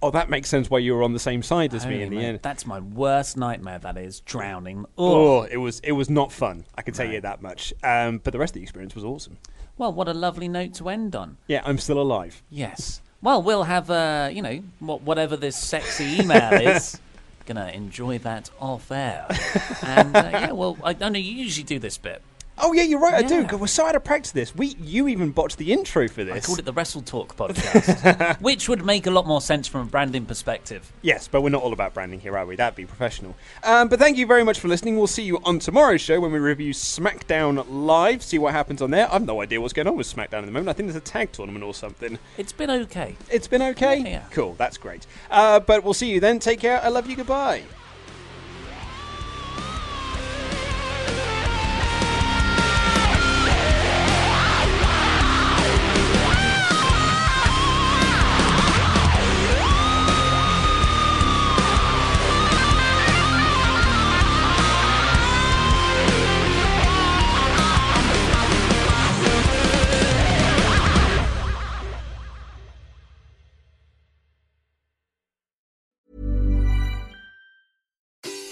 [0.06, 2.18] oh, that makes sense why you were on the same side as me in the
[2.18, 2.40] man, end.
[2.42, 3.80] That's my worst nightmare.
[3.80, 4.86] That is drowning.
[4.98, 5.40] Oh.
[5.40, 6.66] Oh, it was it was not fun.
[6.78, 7.74] I can tell you that much.
[7.84, 9.38] Um, but the rest of the experience was awesome.
[9.78, 11.38] Well, what a lovely note to end on.
[11.48, 12.42] Yeah, I'm still alive.
[12.50, 13.02] Yes.
[13.22, 17.00] Well, we'll have, uh, you know, wha- whatever this sexy email is.
[17.46, 19.28] Gonna enjoy that off air.
[19.84, 21.20] And uh, yeah, well, I don't know.
[21.20, 22.22] You usually do this bit.
[22.58, 23.14] Oh yeah, you're right.
[23.16, 23.42] I do.
[23.42, 23.56] Yeah.
[23.56, 24.32] we're so out of practice.
[24.32, 26.36] This we you even botched the intro for this.
[26.36, 29.82] I called it the Wrestle Talk podcast, which would make a lot more sense from
[29.82, 30.92] a branding perspective.
[31.02, 32.56] Yes, but we're not all about branding here, are we?
[32.56, 33.36] That'd be professional.
[33.64, 34.98] Um, but thank you very much for listening.
[34.98, 38.92] We'll see you on tomorrow's show when we review SmackDown Live, see what happens on
[38.92, 39.12] there.
[39.12, 40.70] I've no idea what's going on with SmackDown at the moment.
[40.70, 42.18] I think there's a tag tournament or something.
[42.38, 43.16] It's been okay.
[43.30, 43.98] It's been okay?
[44.00, 44.24] Yeah.
[44.32, 45.06] Cool, that's great.
[45.30, 46.40] Uh, but we'll see you then.
[46.40, 46.82] Take care.
[46.82, 47.16] I love you.
[47.16, 47.64] Goodbye.